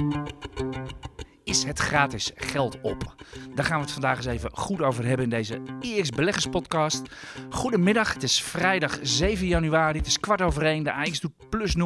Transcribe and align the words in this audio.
Thank 0.00 0.14
you. 0.30 0.39
Is 1.50 1.64
het 1.64 1.78
gratis 1.78 2.30
geld 2.34 2.80
op? 2.80 3.14
Daar 3.54 3.64
gaan 3.64 3.76
we 3.76 3.82
het 3.82 3.92
vandaag 3.92 4.16
eens 4.16 4.26
even 4.26 4.50
goed 4.52 4.82
over 4.82 5.06
hebben 5.06 5.24
in 5.24 5.30
deze 5.30 5.62
EX 5.80 6.10
Beleggers 6.10 6.46
podcast. 6.46 7.02
Goedemiddag, 7.48 8.14
het 8.14 8.22
is 8.22 8.42
vrijdag 8.42 8.98
7 9.02 9.46
januari, 9.46 9.98
het 9.98 10.06
is 10.06 10.20
kwart 10.20 10.42
over 10.42 10.62
één. 10.62 10.84
De 10.84 10.92
AX 10.92 11.20
doet 11.20 11.48
plus 11.48 11.76
0,4. 11.76 11.82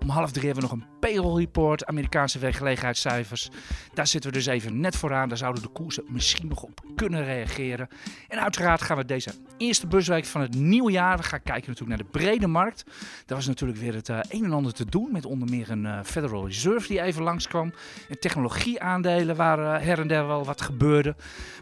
Om 0.00 0.08
half 0.08 0.30
drie 0.30 0.46
hebben 0.46 0.64
we 0.64 0.70
nog 0.70 0.80
een 0.80 0.98
payroll 1.00 1.38
report, 1.38 1.86
Amerikaanse 1.86 2.38
werkgelegenheidscijfers. 2.38 3.48
Daar 3.94 4.06
zitten 4.06 4.30
we 4.30 4.36
dus 4.36 4.46
even 4.46 4.80
net 4.80 4.96
vooraan, 4.96 5.28
daar 5.28 5.38
zouden 5.38 5.62
de 5.62 5.68
koersen 5.68 6.04
misschien 6.08 6.48
nog 6.48 6.62
op 6.62 6.80
kunnen 6.96 7.24
reageren. 7.24 7.88
En 8.28 8.40
uiteraard 8.40 8.82
gaan 8.82 8.96
we 8.96 9.04
deze 9.04 9.30
eerste 9.56 9.86
busweek 9.86 10.24
van 10.24 10.40
het 10.40 10.54
nieuwe 10.54 10.90
jaar, 10.90 11.16
we 11.16 11.22
gaan 11.22 11.42
kijken 11.42 11.70
natuurlijk 11.70 11.98
naar 11.98 12.10
de 12.12 12.18
brede 12.18 12.46
markt. 12.46 12.84
Daar 13.26 13.36
was 13.36 13.46
natuurlijk 13.46 13.78
weer 13.78 13.94
het 13.94 14.08
uh, 14.08 14.18
een 14.28 14.44
en 14.44 14.52
ander 14.52 14.72
te 14.72 14.84
doen 14.84 15.12
met 15.12 15.26
onder 15.26 15.48
meer 15.50 15.70
een 15.70 15.84
uh, 15.84 15.98
Federal 16.04 16.46
Reserve 16.46 16.88
die 16.88 17.00
even 17.00 17.22
langskwam. 17.22 17.72
En 18.08 18.18
technologieaandelen 18.48 19.36
waar 19.36 19.58
uh, 19.58 19.86
her 19.86 19.98
en 19.98 20.08
der 20.08 20.26
wel 20.26 20.44
wat 20.44 20.60
gebeurde. 20.60 21.14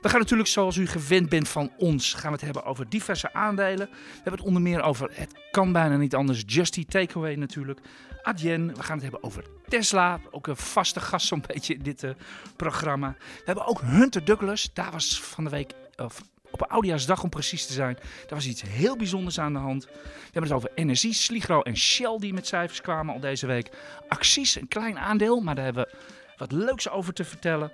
We 0.02 0.08
gaan 0.08 0.20
natuurlijk 0.20 0.48
zoals 0.48 0.76
u 0.76 0.86
gewend 0.86 1.28
bent 1.28 1.48
van 1.48 1.70
ons, 1.76 2.14
gaan 2.14 2.30
we 2.30 2.36
het 2.36 2.44
hebben 2.44 2.64
over 2.64 2.88
diverse 2.88 3.32
aandelen. 3.32 3.88
We 3.90 4.14
hebben 4.14 4.32
het 4.32 4.42
onder 4.42 4.62
meer 4.62 4.82
over, 4.82 5.10
het 5.12 5.34
kan 5.50 5.72
bijna 5.72 5.96
niet 5.96 6.14
anders, 6.14 6.42
Justy 6.46 6.86
Takeaway 6.86 7.34
natuurlijk. 7.34 7.80
Adyen, 8.22 8.74
we 8.74 8.82
gaan 8.82 8.94
het 8.94 9.02
hebben 9.02 9.22
over 9.22 9.44
Tesla, 9.68 10.20
ook 10.30 10.46
een 10.46 10.56
vaste 10.56 11.00
gast 11.00 11.26
zo'n 11.26 11.44
beetje 11.52 11.74
in 11.74 11.82
dit 11.82 12.02
uh, 12.02 12.10
programma. 12.56 13.14
We 13.18 13.42
hebben 13.44 13.66
ook 13.66 13.80
Hunter 13.80 14.24
Douglas, 14.24 14.70
daar 14.72 14.90
was 14.90 15.20
van 15.20 15.44
de 15.44 15.50
week, 15.50 15.72
of 15.96 16.22
op 16.50 16.62
Oudejaarsdag 16.62 17.22
om 17.22 17.28
precies 17.28 17.66
te 17.66 17.72
zijn, 17.72 17.94
daar 17.94 18.38
was 18.38 18.46
iets 18.46 18.62
heel 18.62 18.96
bijzonders 18.96 19.40
aan 19.40 19.52
de 19.52 19.58
hand. 19.58 19.84
We 19.84 19.90
hebben 20.22 20.42
het 20.42 20.52
over 20.52 20.70
energie, 20.74 21.12
Sligro 21.12 21.62
en 21.62 21.76
Shell 21.76 22.16
die 22.18 22.32
met 22.32 22.46
cijfers 22.46 22.80
kwamen 22.80 23.14
al 23.14 23.20
deze 23.20 23.46
week. 23.46 23.70
Acties, 24.08 24.54
een 24.54 24.68
klein 24.68 24.98
aandeel, 24.98 25.40
maar 25.40 25.54
daar 25.54 25.64
hebben 25.64 25.84
we 25.84 26.14
wat 26.36 26.52
leuks 26.52 26.88
over 26.88 27.12
te 27.12 27.24
vertellen. 27.24 27.70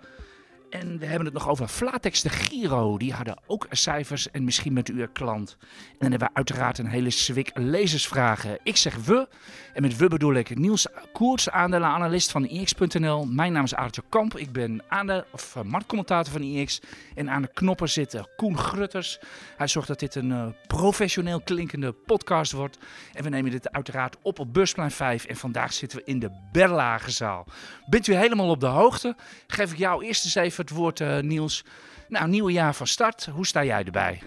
En 0.72 0.98
we 0.98 1.06
hebben 1.06 1.24
het 1.24 1.34
nog 1.34 1.48
over 1.48 1.68
Flatex 1.68 2.22
de 2.22 2.28
Giro. 2.28 2.98
Die 2.98 3.12
hadden 3.12 3.38
ook 3.46 3.66
cijfers 3.70 4.30
en 4.30 4.44
misschien 4.44 4.74
bent 4.74 4.88
u 4.88 5.00
er 5.00 5.08
klant. 5.08 5.56
En 5.60 5.96
dan 5.98 6.10
hebben 6.10 6.28
we 6.28 6.34
uiteraard 6.34 6.78
een 6.78 6.86
hele 6.86 7.10
zwik 7.10 7.50
lezersvragen. 7.54 8.58
Ik 8.62 8.76
zeg 8.76 8.96
we. 9.04 9.28
En 9.72 9.82
met 9.82 9.96
we 9.96 10.08
bedoel 10.08 10.34
ik 10.34 10.58
Niels 10.58 10.86
Koers, 11.12 11.50
aandelenanalist 11.50 12.30
van 12.30 12.46
IX.nl. 12.46 13.24
Mijn 13.24 13.52
naam 13.52 13.64
is 13.64 13.74
Aartje 13.74 14.02
Kamp. 14.08 14.36
Ik 14.36 14.52
ben 14.52 14.82
aandeel, 14.88 15.24
of 15.30 15.54
uh, 15.56 15.62
marktcommentator 15.62 16.32
van 16.32 16.42
IX. 16.42 16.80
En 17.14 17.30
aan 17.30 17.42
de 17.42 17.50
knoppen 17.54 17.88
zit 17.88 18.20
Koen 18.36 18.58
Grutters. 18.58 19.18
Hij 19.56 19.66
zorgt 19.66 19.88
dat 19.88 20.00
dit 20.00 20.14
een 20.14 20.30
uh, 20.30 20.46
professioneel 20.66 21.40
klinkende 21.40 21.92
podcast 21.92 22.52
wordt. 22.52 22.78
En 23.12 23.22
we 23.22 23.28
nemen 23.28 23.50
dit 23.50 23.72
uiteraard 23.72 24.16
op 24.22 24.38
op 24.38 24.52
Busplein 24.52 24.90
5. 24.90 25.24
En 25.24 25.36
vandaag 25.36 25.72
zitten 25.72 25.98
we 25.98 26.04
in 26.04 26.18
de 26.18 26.30
Berlagezaal. 26.52 27.46
Bent 27.86 28.06
u 28.06 28.14
helemaal 28.14 28.48
op 28.48 28.60
de 28.60 28.66
hoogte? 28.66 29.16
Geef 29.46 29.72
ik 29.72 29.78
jou 29.78 30.04
eerst 30.04 30.24
eens 30.24 30.34
even 30.34 30.61
het 30.68 30.78
woord, 30.78 31.00
uh, 31.00 31.18
Niels. 31.18 31.64
Nou, 32.08 32.28
nieuwe 32.28 32.52
jaar 32.52 32.74
van 32.74 32.86
start. 32.86 33.26
Hoe 33.26 33.46
sta 33.46 33.64
jij 33.64 33.84
erbij? 33.84 34.22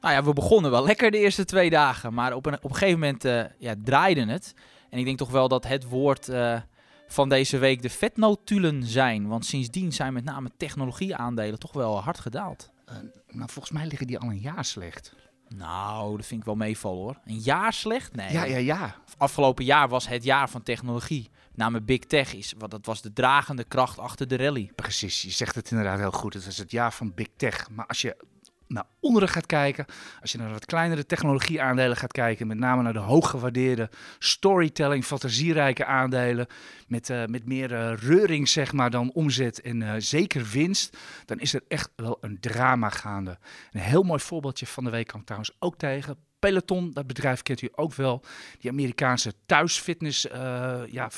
Nou 0.00 0.14
ja, 0.14 0.24
we 0.24 0.32
begonnen 0.32 0.70
wel 0.70 0.84
lekker 0.84 1.10
de 1.10 1.18
eerste 1.18 1.44
twee 1.44 1.70
dagen. 1.70 2.14
Maar 2.14 2.34
op 2.34 2.46
een, 2.46 2.54
op 2.54 2.70
een 2.70 2.76
gegeven 2.76 2.98
moment 2.98 3.24
uh, 3.24 3.42
ja, 3.58 3.74
draaide 3.84 4.26
het. 4.26 4.54
En 4.90 4.98
ik 4.98 5.04
denk 5.04 5.18
toch 5.18 5.30
wel 5.30 5.48
dat 5.48 5.66
het 5.66 5.84
woord 5.84 6.28
uh, 6.28 6.56
van 7.08 7.28
deze 7.28 7.58
week 7.58 7.82
de 7.82 7.90
vetnotulen 7.90 8.84
zijn. 8.84 9.28
Want 9.28 9.46
sindsdien 9.46 9.92
zijn 9.92 10.12
met 10.12 10.24
name 10.24 10.50
technologieaandelen 10.56 11.58
toch 11.58 11.72
wel 11.72 12.02
hard 12.02 12.20
gedaald. 12.20 12.72
Nou, 13.28 13.50
volgens 13.50 13.74
mij 13.74 13.86
liggen 13.86 14.06
die 14.06 14.18
al 14.18 14.28
een 14.28 14.40
jaar 14.40 14.64
slecht. 14.64 15.14
Nou, 15.48 16.16
dat 16.16 16.26
vind 16.26 16.40
ik 16.40 16.46
wel 16.46 16.54
meevallen 16.54 17.02
hoor. 17.02 17.20
Een 17.24 17.38
jaar 17.38 17.72
slecht? 17.72 18.16
Nee. 18.16 18.32
Ja, 18.32 18.44
ja, 18.44 18.56
ja. 18.56 18.94
Afgelopen 19.16 19.64
jaar 19.64 19.88
was 19.88 20.08
het 20.08 20.24
jaar 20.24 20.50
van 20.50 20.62
technologie. 20.62 21.30
Namelijk 21.54 21.86
Big 21.86 21.98
Tech 21.98 22.34
is, 22.34 22.54
wat 22.58 22.70
dat 22.70 22.86
was 22.86 23.02
de 23.02 23.12
dragende 23.12 23.64
kracht 23.64 23.98
achter 23.98 24.28
de 24.28 24.36
rally. 24.36 24.70
Precies, 24.74 25.22
je 25.22 25.30
zegt 25.30 25.54
het 25.54 25.70
inderdaad 25.70 25.98
heel 25.98 26.10
goed. 26.10 26.34
Het 26.34 26.44
was 26.44 26.58
het 26.58 26.70
jaar 26.70 26.92
van 26.92 27.14
Big 27.14 27.28
Tech. 27.36 27.70
Maar 27.70 27.86
als 27.86 28.00
je 28.00 28.16
naar 28.68 28.84
onderen 29.00 29.28
gaat 29.28 29.46
kijken, 29.46 29.86
als 30.20 30.32
je 30.32 30.38
naar 30.38 30.50
wat 30.50 30.64
kleinere 30.64 31.06
technologieaandelen 31.06 31.96
gaat 31.96 32.12
kijken, 32.12 32.46
met 32.46 32.58
name 32.58 32.82
naar 32.82 32.92
de 32.92 32.98
hooggewaardeerde 32.98 33.90
storytelling, 34.18 35.04
fantasierijke 35.04 35.84
aandelen, 35.84 36.46
met, 36.88 37.08
uh, 37.08 37.24
met 37.24 37.46
meer 37.46 37.72
uh, 37.72 37.96
reuring 37.96 38.48
zeg 38.48 38.72
maar 38.72 38.90
dan 38.90 39.12
omzet 39.12 39.60
en 39.60 39.80
uh, 39.80 39.92
zeker 39.98 40.46
winst, 40.52 40.96
dan 41.24 41.38
is 41.38 41.54
er 41.54 41.62
echt 41.68 41.90
wel 41.96 42.18
een 42.20 42.40
drama 42.40 42.88
gaande. 42.88 43.38
Een 43.72 43.80
heel 43.80 44.02
mooi 44.02 44.20
voorbeeldje 44.20 44.66
van 44.66 44.84
de 44.84 44.90
week 44.90 45.06
kwam 45.06 45.24
trouwens 45.24 45.56
ook 45.58 45.76
tegen. 45.78 46.16
Peloton, 46.44 46.90
dat 46.92 47.06
bedrijf 47.06 47.42
kent 47.42 47.62
u 47.62 47.68
ook 47.74 47.94
wel. 47.94 48.22
Die 48.58 48.70
Amerikaanse 48.70 49.32
thuisfitness, 49.46 50.26
uh, 50.26 50.80
ja, 50.86 51.10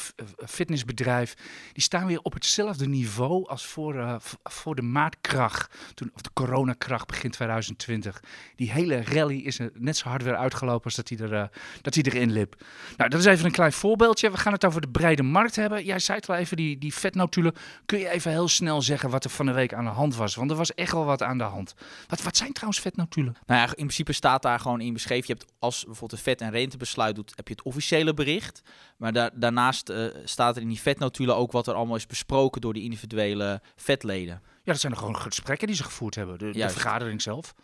fitnessbedrijf. 0.46 1.34
Die 1.72 1.82
staan 1.82 2.06
weer 2.06 2.20
op 2.22 2.32
hetzelfde 2.32 2.88
niveau 2.88 3.48
als 3.48 3.66
voor, 3.66 3.94
uh, 3.94 4.14
voor 4.44 4.74
de 4.74 4.82
maatkracht. 4.82 5.74
Toen, 5.94 6.10
of 6.14 6.20
de 6.20 6.30
coronakracht 6.32 7.06
begin 7.06 7.30
2020. 7.30 8.22
Die 8.56 8.70
hele 8.72 9.04
rally 9.04 9.36
is 9.36 9.58
er 9.58 9.70
net 9.74 9.96
zo 9.96 10.08
hard 10.08 10.22
weer 10.22 10.36
uitgelopen 10.36 10.84
als 10.84 10.94
dat 10.94 11.08
hij, 11.08 11.18
er, 11.18 11.50
dat 11.82 11.94
hij 11.94 12.02
erin 12.02 12.32
liep. 12.32 12.64
Nou, 12.96 13.10
dat 13.10 13.20
is 13.20 13.26
even 13.26 13.44
een 13.44 13.50
klein 13.50 13.72
voorbeeldje. 13.72 14.30
We 14.30 14.36
gaan 14.36 14.52
het 14.52 14.64
over 14.64 14.80
de 14.80 14.88
brede 14.88 15.22
markt 15.22 15.56
hebben. 15.56 15.84
Jij 15.84 15.98
zei 15.98 16.18
het 16.18 16.28
even, 16.28 16.56
die, 16.56 16.78
die 16.78 16.94
vetnotulen. 16.94 17.54
Kun 17.86 17.98
je 17.98 18.08
even 18.08 18.30
heel 18.30 18.48
snel 18.48 18.82
zeggen 18.82 19.10
wat 19.10 19.24
er 19.24 19.30
van 19.30 19.46
de 19.46 19.52
week 19.52 19.74
aan 19.74 19.84
de 19.84 19.90
hand 19.90 20.16
was? 20.16 20.34
Want 20.34 20.50
er 20.50 20.56
was 20.56 20.74
echt 20.74 20.92
wel 20.92 21.04
wat 21.04 21.22
aan 21.22 21.38
de 21.38 21.44
hand. 21.44 21.74
Wat, 22.06 22.22
wat 22.22 22.36
zijn 22.36 22.52
trouwens 22.52 22.80
vetnotulen? 22.80 23.36
Nou 23.46 23.60
ja, 23.60 23.66
in 23.66 23.74
principe 23.74 24.12
staat 24.12 24.42
daar 24.42 24.60
gewoon 24.60 24.80
in 24.80 24.92
beschreven 24.92 25.14
je 25.24 25.32
hebt 25.32 25.52
als 25.58 25.84
bijvoorbeeld 25.84 26.20
de 26.20 26.30
vet- 26.30 26.40
en 26.40 26.50
rentebesluit 26.50 27.14
doet, 27.14 27.32
heb 27.34 27.48
je 27.48 27.54
het 27.54 27.64
officiële 27.64 28.14
bericht. 28.14 28.62
Maar 28.96 29.12
da 29.12 29.30
daarnaast 29.34 29.90
uh, 29.90 30.06
staat 30.24 30.56
er 30.56 30.62
in 30.62 30.68
die 30.68 30.80
vetnotulen 30.80 31.36
ook 31.36 31.52
wat 31.52 31.66
er 31.66 31.74
allemaal 31.74 31.96
is 31.96 32.06
besproken 32.06 32.60
door 32.60 32.72
die 32.72 32.82
individuele 32.82 33.60
vetleden. 33.76 34.42
Ja, 34.62 34.72
dat 34.72 34.80
zijn 34.80 34.92
er 34.92 34.98
gewoon 34.98 35.16
gesprekken 35.16 35.66
die 35.66 35.76
ze 35.76 35.84
gevoerd 35.84 36.14
hebben, 36.14 36.38
de, 36.38 36.50
de 36.50 36.70
vergadering 36.70 37.22
zelf. 37.22 37.54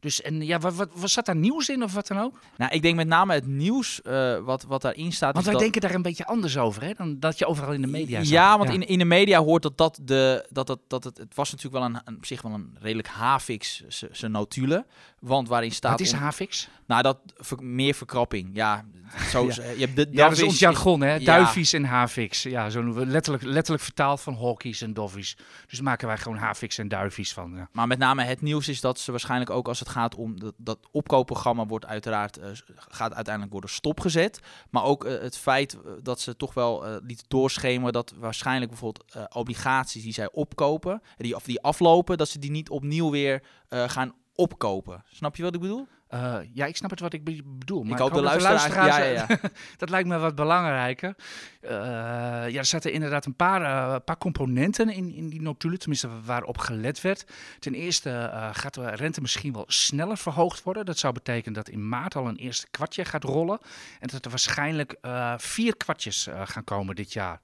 Dus 0.00 0.22
en 0.22 0.42
ja, 0.42 0.58
wat, 0.58 0.74
wat, 0.74 0.88
wat 0.94 1.10
zat 1.10 1.26
daar 1.26 1.36
nieuws 1.36 1.68
in 1.68 1.82
of 1.82 1.92
wat 1.92 2.06
dan 2.06 2.18
ook? 2.18 2.38
Nou, 2.56 2.72
ik 2.72 2.82
denk 2.82 2.96
met 2.96 3.06
name 3.06 3.34
het 3.34 3.46
nieuws 3.46 4.00
uh, 4.04 4.38
wat, 4.38 4.62
wat 4.62 4.82
daarin 4.82 5.12
staat. 5.12 5.32
Want 5.32 5.44
wij 5.44 5.54
dat... 5.54 5.62
denken 5.62 5.80
daar 5.80 5.94
een 5.94 6.02
beetje 6.02 6.26
anders 6.26 6.58
over, 6.58 6.82
hè? 6.82 6.92
Dan 6.94 7.20
dat 7.20 7.38
je 7.38 7.46
overal 7.46 7.72
in 7.72 7.80
de 7.80 7.86
media 7.86 8.18
zat. 8.18 8.28
Ja, 8.28 8.58
want 8.58 8.68
ja. 8.68 8.74
In, 8.74 8.86
in 8.86 8.98
de 8.98 9.04
media 9.04 9.42
hoort 9.42 9.62
dat 9.62 9.78
dat 9.78 9.98
de 10.02 10.46
dat, 10.50 10.66
dat, 10.66 10.80
dat 10.86 11.04
het, 11.04 11.18
het 11.18 11.34
was 11.34 11.50
natuurlijk 11.50 11.84
wel 11.84 11.94
een, 11.94 12.00
een 12.04 12.16
op 12.16 12.26
zich 12.26 12.42
wel 12.42 12.52
een 12.52 12.76
redelijk 12.80 13.08
havix 13.08 13.84
zijn 14.10 14.30
notulen, 14.30 14.86
want 15.26 15.48
waarin 15.48 15.72
staat. 15.72 15.90
Wat 15.90 16.00
is 16.00 16.12
on... 16.12 16.18
havix? 16.18 16.68
Nou, 16.86 17.02
dat 17.02 17.18
ver, 17.36 17.62
meer 17.62 17.94
verkrapping. 17.94 18.50
Ja, 18.52 18.84
zo. 19.30 19.46
ja. 19.50 19.54
Je 19.54 19.84
hebt 19.84 19.96
de, 19.96 20.06
ja, 20.10 20.28
dat 20.28 20.36
is 20.36 20.42
ons 20.42 20.58
jargon, 20.58 21.00
hè? 21.00 21.18
Duivies 21.18 21.70
ja. 21.70 21.78
en 21.78 21.84
havix. 21.84 22.42
Ja, 22.42 22.70
zo 22.70 23.04
letterlijk, 23.06 23.44
letterlijk 23.44 23.84
vertaald 23.84 24.20
van 24.20 24.34
hawkies 24.34 24.80
en 24.80 24.94
doffies. 24.94 25.36
Dus 25.66 25.80
maken 25.80 26.06
wij 26.06 26.18
gewoon 26.18 26.38
havix 26.38 26.78
en 26.78 26.88
duivies 26.88 27.32
van. 27.32 27.52
Ja. 27.54 27.68
Maar 27.72 27.86
met 27.86 27.98
name 27.98 28.22
het 28.22 28.40
nieuws 28.40 28.68
is 28.68 28.80
dat 28.80 28.98
ze 28.98 29.10
waarschijnlijk 29.10 29.50
ook 29.50 29.68
als 29.68 29.78
het 29.78 29.88
gaat 29.88 30.14
om 30.14 30.40
dat, 30.40 30.54
dat 30.56 30.78
opkoopprogramma 30.90 31.66
wordt 31.66 31.86
uiteraard 31.86 32.38
uh, 32.38 32.44
gaat 32.76 33.14
uiteindelijk 33.14 33.52
worden 33.52 33.70
stopgezet. 33.70 34.40
Maar 34.70 34.84
ook 34.84 35.04
uh, 35.04 35.20
het 35.20 35.38
feit 35.38 35.78
dat 36.02 36.20
ze 36.20 36.36
toch 36.36 36.54
wel 36.54 36.86
uh, 36.86 36.96
lieten 37.02 37.26
doorschemeren 37.28 37.92
dat 37.92 38.14
waarschijnlijk 38.18 38.70
bijvoorbeeld 38.70 39.28
obligaties 39.32 40.02
die 40.02 40.12
zij 40.12 40.28
opkopen, 40.32 41.02
die, 41.16 41.34
of 41.34 41.44
die 41.44 41.60
aflopen, 41.60 42.18
dat 42.18 42.28
ze 42.28 42.38
die 42.38 42.50
niet 42.50 42.70
opnieuw 42.70 43.10
weer 43.10 43.42
gaan 43.68 44.14
opkopen. 44.36 45.04
Snap 45.08 45.36
je 45.36 45.42
wat 45.42 45.54
ik 45.54 45.60
bedoel? 45.60 45.86
Uh, 46.14 46.36
ja, 46.52 46.66
ik 46.66 46.76
snap 46.76 46.90
het 46.90 47.00
wat 47.00 47.12
ik 47.12 47.24
bedoel. 47.24 47.82
Maar 47.82 47.92
ik 47.92 47.98
hoop, 47.98 48.08
ik 48.08 48.14
hoop 48.14 48.24
de, 48.24 48.42
luisteraars... 48.42 48.96
Ja, 48.96 49.02
ja, 49.02 49.26
ja. 49.28 49.38
dat 49.76 49.90
lijkt 49.90 50.08
me 50.08 50.18
wat 50.18 50.34
belangrijker. 50.34 51.14
Uh, 51.62 51.70
ja, 51.70 52.58
er 52.58 52.64
zaten 52.64 52.92
inderdaad 52.92 53.26
een 53.26 53.34
paar, 53.36 53.60
uh, 53.60 53.96
paar 54.04 54.18
componenten 54.18 54.88
in, 54.88 55.14
in 55.14 55.28
die 55.28 55.40
notulen, 55.40 55.78
tenminste 55.78 56.08
waarop 56.24 56.58
gelet 56.58 57.00
werd. 57.00 57.26
Ten 57.58 57.74
eerste 57.74 58.30
gaat 58.52 58.74
de 58.74 58.90
rente 58.90 59.20
misschien 59.20 59.52
wel 59.52 59.64
sneller 59.66 60.16
verhoogd 60.16 60.62
worden. 60.62 60.86
Dat 60.86 60.98
zou 60.98 61.12
betekenen 61.12 61.54
dat 61.54 61.68
in 61.68 61.88
maart 61.88 62.16
al 62.16 62.28
een 62.28 62.36
eerste 62.36 62.66
kwartje 62.70 63.04
gaat 63.04 63.24
rollen. 63.24 63.58
En 64.00 64.08
dat 64.08 64.24
er 64.24 64.30
waarschijnlijk 64.30 64.98
vier 65.36 65.76
kwartjes 65.76 66.28
gaan 66.44 66.64
komen 66.64 66.94
dit 66.94 67.12
jaar. 67.12 67.40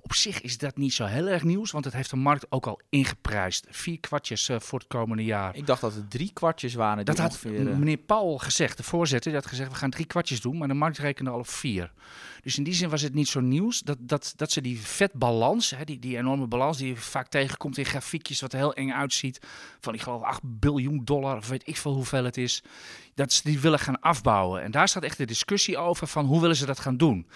Op 0.00 0.14
zich 0.14 0.40
is 0.40 0.58
dat 0.58 0.76
niet 0.76 0.92
zo 0.92 1.04
heel 1.04 1.28
erg 1.28 1.42
nieuws, 1.42 1.70
want 1.70 1.84
het 1.84 1.94
heeft 1.94 2.10
de 2.10 2.16
markt 2.16 2.46
ook 2.48 2.66
al 2.66 2.80
ingeprijsd. 2.88 3.66
Vier 3.70 4.00
kwartjes 4.00 4.48
uh, 4.48 4.60
voor 4.60 4.78
het 4.78 4.88
komende 4.88 5.24
jaar. 5.24 5.56
Ik 5.56 5.66
dacht 5.66 5.80
dat 5.80 5.94
het 5.94 6.10
drie 6.10 6.30
kwartjes 6.32 6.74
waren. 6.74 7.04
Dat 7.04 7.18
had 7.18 7.30
ongeveer, 7.30 7.60
uh... 7.60 7.76
meneer 7.76 7.96
Paul 7.96 8.38
gezegd, 8.38 8.76
de 8.76 8.82
voorzitter, 8.82 9.30
die 9.30 9.40
had 9.40 9.48
gezegd 9.48 9.70
we 9.70 9.76
gaan 9.76 9.90
drie 9.90 10.06
kwartjes 10.06 10.40
doen, 10.40 10.58
maar 10.58 10.68
de 10.68 10.74
markt 10.74 10.98
rekende 10.98 11.30
al 11.30 11.38
op 11.38 11.48
vier. 11.48 11.92
Dus 12.42 12.58
in 12.58 12.64
die 12.64 12.74
zin 12.74 12.88
was 12.88 13.02
het 13.02 13.14
niet 13.14 13.28
zo 13.28 13.40
nieuws 13.40 13.80
dat, 13.80 13.96
dat, 14.00 14.32
dat 14.36 14.52
ze 14.52 14.60
die 14.60 14.80
vetbalans, 14.80 15.70
hè, 15.70 15.84
die, 15.84 15.98
die 15.98 16.16
enorme 16.16 16.46
balans 16.46 16.78
die 16.78 16.88
je 16.88 16.96
vaak 16.96 17.28
tegenkomt 17.28 17.78
in 17.78 17.84
grafiekjes, 17.84 18.40
wat 18.40 18.52
er 18.52 18.58
heel 18.58 18.74
eng 18.74 18.90
uitziet, 18.90 19.40
van 19.80 19.94
ik 19.94 20.00
geloof 20.00 20.22
8 20.22 20.40
biljoen 20.42 21.04
dollar 21.04 21.36
of 21.36 21.48
weet 21.48 21.68
ik 21.68 21.76
veel 21.76 21.94
hoeveel 21.94 22.24
het 22.24 22.36
is, 22.36 22.62
dat 23.14 23.32
ze 23.32 23.40
die 23.44 23.60
willen 23.60 23.78
gaan 23.78 24.00
afbouwen. 24.00 24.62
En 24.62 24.70
daar 24.70 24.88
staat 24.88 25.02
echt 25.02 25.18
de 25.18 25.24
discussie 25.24 25.78
over 25.78 26.06
van 26.06 26.26
hoe 26.26 26.40
willen 26.40 26.56
ze 26.56 26.66
dat 26.66 26.80
gaan 26.80 26.96
doen. 26.96 27.26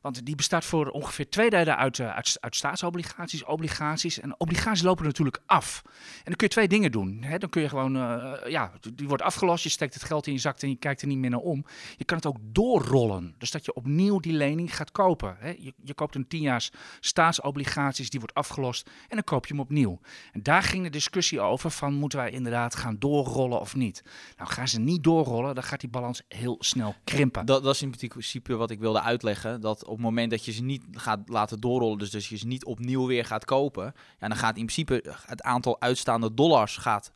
Want 0.00 0.26
die 0.26 0.34
bestaat 0.34 0.64
voor 0.64 0.88
ongeveer 0.88 1.28
twee 1.28 1.50
derde 1.50 1.76
uit, 1.76 1.98
uh, 1.98 2.14
uit, 2.14 2.36
uit, 2.40 2.56
staatsobligaties, 2.56 3.44
obligaties. 3.44 4.20
En 4.20 4.40
obligaties 4.40 4.82
lopen 4.82 5.04
natuurlijk 5.04 5.42
af. 5.46 5.82
En 5.84 6.24
dan 6.24 6.34
kun 6.34 6.46
je 6.46 6.52
twee 6.52 6.68
dingen 6.68 6.92
doen. 6.92 7.22
Hè? 7.22 7.38
Dan 7.38 7.48
kun 7.48 7.62
je 7.62 7.68
gewoon, 7.68 7.96
uh, 7.96 8.32
ja, 8.46 8.72
die 8.94 9.08
wordt 9.08 9.22
afgelost. 9.22 9.64
Je 9.64 9.70
steekt 9.70 9.94
het 9.94 10.02
geld 10.02 10.26
in 10.26 10.32
je 10.32 10.38
zak 10.38 10.60
en 10.60 10.68
je 10.68 10.76
kijkt 10.76 11.02
er 11.02 11.08
niet 11.08 11.18
meer 11.18 11.30
naar 11.30 11.40
om. 11.40 11.64
Je 11.96 12.04
kan 12.04 12.16
het 12.16 12.26
ook 12.26 12.36
doorrollen. 12.42 13.34
Dus 13.38 13.50
dat 13.50 13.64
je 13.64 13.74
opnieuw 13.74 14.20
die 14.20 14.32
lening 14.32 14.76
gaat 14.76 14.90
kopen. 14.90 15.36
Hè? 15.38 15.54
Je, 15.58 15.74
je 15.84 15.94
koopt 15.94 16.14
een 16.14 16.28
tienjaars 16.28 16.70
staatsobligaties, 17.00 18.10
die 18.10 18.20
wordt 18.20 18.34
afgelost. 18.34 18.86
En 18.86 19.16
dan 19.16 19.24
koop 19.24 19.46
je 19.46 19.52
hem 19.52 19.62
opnieuw. 19.62 20.00
En 20.32 20.42
daar 20.42 20.62
ging 20.62 20.84
de 20.84 20.90
discussie 20.90 21.40
over 21.40 21.70
van 21.70 21.94
moeten 21.94 22.18
wij 22.18 22.30
inderdaad 22.30 22.74
gaan 22.74 22.98
doorrollen 22.98 23.60
of 23.60 23.74
niet. 23.74 24.02
Nou, 24.36 24.50
gaan 24.50 24.68
ze 24.68 24.80
niet 24.80 25.04
doorrollen, 25.04 25.54
dan 25.54 25.64
gaat 25.64 25.80
die 25.80 25.90
balans 25.90 26.22
heel 26.28 26.56
snel 26.58 26.94
krimpen. 27.04 27.46
Dat, 27.46 27.62
dat 27.62 27.74
is 27.74 27.82
in 27.82 27.90
principe 27.90 28.56
wat 28.56 28.70
ik 28.70 28.78
wilde 28.78 29.00
uitleggen. 29.00 29.60
Dat 29.60 29.84
op 29.90 29.96
het 29.96 30.04
moment 30.04 30.30
dat 30.30 30.44
je 30.44 30.52
ze 30.52 30.62
niet 30.62 30.84
gaat 30.92 31.28
laten 31.28 31.60
doorrollen, 31.60 31.98
dus, 31.98 32.10
dus 32.10 32.28
je 32.28 32.36
ze 32.36 32.46
niet 32.46 32.64
opnieuw 32.64 33.06
weer 33.06 33.24
gaat 33.24 33.44
kopen, 33.44 33.94
ja, 34.18 34.28
dan 34.28 34.36
gaat 34.36 34.56
in 34.56 34.66
principe 34.66 35.14
het 35.26 35.42
aantal 35.42 35.80
uitstaande 35.80 36.34
dollars 36.34 36.76
gaat 36.76 37.10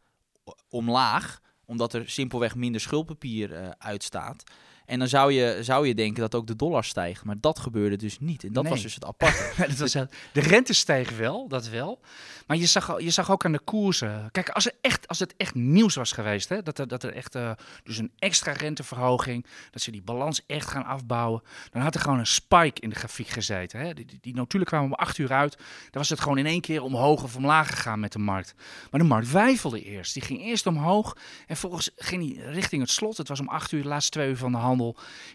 omlaag 0.68 1.40
omdat 1.66 1.92
er 1.92 2.10
simpelweg 2.10 2.54
minder 2.54 2.80
schuldpapier 2.80 3.62
uh, 3.62 3.68
uitstaat. 3.78 4.44
En 4.86 4.98
dan 4.98 5.08
zou 5.08 5.32
je, 5.32 5.58
zou 5.60 5.86
je 5.86 5.94
denken 5.94 6.20
dat 6.20 6.34
ook 6.34 6.46
de 6.46 6.56
dollar 6.56 6.84
stijgt. 6.84 7.24
Maar 7.24 7.36
dat 7.40 7.58
gebeurde 7.58 7.96
dus 7.96 8.18
niet. 8.20 8.44
En 8.44 8.52
dat 8.52 8.68
was 8.68 8.82
dus 8.82 8.94
het 8.94 9.04
aparte. 9.04 9.52
dat 9.68 9.76
was, 9.76 9.92
de 9.92 10.08
rente 10.40 10.72
steeg 10.72 11.16
wel, 11.16 11.48
dat 11.48 11.68
wel. 11.68 12.00
Maar 12.46 12.56
je 12.56 12.66
zag, 12.66 13.00
je 13.00 13.10
zag 13.10 13.30
ook 13.30 13.44
aan 13.44 13.52
de 13.52 13.58
koersen. 13.58 14.28
Kijk, 14.32 14.48
als, 14.48 14.66
er 14.66 14.72
echt, 14.80 15.08
als 15.08 15.18
het 15.18 15.34
echt 15.36 15.54
nieuws 15.54 15.94
was 15.94 16.12
geweest, 16.12 16.48
hè, 16.48 16.62
dat, 16.62 16.78
er, 16.78 16.88
dat 16.88 17.02
er 17.02 17.12
echt 17.12 17.34
uh, 17.34 17.50
dus 17.84 17.98
een 17.98 18.12
extra 18.18 18.52
renteverhoging, 18.52 19.46
dat 19.70 19.82
ze 19.82 19.90
die 19.90 20.02
balans 20.02 20.42
echt 20.46 20.68
gaan 20.68 20.84
afbouwen, 20.84 21.42
dan 21.70 21.82
had 21.82 21.94
er 21.94 22.00
gewoon 22.00 22.18
een 22.18 22.26
spike 22.26 22.80
in 22.80 22.88
de 22.88 22.94
grafiek 22.94 23.28
gezeten. 23.28 23.80
Hè. 23.80 23.94
Die, 23.94 24.04
die, 24.04 24.18
die 24.20 24.34
notulen 24.34 24.66
kwamen 24.66 24.86
om 24.86 24.94
acht 24.94 25.18
uur 25.18 25.32
uit. 25.32 25.56
Dan 25.56 25.66
was 25.90 26.08
het 26.08 26.20
gewoon 26.20 26.38
in 26.38 26.46
één 26.46 26.60
keer 26.60 26.82
omhoog 26.82 27.22
of 27.22 27.36
omlaag 27.36 27.68
gegaan 27.68 28.00
met 28.00 28.12
de 28.12 28.18
markt. 28.18 28.54
Maar 28.90 29.00
de 29.00 29.06
markt 29.06 29.30
wijfelde 29.30 29.82
eerst. 29.82 30.14
Die 30.14 30.22
ging 30.22 30.40
eerst 30.40 30.66
omhoog 30.66 31.16
en 31.46 31.56
vervolgens 31.56 31.90
ging 31.96 32.22
die 32.22 32.50
richting 32.50 32.82
het 32.82 32.90
slot. 32.90 33.16
Het 33.16 33.28
was 33.28 33.40
om 33.40 33.48
acht 33.48 33.72
uur, 33.72 33.82
de 33.82 33.88
laatste 33.88 34.10
twee 34.10 34.28
uur 34.28 34.36
van 34.36 34.52
de 34.52 34.58
hand 34.58 34.72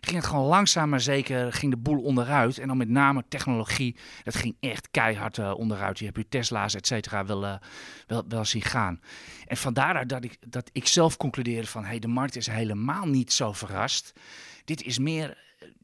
ging 0.02 0.16
het 0.16 0.26
gewoon 0.26 0.46
langzaam 0.46 0.90
maar 0.90 1.02
zeker, 1.02 1.54
ging 1.54 1.72
de 1.72 1.78
boel 1.78 2.02
onderuit. 2.02 2.58
En 2.58 2.68
dan 2.68 2.78
met 2.78 2.90
name 2.90 3.24
technologie, 3.28 3.96
dat 4.24 4.36
ging 4.36 4.56
echt 4.60 4.88
keihard 4.92 5.38
uh, 5.38 5.54
onderuit. 5.58 6.00
Je 6.00 6.06
hebt 6.06 6.18
je 6.18 6.30
Tesla's, 6.30 6.76
et 6.76 6.88
cetera, 6.88 7.26
wel, 7.26 7.60
wel, 8.08 8.24
wel 8.28 8.46
zien 8.46 8.62
gaan. 8.62 9.00
En 9.48 9.58
vandaar 9.58 10.08
dat 10.08 10.24
ik, 10.24 10.38
dat 10.48 10.70
ik 10.72 10.88
zelf 10.88 11.18
concludeerde 11.18 11.68
van, 11.68 11.86
hey, 11.86 12.00
de 12.00 12.08
markt 12.08 12.36
is 12.36 12.48
helemaal 12.48 13.06
niet 13.06 13.34
zo 13.34 13.54
verrast. 13.54 14.14
Dit 14.66 14.84
is 14.84 15.00
meer 15.00 15.38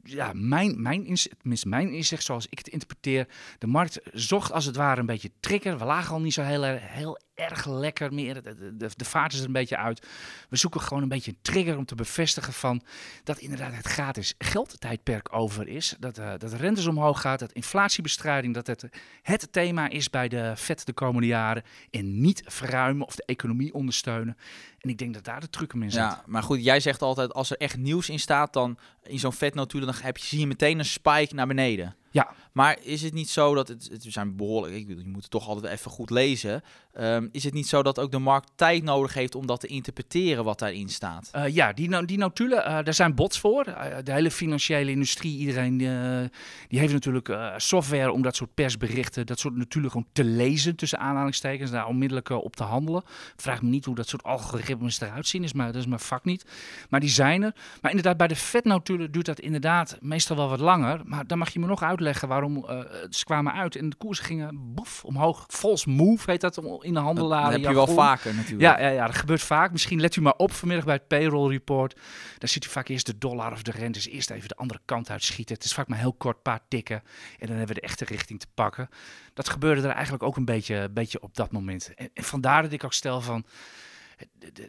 ja, 0.05 0.31
mijn, 0.33 0.81
mijn, 0.81 1.05
inzicht, 1.05 1.65
mijn 1.65 1.93
inzicht, 1.93 2.23
zoals 2.23 2.47
ik 2.49 2.57
het 2.57 2.67
interpreteer, 2.67 3.27
de 3.59 3.67
markt 3.67 3.99
zocht 4.13 4.51
als 4.51 4.65
het 4.65 4.75
ware 4.75 4.99
een 4.99 5.05
beetje 5.05 5.31
trigger. 5.39 5.77
We 5.77 5.85
lagen 5.85 6.13
al 6.13 6.21
niet 6.21 6.33
zo 6.33 6.41
heel, 6.41 6.63
heel 6.63 7.19
erg 7.35 7.65
lekker 7.65 8.13
meer. 8.13 8.41
De, 8.41 8.75
de, 8.77 8.89
de, 8.95 9.05
vaart 9.05 9.33
is 9.33 9.39
er 9.39 9.45
een 9.45 9.51
beetje 9.51 9.77
uit. 9.77 10.07
We 10.49 10.55
zoeken 10.55 10.81
gewoon 10.81 11.03
een 11.03 11.09
beetje 11.09 11.31
een 11.31 11.37
trigger 11.41 11.77
om 11.77 11.85
te 11.85 11.95
bevestigen 11.95 12.53
van 12.53 12.81
dat 13.23 13.37
inderdaad 13.37 13.75
het 13.75 13.87
gratis 13.87 14.33
geldtijdperk 14.37 15.35
over 15.35 15.67
is. 15.67 15.95
Dat, 15.99 16.19
uh, 16.19 16.31
dat 16.37 16.53
rentes 16.53 16.85
omhoog 16.85 17.21
gaat, 17.21 17.39
dat 17.39 17.51
inflatiebestrijding, 17.51 18.53
dat 18.53 18.67
het 18.67 18.89
het 19.21 19.47
thema 19.51 19.89
is 19.89 20.09
bij 20.09 20.27
de 20.27 20.53
FED 20.57 20.85
de 20.85 20.93
komende 20.93 21.27
jaren. 21.27 21.63
En 21.91 22.21
niet 22.21 22.43
verruimen 22.45 23.07
of 23.07 23.15
de 23.15 23.25
economie 23.25 23.73
ondersteunen. 23.73 24.37
En 24.79 24.89
ik 24.89 24.97
denk 24.97 25.13
dat 25.13 25.23
daar 25.23 25.39
de 25.39 25.49
truc 25.49 25.73
in 25.73 25.81
zit. 25.81 25.93
Ja, 25.93 26.23
maar 26.25 26.43
goed, 26.43 26.63
jij 26.63 26.79
zegt 26.79 27.01
altijd 27.01 27.33
als 27.33 27.49
er 27.49 27.57
echt 27.57 27.77
nieuws 27.77 28.09
in 28.09 28.19
staat, 28.19 28.53
dan 28.53 28.77
in 29.03 29.19
zo'n 29.19 29.33
vet 29.33 29.53
natuurlijk, 29.53 29.94
heb 30.03 30.17
je, 30.17 30.25
zie 30.25 30.39
je 30.39 30.47
meteen 30.47 30.79
een 30.79 30.85
spike 30.85 31.35
naar 31.35 31.47
beneden. 31.47 31.95
Ja. 32.15 32.33
Maar 32.51 32.77
is 32.81 33.01
het 33.01 33.13
niet 33.13 33.29
zo 33.29 33.55
dat 33.55 33.67
het, 33.67 33.89
het 33.91 34.05
zijn 34.07 34.35
behoorlijk, 34.35 34.75
ik, 34.75 34.87
je 34.87 35.03
moet 35.05 35.21
het 35.21 35.31
toch 35.31 35.47
altijd 35.47 35.73
even 35.73 35.91
goed 35.91 36.09
lezen. 36.09 36.63
Um, 36.99 37.29
is 37.31 37.43
het 37.43 37.53
niet 37.53 37.67
zo 37.67 37.83
dat 37.83 37.99
ook 37.99 38.11
de 38.11 38.19
markt 38.19 38.51
tijd 38.55 38.83
nodig 38.83 39.13
heeft 39.13 39.35
om 39.35 39.45
dat 39.45 39.59
te 39.59 39.67
interpreteren 39.67 40.43
wat 40.43 40.59
daarin 40.59 40.89
staat? 40.89 41.31
Uh, 41.35 41.47
ja, 41.47 41.73
die, 41.73 42.05
die 42.05 42.17
notulen, 42.17 42.57
uh, 42.57 42.83
daar 42.83 42.93
zijn 42.93 43.15
bots 43.15 43.39
voor. 43.39 43.67
Uh, 43.67 43.83
de 44.03 44.11
hele 44.11 44.31
financiële 44.31 44.91
industrie, 44.91 45.37
iedereen 45.37 45.77
die 46.67 46.79
heeft 46.79 46.93
natuurlijk 46.93 47.53
software 47.57 48.11
om 48.11 48.21
dat 48.21 48.35
soort 48.35 48.53
persberichten, 48.53 49.25
dat 49.25 49.39
soort 49.39 49.55
natuurlijk 49.55 49.93
gewoon 49.93 50.07
te 50.11 50.23
lezen, 50.23 50.75
tussen 50.75 50.99
aanhalingstekens, 50.99 51.71
daar 51.71 51.87
onmiddellijk 51.87 52.29
op 52.29 52.55
te 52.55 52.63
handelen. 52.63 53.03
Vraag 53.35 53.61
me 53.61 53.69
niet 53.69 53.85
hoe 53.85 53.95
dat 53.95 54.07
soort 54.07 54.23
algoritmes 54.23 55.01
eruit 55.01 55.27
zien, 55.27 55.43
is 55.43 55.53
maar, 55.53 55.65
dat 55.65 55.81
is 55.81 55.87
mijn 55.87 55.99
vak 55.99 56.25
niet. 56.25 56.45
Maar 56.89 56.99
die 56.99 57.09
zijn 57.09 57.43
er. 57.43 57.55
Maar 57.81 57.91
inderdaad, 57.91 58.17
bij 58.17 58.27
de 58.27 58.35
vetnotulen 58.35 59.11
duurt 59.11 59.25
dat 59.25 59.39
inderdaad 59.39 59.97
meestal 60.01 60.35
wel 60.35 60.49
wat 60.49 60.59
langer. 60.59 61.01
Maar 61.05 61.27
dan 61.27 61.37
mag 61.37 61.53
je 61.53 61.59
me 61.59 61.65
nog 61.65 61.83
uitleggen 61.83 62.03
waarom 62.13 62.65
ze 63.09 63.23
kwamen 63.23 63.53
uit 63.53 63.75
en 63.75 63.89
de 63.89 63.95
koersen 63.95 64.25
gingen 64.25 64.73
boef 64.73 65.03
omhoog. 65.03 65.45
False 65.47 65.89
move 65.89 66.31
heet 66.31 66.41
dat 66.41 66.57
in 66.81 66.93
de 66.93 66.99
handelaren. 66.99 67.51
Dat 67.51 67.61
heb 67.61 67.69
je 67.69 67.75
wel 67.75 67.87
vaker 67.87 68.35
natuurlijk. 68.35 68.61
Ja, 68.61 68.79
ja, 68.79 68.87
ja, 68.87 69.05
dat 69.05 69.15
gebeurt 69.15 69.41
vaak. 69.41 69.71
Misschien 69.71 70.01
let 70.01 70.15
u 70.15 70.21
maar 70.21 70.33
op 70.37 70.51
vanmiddag 70.51 70.85
bij 70.85 70.95
het 70.95 71.07
payroll 71.07 71.51
report. 71.51 71.95
Dan 72.37 72.49
ziet 72.49 72.65
u 72.65 72.69
vaak 72.69 72.87
eerst 72.87 73.05
de 73.05 73.17
dollar 73.17 73.51
of 73.51 73.61
de 73.61 73.71
rente 73.71 74.09
eerst 74.09 74.29
even 74.29 74.47
de 74.47 74.55
andere 74.55 74.79
kant 74.85 75.09
uitschieten. 75.09 75.55
Het 75.55 75.63
is 75.63 75.73
vaak 75.73 75.87
maar 75.87 75.99
heel 75.99 76.13
kort, 76.13 76.41
paar 76.41 76.59
tikken. 76.67 77.03
En 77.39 77.47
dan 77.47 77.57
hebben 77.57 77.75
we 77.75 77.81
de 77.81 77.87
echte 77.87 78.05
richting 78.05 78.39
te 78.39 78.47
pakken. 78.53 78.89
Dat 79.33 79.49
gebeurde 79.49 79.81
er 79.81 79.93
eigenlijk 79.93 80.23
ook 80.23 80.37
een 80.37 80.45
beetje, 80.45 80.89
beetje 80.91 81.21
op 81.21 81.35
dat 81.35 81.51
moment. 81.51 81.93
En, 81.95 82.09
en 82.13 82.23
vandaar 82.23 82.61
dat 82.61 82.71
ik 82.71 82.83
ook 82.83 82.93
stel 82.93 83.21
van 83.21 83.45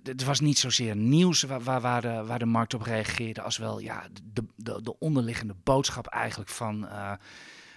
het 0.03 0.25
was 0.25 0.41
niet 0.41 0.59
zozeer 0.59 0.97
nieuws 0.97 1.43
waar, 1.43 1.63
waar, 1.63 1.81
waar, 1.81 2.03
de, 2.03 2.25
waar 2.27 2.39
de 2.39 2.47
markt 2.47 2.75
op 2.75 2.83
reageerde, 2.83 3.43
als 3.43 3.57
wel 3.57 3.79
ja, 3.79 4.07
de, 4.33 4.45
de, 4.57 4.83
de 4.83 4.99
onderliggende 4.99 5.55
boodschap 5.63 6.07
eigenlijk 6.07 6.51
van. 6.51 6.85
Uh, 6.85 7.13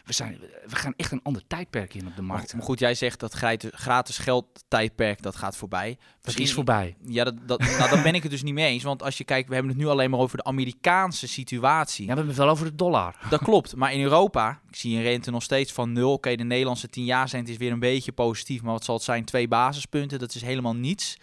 we, 0.10 0.16
zijn, 0.16 0.40
we 0.68 0.76
gaan 0.76 0.94
echt 0.96 1.12
een 1.12 1.24
ander 1.24 1.42
tijdperk 1.48 1.94
in 1.94 2.08
op 2.08 2.16
de 2.16 2.22
markt. 2.22 2.54
Maar 2.54 2.64
goed, 2.64 2.80
jij 2.80 2.94
zegt 2.94 3.20
dat 3.20 3.34
gratis 3.62 4.18
geld 4.18 4.46
tijdperk 4.68 5.22
dat 5.22 5.36
gaat 5.36 5.58
voorbij. 5.58 5.98
Dat 6.22 6.38
is 6.38 6.54
voorbij. 6.54 6.96
Ja, 7.06 7.24
dat, 7.24 7.36
dat, 7.48 7.60
nou, 7.60 7.90
dan 7.90 8.04
ben 8.04 8.16
ik 8.16 8.22
het 8.22 8.32
dus 8.32 8.44
niet 8.44 8.54
mee 8.54 8.68
eens. 8.68 8.84
Want 8.84 9.04
als 9.04 9.18
je 9.18 9.24
kijkt, 9.24 9.48
we 9.48 9.54
hebben 9.54 9.72
het 9.72 9.82
nu 9.82 9.88
alleen 9.88 10.10
maar 10.10 10.20
over 10.20 10.38
de 10.38 10.44
Amerikaanse 10.44 11.28
situatie. 11.28 12.06
Ja, 12.06 12.10
we 12.10 12.18
hebben 12.18 12.36
het 12.36 12.44
wel 12.44 12.54
over 12.54 12.66
de 12.66 12.76
dollar. 12.76 13.16
Dat 13.30 13.42
klopt. 13.42 13.76
Maar 13.76 13.94
in 13.94 14.02
Europa, 14.02 14.62
ik 14.70 14.76
zie 14.76 14.98
een 14.98 15.04
rente 15.04 15.32
nog 15.32 15.44
steeds 15.44 15.72
van 15.72 15.94
nul. 15.94 16.12
Oké, 16.12 16.36
de 16.36 16.44
Nederlandse 16.44 16.90
10 16.90 17.06
jaar 17.06 17.34
is 17.46 17.58
weer 17.58 17.72
een 17.72 17.80
beetje 17.80 18.12
positief. 18.12 18.62
Maar 18.62 18.74
wat 18.74 18.84
zal 18.84 18.96
het 18.96 19.04
zijn? 19.04 19.26
Twee 19.26 19.48
basispunten. 19.48 20.20
Dat 20.20 20.36
is 20.36 20.42
helemaal 20.42 20.76
niets. 20.76 21.18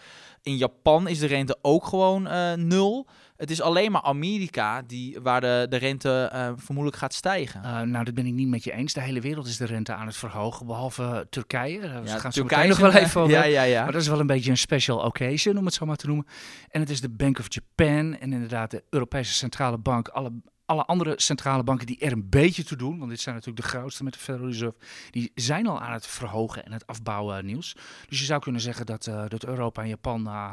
In 0.46 0.56
Japan 0.56 1.08
is 1.08 1.18
de 1.18 1.26
rente 1.26 1.58
ook 1.62 1.86
gewoon 1.86 2.26
uh, 2.26 2.52
nul. 2.52 3.06
Het 3.36 3.50
is 3.50 3.60
alleen 3.60 3.92
maar 3.92 4.02
Amerika 4.02 4.82
die, 4.82 5.18
waar 5.22 5.40
de, 5.40 5.66
de 5.68 5.76
rente 5.76 6.30
uh, 6.34 6.50
vermoedelijk 6.56 7.02
gaat 7.02 7.14
stijgen. 7.14 7.62
Uh, 7.64 7.80
nou, 7.80 8.04
dat 8.04 8.14
ben 8.14 8.26
ik 8.26 8.32
niet 8.32 8.48
met 8.48 8.64
je 8.64 8.72
eens. 8.72 8.92
De 8.92 9.00
hele 9.00 9.20
wereld 9.20 9.46
is 9.46 9.56
de 9.56 9.64
rente 9.64 9.92
aan 9.92 10.06
het 10.06 10.16
verhogen, 10.16 10.66
behalve 10.66 11.26
Turkije. 11.30 11.80
Daar 11.80 12.04
ja, 12.04 12.18
gaan 12.18 12.30
Turkije 12.30 12.68
nog 12.68 12.78
wel 12.78 12.92
even 12.92 13.20
over. 13.20 13.34
Ja, 13.34 13.44
ja, 13.44 13.62
ja. 13.62 13.82
Maar 13.82 13.92
dat 13.92 14.00
is 14.00 14.08
wel 14.08 14.20
een 14.20 14.26
beetje 14.26 14.50
een 14.50 14.56
special 14.56 14.98
occasion, 14.98 15.58
om 15.58 15.64
het 15.64 15.74
zo 15.74 15.86
maar 15.86 15.96
te 15.96 16.06
noemen. 16.06 16.26
En 16.68 16.80
het 16.80 16.90
is 16.90 17.00
de 17.00 17.10
Bank 17.10 17.38
of 17.38 17.46
Japan 17.48 18.16
en 18.16 18.32
inderdaad 18.32 18.70
de 18.70 18.84
Europese 18.90 19.32
Centrale 19.32 19.78
Bank. 19.78 20.08
Alle 20.08 20.32
alle 20.66 20.84
andere 20.84 21.14
centrale 21.16 21.62
banken 21.62 21.86
die 21.86 21.98
er 21.98 22.12
een 22.12 22.28
beetje 22.28 22.64
toe 22.64 22.76
doen, 22.76 22.98
want 22.98 23.10
dit 23.10 23.20
zijn 23.20 23.34
natuurlijk 23.34 23.64
de 23.64 23.68
grootste 23.68 24.04
met 24.04 24.12
de 24.12 24.18
Federal 24.18 24.48
Reserve, 24.48 24.76
die 25.10 25.32
zijn 25.34 25.66
al 25.66 25.80
aan 25.80 25.92
het 25.92 26.06
verhogen 26.06 26.64
en 26.64 26.72
het 26.72 26.86
afbouwen 26.86 27.46
nieuws. 27.46 27.76
Dus 28.08 28.18
je 28.18 28.24
zou 28.24 28.40
kunnen 28.40 28.60
zeggen 28.60 28.86
dat, 28.86 29.06
uh, 29.06 29.24
dat 29.28 29.44
Europa 29.44 29.82
en 29.82 29.88
Japan 29.88 30.26
uh, 30.26 30.50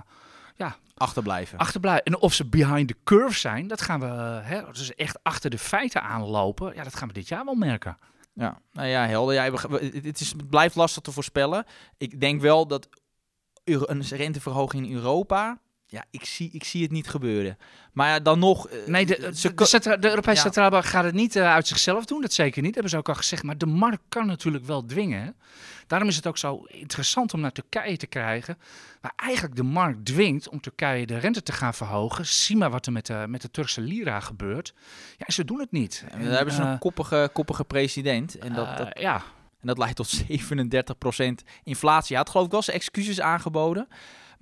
ja, 0.55 0.75
achterblijven. 0.95 1.57
achterblijven. 1.57 2.05
En 2.05 2.17
of 2.17 2.33
ze 2.33 2.45
behind 2.45 2.87
the 2.87 2.95
curve 3.03 3.39
zijn, 3.39 3.67
dat 3.67 3.81
gaan 3.81 3.99
we, 3.99 4.05
hè, 4.43 4.61
dus 4.71 4.95
echt 4.95 5.23
achter 5.23 5.49
de 5.49 5.57
feiten 5.57 6.03
aanlopen, 6.03 6.75
ja, 6.75 6.83
dat 6.83 6.95
gaan 6.95 7.07
we 7.07 7.13
dit 7.13 7.27
jaar 7.27 7.45
wel 7.45 7.55
merken. 7.55 7.97
Ja, 8.33 8.59
nou 8.71 8.87
ja, 8.87 9.07
helder. 9.07 9.35
Ja, 9.35 9.51
het, 9.51 10.19
is, 10.19 10.31
het 10.31 10.49
blijft 10.49 10.75
lastig 10.75 11.03
te 11.03 11.11
voorspellen. 11.11 11.65
Ik 11.97 12.19
denk 12.19 12.41
wel 12.41 12.67
dat 12.67 12.89
een 13.63 14.01
renteverhoging 14.01 14.85
in 14.85 14.93
Europa 14.93 15.59
ja, 15.93 16.05
ik 16.09 16.25
zie, 16.25 16.49
ik 16.51 16.63
zie 16.63 16.81
het 16.81 16.91
niet 16.91 17.07
gebeuren. 17.07 17.57
Maar 17.91 18.09
ja, 18.09 18.19
dan 18.19 18.39
nog... 18.39 18.69
Uh, 18.69 18.87
nee, 18.87 19.05
de, 19.05 19.15
de, 19.41 19.53
de, 19.55 19.97
de 19.99 20.09
Europese 20.09 20.35
ja. 20.35 20.41
Centrale 20.41 20.69
Bank 20.69 20.85
gaat 20.85 21.03
het 21.03 21.13
niet 21.13 21.35
uh, 21.35 21.53
uit 21.53 21.67
zichzelf 21.67 22.05
doen. 22.05 22.21
Dat 22.21 22.33
zeker 22.33 22.61
niet, 22.61 22.73
dat 22.73 22.73
hebben 22.73 22.91
ze 22.91 22.97
ook 22.97 23.09
al 23.09 23.15
gezegd. 23.15 23.43
Maar 23.43 23.57
de 23.57 23.65
markt 23.65 24.01
kan 24.09 24.25
natuurlijk 24.25 24.65
wel 24.65 24.85
dwingen. 24.85 25.35
Daarom 25.87 26.07
is 26.07 26.15
het 26.15 26.27
ook 26.27 26.37
zo 26.37 26.63
interessant 26.67 27.33
om 27.33 27.39
naar 27.39 27.51
Turkije 27.51 27.97
te 27.97 28.07
krijgen. 28.07 28.57
Waar 29.01 29.13
eigenlijk 29.15 29.55
de 29.55 29.63
markt 29.63 30.05
dwingt 30.05 30.49
om 30.49 30.61
Turkije 30.61 31.05
de 31.05 31.17
rente 31.17 31.43
te 31.43 31.51
gaan 31.51 31.73
verhogen. 31.73 32.25
Zie 32.25 32.57
maar 32.57 32.71
wat 32.71 32.85
er 32.85 32.91
met 32.91 33.05
de, 33.05 33.25
met 33.27 33.41
de 33.41 33.51
Turkse 33.51 33.81
lira 33.81 34.19
gebeurt. 34.19 34.73
Ja, 35.17 35.25
ze 35.33 35.45
doen 35.45 35.59
het 35.59 35.71
niet. 35.71 36.05
En, 36.09 36.23
daar 36.23 36.35
hebben 36.35 36.53
ze 36.53 36.61
uh, 36.61 36.69
een 36.69 36.79
koppige, 36.79 37.29
koppige 37.33 37.63
president. 37.63 38.37
En 38.37 38.53
dat, 38.53 38.77
dat, 38.77 38.99
ja. 38.99 39.15
en 39.61 39.67
dat 39.67 39.77
leidt 39.77 39.95
tot 39.95 40.23
37% 40.23 41.25
inflatie. 41.63 42.15
Hij 42.15 42.17
had 42.17 42.29
geloof 42.29 42.45
ik 42.45 42.51
wel 42.51 42.61
zijn 42.61 42.77
excuses 42.77 43.21
aangeboden. 43.21 43.87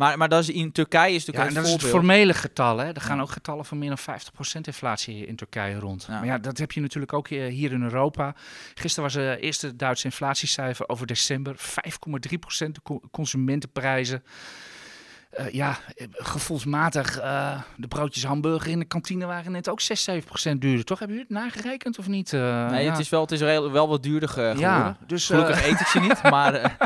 Maar, 0.02 0.18
maar 0.18 0.30
dat 0.30 0.42
is 0.42 0.50
in 0.50 0.72
Turkije 0.72 1.16
is 1.16 1.26
natuurlijk 1.26 1.56
ja, 1.56 1.62
dat 1.62 1.66
is 1.66 1.74
het 1.74 1.84
formele 1.84 2.34
getal. 2.34 2.78
Hè. 2.78 2.94
Er 2.94 3.02
gaan 3.02 3.22
ook 3.22 3.30
getallen 3.30 3.66
van 3.66 3.78
meer 3.78 3.96
dan 4.06 4.20
50% 4.58 4.62
inflatie 4.62 5.26
in 5.26 5.36
Turkije 5.36 5.80
rond. 5.80 6.08
Maar 6.08 6.26
ja, 6.26 6.38
dat 6.38 6.58
heb 6.58 6.72
je 6.72 6.82
natuurlijk 6.82 7.14
ook 7.14 7.28
hier 7.28 7.72
in 7.72 7.84
Europa. 7.84 8.36
Gisteren 8.74 9.04
was 9.04 9.14
het 9.14 9.40
eerste 9.40 9.76
Duitse 9.76 10.06
inflatiecijfer 10.06 10.90
over 10.90 11.08
december. 11.08 11.56
5,3% 11.56 12.72
de 12.72 13.00
consumentenprijzen. 13.12 14.24
eh, 15.32 15.50
ja, 15.50 15.78
eh, 15.96 16.08
gevoelsmatig, 16.12 17.20
eh, 17.20 17.62
de 17.78 17.88
broodjes 17.88 18.24
hamburger 18.24 18.72
in 18.72 18.80
de 18.80 18.86
kantine 18.86 19.26
waren 19.26 19.52
net 19.52 19.70
ook 19.70 19.82
6, 19.82 20.04
7 20.04 20.24
procent 20.24 20.62
duurder, 20.62 20.86
toch? 20.86 21.00
Hebben 21.00 21.18
jullie 21.18 21.34
het 21.34 21.44
nagerekend 21.44 22.00
of 22.00 22.08
niet? 22.08 22.34
Uh, 22.34 22.70
nee, 22.70 22.84
ja. 22.84 22.92
het 22.92 23.00
is 23.00 23.10
wel, 23.10 23.22
het 23.22 23.32
is 23.32 23.40
wel, 23.40 23.72
wel 23.72 23.88
wat 23.88 24.04
duurder 24.04 24.30
geworden. 24.30 24.60
Ja, 24.60 24.98
dus... 25.08 25.26
Gelukkig 25.26 25.66
eet 25.66 25.80
ik 25.80 25.88
ze 25.88 26.00
niet, 26.00 26.24
maar... 26.34 26.78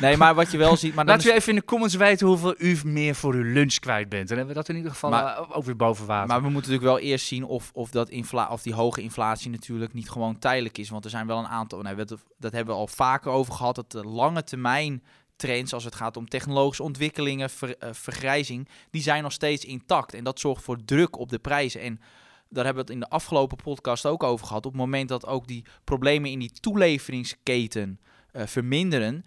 nee, 0.00 0.16
maar 0.16 0.34
wat 0.34 0.50
je 0.50 0.58
wel 0.58 0.76
ziet... 0.76 0.94
Maar 0.94 1.04
Laat 1.04 1.24
u 1.24 1.30
even 1.30 1.48
in 1.48 1.58
de 1.58 1.64
comments 1.64 1.94
weten 1.94 2.26
hoeveel 2.26 2.54
u 2.58 2.78
meer 2.84 3.14
voor 3.14 3.34
uw 3.34 3.52
lunch 3.52 3.74
kwijt 3.74 4.08
bent. 4.08 4.28
Dan 4.28 4.36
hebben 4.36 4.54
we 4.54 4.60
dat 4.60 4.68
in 4.68 4.76
ieder 4.76 4.90
geval 4.90 5.10
maar, 5.10 5.54
ook 5.54 5.64
weer 5.64 5.76
boven 5.76 6.06
water. 6.06 6.28
Maar 6.28 6.42
we 6.42 6.50
moeten 6.50 6.70
natuurlijk 6.70 7.00
wel 7.00 7.10
eerst 7.10 7.26
zien 7.26 7.44
of, 7.44 7.70
of, 7.74 7.90
dat 7.90 8.08
infla 8.08 8.48
of 8.48 8.62
die 8.62 8.74
hoge 8.74 9.02
inflatie 9.02 9.50
natuurlijk 9.50 9.94
niet 9.94 10.10
gewoon 10.10 10.38
tijdelijk 10.38 10.78
is. 10.78 10.90
Want 10.90 11.04
er 11.04 11.10
zijn 11.10 11.26
wel 11.26 11.38
een 11.38 11.46
aantal... 11.46 11.82
Nee, 11.82 11.94
dat, 11.94 12.08
dat 12.38 12.52
hebben 12.52 12.74
we 12.74 12.80
al 12.80 12.86
vaker 12.86 13.30
over 13.30 13.52
gehad, 13.52 13.74
dat 13.74 13.90
de 13.90 14.04
lange 14.04 14.44
termijn 14.44 15.02
trends 15.36 15.72
als 15.72 15.84
het 15.84 15.94
gaat 15.94 16.16
om 16.16 16.28
technologische 16.28 16.82
ontwikkelingen, 16.82 17.50
ver, 17.50 17.68
uh, 17.68 17.88
vergrijzing, 17.92 18.68
die 18.90 19.02
zijn 19.02 19.22
nog 19.22 19.32
steeds 19.32 19.64
intact. 19.64 20.14
En 20.14 20.24
dat 20.24 20.40
zorgt 20.40 20.62
voor 20.64 20.84
druk 20.84 21.18
op 21.18 21.28
de 21.28 21.38
prijzen. 21.38 21.80
En 21.80 22.00
daar 22.48 22.64
hebben 22.64 22.84
we 22.84 22.92
het 22.92 23.00
in 23.02 23.08
de 23.08 23.16
afgelopen 23.16 23.56
podcast 23.56 24.06
ook 24.06 24.22
over 24.22 24.46
gehad. 24.46 24.66
Op 24.66 24.72
het 24.72 24.80
moment 24.80 25.08
dat 25.08 25.26
ook 25.26 25.46
die 25.46 25.64
problemen 25.84 26.30
in 26.30 26.38
die 26.38 26.52
toeleveringsketen 26.60 28.00
uh, 28.32 28.42
verminderen, 28.46 29.24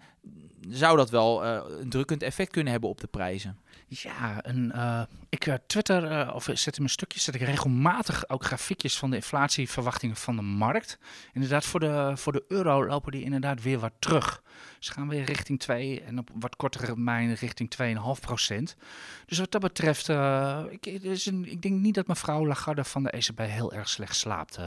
zou 0.68 0.96
dat 0.96 1.10
wel 1.10 1.44
uh, 1.44 1.60
een 1.80 1.88
drukkend 1.88 2.22
effect 2.22 2.52
kunnen 2.52 2.72
hebben 2.72 2.90
op 2.90 3.00
de 3.00 3.06
prijzen. 3.06 3.58
Ja, 3.88 4.42
en, 4.42 4.72
uh, 4.74 5.02
ik 5.28 5.46
uh, 5.46 5.54
twitter 5.66 6.32
of 6.32 6.44
zet 6.52 6.76
in 6.76 6.82
mijn 6.82 6.88
stukjes, 6.88 7.24
zet 7.24 7.34
ik 7.34 7.40
regelmatig 7.40 8.28
ook 8.28 8.44
grafiekjes 8.44 8.98
van 8.98 9.10
de 9.10 9.16
inflatieverwachtingen 9.16 10.16
van 10.16 10.36
de 10.36 10.42
markt. 10.42 10.98
Inderdaad, 11.32 11.64
voor 11.64 11.80
de, 11.80 12.12
voor 12.14 12.32
de 12.32 12.44
euro 12.48 12.86
lopen 12.86 13.12
die 13.12 13.24
inderdaad 13.24 13.62
weer 13.62 13.78
wat 13.78 13.92
terug. 13.98 14.42
Ze 14.78 14.92
gaan 14.92 15.08
weer 15.08 15.24
richting 15.24 15.60
2 15.60 16.02
en 16.02 16.18
op 16.18 16.30
wat 16.34 16.56
kortere 16.56 16.86
termijn 16.86 17.34
richting 17.34 17.74
2,5 17.82 18.20
procent. 18.20 18.76
Dus 19.26 19.38
wat 19.38 19.52
dat 19.52 19.60
betreft, 19.60 20.08
ik, 20.70 21.02
dus 21.02 21.26
een, 21.26 21.50
ik 21.50 21.62
denk 21.62 21.80
niet 21.80 21.94
dat 21.94 22.06
mevrouw 22.06 22.46
Lagarde 22.46 22.84
van 22.84 23.02
de 23.02 23.10
ECB 23.10 23.38
heel 23.38 23.72
erg 23.72 23.88
slecht 23.88 24.16
slaapt 24.16 24.58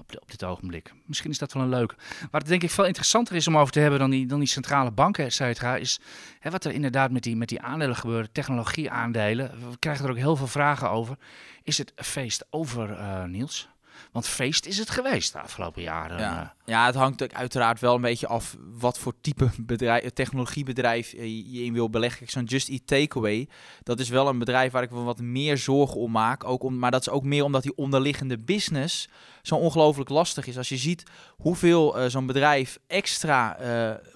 op, 0.00 0.12
de, 0.12 0.20
op 0.20 0.30
dit 0.30 0.44
ogenblik. 0.44 0.92
Misschien 1.06 1.30
is 1.30 1.38
dat 1.38 1.52
wel 1.52 1.62
een 1.62 1.68
leuke. 1.68 1.94
Waar 2.30 2.40
het 2.40 2.48
denk 2.48 2.62
ik 2.62 2.70
veel 2.70 2.86
interessanter 2.86 3.36
is 3.36 3.48
om 3.48 3.58
over 3.58 3.72
te 3.72 3.80
hebben 3.80 3.98
dan 3.98 4.10
die, 4.10 4.26
dan 4.26 4.38
die 4.38 4.48
centrale 4.48 4.90
banken, 4.90 5.24
et 5.24 5.32
cetera, 5.32 5.76
is 5.76 6.00
hè, 6.38 6.50
wat 6.50 6.64
er 6.64 6.72
inderdaad 6.72 7.10
met 7.10 7.22
die, 7.22 7.36
met 7.36 7.48
die 7.48 7.60
aandelen 7.60 7.96
gebeurt, 7.96 8.34
technologieaandelen. 8.34 9.70
We 9.70 9.78
krijgen 9.78 10.04
er 10.04 10.10
ook 10.10 10.16
heel 10.16 10.36
veel 10.36 10.46
vragen 10.46 10.90
over. 10.90 11.16
Is 11.62 11.78
het 11.78 11.92
feest 11.96 12.46
over, 12.50 12.90
uh, 12.90 13.24
Niels? 13.24 13.68
Want 14.12 14.28
feest 14.28 14.66
is 14.66 14.78
het 14.78 14.90
geweest 14.90 15.32
de 15.32 15.40
afgelopen 15.40 15.82
jaren. 15.82 16.18
Ja, 16.18 16.54
ja 16.64 16.86
het 16.86 16.94
hangt 16.94 17.34
uiteraard 17.34 17.80
wel 17.80 17.94
een 17.94 18.00
beetje 18.00 18.26
af 18.26 18.56
wat 18.78 18.98
voor 18.98 19.14
type 19.20 19.50
bedrijf, 19.60 20.10
technologiebedrijf 20.10 21.10
je 21.12 21.64
in 21.64 21.72
wil 21.72 21.90
beleggen. 21.90 22.28
Zo'n 22.28 22.44
Just 22.44 22.68
Eat 22.68 22.86
Takeaway, 22.86 23.48
dat 23.82 24.00
is 24.00 24.08
wel 24.08 24.28
een 24.28 24.38
bedrijf 24.38 24.72
waar 24.72 24.82
ik 24.82 24.90
wel 24.90 25.04
wat 25.04 25.20
meer 25.20 25.58
zorgen 25.58 26.00
om 26.00 26.10
maak. 26.10 26.44
Ook 26.44 26.62
om, 26.62 26.78
maar 26.78 26.90
dat 26.90 27.00
is 27.00 27.08
ook 27.08 27.24
meer 27.24 27.44
omdat 27.44 27.62
die 27.62 27.76
onderliggende 27.76 28.38
business 28.38 29.08
zo 29.42 29.54
ongelooflijk 29.54 30.08
lastig 30.08 30.46
is. 30.46 30.56
Als 30.56 30.68
je 30.68 30.76
ziet 30.76 31.02
hoeveel 31.36 31.98
uh, 31.98 32.08
zo'n 32.08 32.26
bedrijf 32.26 32.78
extra 32.86 33.58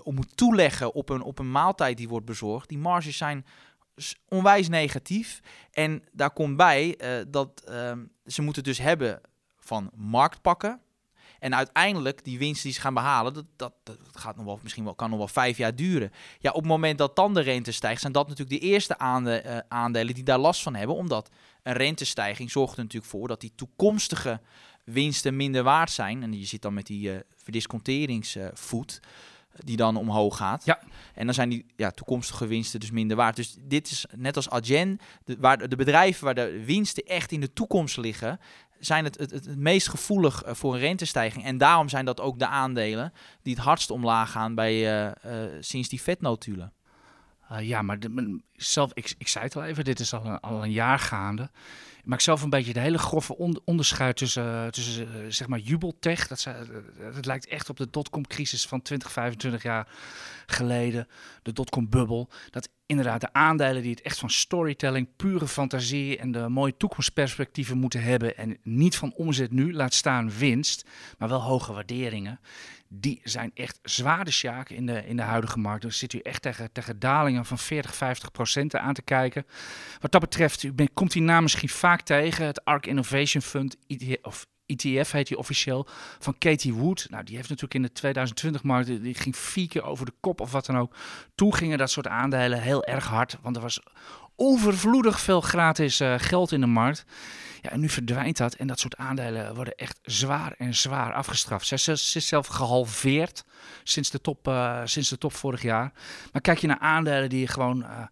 om 0.03 0.15
moet 0.15 0.37
toeleggen 0.37 0.95
op 0.95 1.09
een, 1.09 1.23
op 1.23 1.39
een 1.39 1.51
maaltijd 1.51 1.97
die 1.97 2.09
wordt 2.09 2.27
bezorgd. 2.27 2.69
Die 2.69 2.79
marges 2.79 3.17
zijn 3.17 3.47
onwijs 4.29 4.69
negatief. 4.69 5.41
En 5.71 6.03
daar 6.13 6.31
komt 6.31 6.57
bij 6.57 7.01
uh, 7.01 7.25
dat 7.29 7.63
ze 8.27 8.43
moeten 8.43 8.63
dus 8.63 8.79
hebben 8.79 9.21
van 9.59 9.91
marktpakken. 9.95 10.81
En 11.39 11.55
uiteindelijk, 11.55 12.25
die 12.25 12.39
winst 12.39 12.63
die 12.63 12.73
ze 12.73 12.81
gaan 12.81 12.95
behalen, 12.95 13.35
dat, 13.35 13.45
dat, 13.57 13.73
dat 13.85 13.99
gaat 14.13 14.37
nog 14.37 14.45
wel, 14.45 14.59
misschien 14.63 14.85
wel, 14.85 14.95
kan 14.95 15.11
nog 15.11 15.19
wel 15.19 15.29
vijf 15.29 15.57
jaar 15.57 15.75
duren. 15.75 16.13
Ja, 16.39 16.51
op 16.51 16.57
het 16.57 16.67
moment 16.67 16.99
dat 16.99 17.17
dan 17.17 17.35
de 17.35 17.41
rente 17.41 17.73
stijgt, 17.73 18.01
zijn 18.01 18.13
dat 18.13 18.29
natuurlijk 18.29 18.61
de 18.61 18.67
eerste 18.67 18.99
aande, 18.99 19.65
aandelen 19.69 20.15
die 20.15 20.25
daar 20.25 20.39
last 20.39 20.63
van 20.63 20.75
hebben. 20.75 20.97
Omdat 20.97 21.31
een 21.63 21.73
rentestijging 21.73 22.51
zorgt 22.51 22.77
er 22.77 22.83
natuurlijk 22.83 23.13
voor 23.13 23.29
dat 23.29 23.41
die 23.41 23.53
toekomstige 23.55 24.41
winsten 24.85 25.37
minder 25.37 25.63
waard 25.63 25.91
zijn. 25.91 26.23
En 26.23 26.39
je 26.39 26.47
zit 26.47 26.63
dan 26.63 26.75
met 26.75 26.87
die 26.87 27.11
uh, 27.11 27.17
verdisconteringsvoet. 27.37 29.01
die 29.65 29.77
dan 29.77 29.97
omhoog 29.97 30.37
gaat. 30.37 30.65
Ja. 30.65 30.81
En 31.15 31.25
dan 31.25 31.35
zijn 31.35 31.49
die 31.49 31.67
ja, 31.77 31.91
toekomstige 31.91 32.47
winsten 32.47 32.81
dus 32.81 32.91
minder 32.91 33.17
waard. 33.17 33.37
Dus 33.37 33.57
dit 33.61 33.91
is 33.91 34.07
net 34.17 34.37
als 34.37 34.51
Adyen, 34.51 34.99
de, 35.25 35.37
waar 35.39 35.69
de 35.69 35.77
bedrijven 35.77 36.25
waar 36.25 36.35
de 36.35 36.65
winsten 36.65 37.05
echt 37.05 37.33
in 37.33 37.41
de 37.41 37.53
toekomst 37.53 37.97
liggen, 37.97 38.41
zijn 38.79 39.05
het, 39.05 39.19
het, 39.19 39.31
het, 39.31 39.57
meest 39.57 39.89
gevoelig 39.89 40.47
uh, 40.47 40.55
voor 40.55 40.75
een 40.75 40.81
rentestijging. 40.81 41.45
En 41.45 41.59
daarom 41.59 41.89
zijn 41.89 42.05
dat 42.05 42.21
ook 42.21 42.39
de 42.39 42.47
aandelen 42.47 43.13
die 43.43 43.55
het 43.55 43.65
hardst 43.65 43.91
omlaag 43.91 44.31
gaan 44.31 44.55
bij, 44.55 45.05
uh, 45.07 45.13
uh, 45.27 45.51
sinds 45.61 45.89
die 45.89 46.03
vetnotulen. 46.03 46.73
ja, 47.61 47.83
maar 47.83 48.01
de, 48.01 48.41
zelf, 48.53 48.91
ik, 48.95 49.15
ik 49.19 49.29
zei 49.29 49.45
het 49.45 49.57
al 49.57 49.65
even, 49.65 49.85
dit 49.85 50.01
is 50.01 50.15
al 50.15 50.25
een, 50.25 50.41
al 50.41 50.63
een 50.63 50.73
jaar 50.73 50.99
gaande. 50.99 51.51
Ik 52.05 52.11
maak 52.11 52.21
zelf 52.21 52.43
een 52.43 52.51
beetje 52.51 52.73
de 52.73 52.81
hele 52.81 52.99
grove 52.99 53.37
on, 53.37 53.61
onderscheid 53.65 54.17
tussen, 54.17 54.71
tussen 54.73 55.33
zeg 55.33 55.47
maar 55.47 55.59
jubeltech. 55.59 56.27
Dat, 56.27 56.49
dat 57.15 57.27
lijkt 57.27 57.47
echt 57.47 57.71
op 57.71 57.77
de 57.77 57.91
dotcom-crisis 57.91 58.67
van 58.67 58.83
20, 58.83 59.13
25 59.13 59.63
jaar 59.63 59.89
geleden. 60.47 61.09
De 61.43 61.53
dotcom-bubbel. 61.53 62.29
Dat 62.51 62.69
inderdaad 62.87 63.21
de 63.21 63.33
aandelen 63.33 63.83
die 63.83 63.91
het 63.91 64.03
echt 64.03 64.19
van 64.19 64.31
storytelling, 64.31 65.09
pure 65.17 65.49
fantasie 65.49 66.19
en 66.19 66.33
de 66.33 66.49
mooie 66.49 66.77
toekomstperspectieven 66.77 67.79
moeten 67.79 68.03
hebben. 68.03 68.37
En 68.37 68.59
niet 68.63 68.97
van 68.97 69.13
omzet 69.15 69.51
nu, 69.51 69.75
laat 69.75 69.95
staan 69.95 70.31
winst, 70.31 70.89
maar 71.19 71.29
wel 71.29 71.43
hoge 71.43 71.73
waarderingen. 71.73 72.41
Die 72.89 73.21
zijn 73.25 73.51
echt 73.55 73.79
zwaar 73.83 74.27
in 74.67 74.87
de, 74.87 75.07
in 75.07 75.17
de 75.17 75.23
huidige 75.23 75.59
markt. 75.59 75.83
Dan 75.83 75.93
zit 75.93 76.13
u 76.13 76.19
echt 76.19 76.43
tegen, 76.43 76.73
tegen 76.73 76.99
dalingen 76.99 77.45
van 77.45 77.59
40, 77.59 77.95
50 77.95 78.31
procent 78.31 78.77
aan 78.77 78.95
te 78.95 79.03
kijken. 79.03 79.47
Wat 80.01 80.13
dat 80.13 80.21
betreft, 80.21 80.63
u 80.63 80.75
komt 80.95 81.13
die 81.13 81.23
naam 81.23 81.43
misschien 81.43 81.69
vaak 81.69 82.01
tegen. 82.01 82.47
Het 82.47 82.65
ARK 82.65 82.87
Innovation 82.87 83.43
Fund, 83.43 83.77
of 84.23 84.47
ETF 84.67 85.11
heet 85.11 85.29
die 85.29 85.39
officieel, 85.39 85.87
van 86.19 86.39
Katie 86.39 86.75
Wood. 86.75 87.07
Nou, 87.11 87.25
die 87.25 87.37
heeft 87.37 87.49
natuurlijk 87.49 87.75
in 87.75 88.13
de 88.13 88.59
2020-markt, 88.59 88.87
die 88.87 89.15
ging 89.15 89.37
vier 89.37 89.69
keer 89.69 89.83
over 89.83 90.07
de 90.07 90.15
kop 90.21 90.41
of 90.41 90.53
wat 90.53 90.67
dan 90.67 90.79
ook. 90.79 90.97
Toen 91.35 91.55
gingen 91.55 91.79
dat 91.79 91.91
soort 91.91 92.07
aandelen 92.07 92.63
heel 92.63 92.85
erg 92.85 93.07
hard, 93.07 93.39
want 93.43 93.57
er 93.57 93.63
was 93.63 93.81
overvloedig 94.37 95.21
veel 95.21 95.41
gratis 95.41 96.01
uh, 96.01 96.15
geld 96.17 96.53
in 96.53 96.61
de 96.61 96.67
markt. 96.67 97.05
Ja, 97.63 97.71
en 97.71 97.81
nu 97.81 97.89
verdwijnt 97.89 98.37
dat 98.37 98.55
en 98.55 98.67
dat 98.67 98.79
soort 98.81 98.97
aandelen 98.97 99.55
worden 99.55 99.75
echt 99.75 99.99
zwaar 100.03 100.55
en 100.59 100.75
zwaar 100.75 101.13
afgestraft. 101.13 101.67
Ze, 101.67 101.93
is 101.93 102.29
zelf 102.29 102.47
gehalveerd 102.47 103.45
sinds 103.83 104.11
de, 104.11 104.21
top, 104.21 104.49
uh, 104.49 104.81
sinds 104.85 105.09
de 105.09 105.19
top 105.19 105.33
vorig 105.33 105.63
jaar. 105.63 105.93
Maar 106.33 106.41
kijk 106.41 106.59
je 106.59 106.67
naar 106.67 106.79
aandelen 106.79 107.29
die 107.29 107.47
gewoon... 107.47 107.81
Uh, 107.81 108.07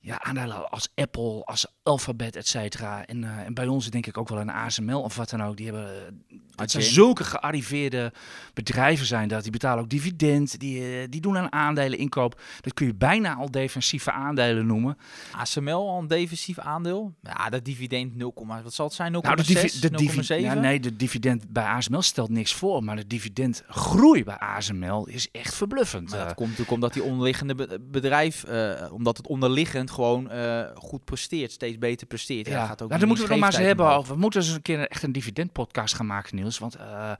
ja, 0.00 0.22
aandelen 0.22 0.70
als 0.70 0.88
Apple, 0.94 1.44
als 1.44 1.66
Alphabet, 1.88 2.36
et 2.36 2.48
cetera. 2.48 3.06
En, 3.06 3.22
uh, 3.22 3.38
en 3.38 3.54
bij 3.54 3.66
ons 3.66 3.90
denk 3.90 4.06
ik 4.06 4.18
ook 4.18 4.28
wel 4.28 4.40
een 4.40 4.50
ASML 4.50 5.00
of 5.00 5.16
wat 5.16 5.30
dan 5.30 5.42
ook. 5.42 5.56
Die 5.56 5.66
hebben, 5.66 6.24
het 6.54 6.70
zijn 6.70 6.82
zulke 6.82 7.24
gearriveerde 7.24 8.12
bedrijven 8.54 9.06
zijn 9.06 9.28
dat. 9.28 9.42
Die 9.42 9.52
betalen 9.52 9.82
ook 9.82 9.90
dividend, 9.90 10.58
die, 10.58 10.80
uh, 10.80 11.06
die 11.08 11.20
doen 11.20 11.34
een 11.34 11.52
aandelen 11.52 11.98
inkoop. 11.98 12.40
Dat 12.60 12.74
kun 12.74 12.86
je 12.86 12.94
bijna 12.94 13.34
al 13.34 13.50
defensieve 13.50 14.12
aandelen 14.12 14.66
noemen. 14.66 14.98
ASML 15.32 15.88
al 15.88 15.98
een 15.98 16.06
defensief 16.06 16.58
aandeel? 16.58 17.14
Ja, 17.22 17.48
dat 17.48 17.64
dividend 17.64 18.16
0, 18.16 18.34
wat 18.62 18.74
zal 18.74 18.86
het 18.86 18.94
zijn? 18.94 19.12
0,6? 19.14 19.20
Nou, 19.20 19.36
de 19.36 19.42
divi 19.42 19.80
de 19.80 19.90
divi 19.90 20.34
ja, 20.34 20.54
nee, 20.54 20.80
de 20.80 20.96
dividend 20.96 21.48
bij 21.48 21.64
ASML 21.64 22.02
stelt 22.02 22.30
niks 22.30 22.54
voor. 22.54 22.84
Maar 22.84 22.96
de 22.96 23.06
dividendgroei 23.06 24.24
bij 24.24 24.38
ASML 24.38 25.06
is 25.06 25.30
echt 25.30 25.54
verbluffend. 25.54 26.10
Maar 26.10 26.18
dat 26.18 26.34
komt 26.34 26.48
natuurlijk 26.48 26.74
omdat 26.74 26.92
die 26.92 27.02
onderliggende 27.02 27.78
bedrijf, 27.80 28.44
omdat 28.90 29.16
het 29.16 29.26
onderliggend 29.26 29.90
gewoon 29.90 30.30
goed 30.74 31.04
presteert, 31.04 31.52
steeds 31.52 31.77
beter 31.78 32.06
presteert. 32.06 32.46
Ja, 32.46 32.52
ja 32.52 32.66
gaat 32.66 32.82
ook 32.82 32.88
nou, 32.88 33.00
dan 33.00 33.08
moeten 33.08 33.26
we 33.26 33.32
nog 33.32 33.40
maar 33.40 33.52
eens 33.54 33.66
hebben 33.66 33.86
over. 33.86 34.14
We 34.14 34.20
moeten 34.20 34.40
eens 34.40 34.50
een 34.50 34.62
keer 34.62 34.88
echt 34.88 35.02
een 35.02 35.12
dividendpodcast 35.12 35.94
gaan 35.94 36.06
maken, 36.06 36.36
Niels. 36.36 36.58
Want 36.58 36.76
uh, 36.76 37.12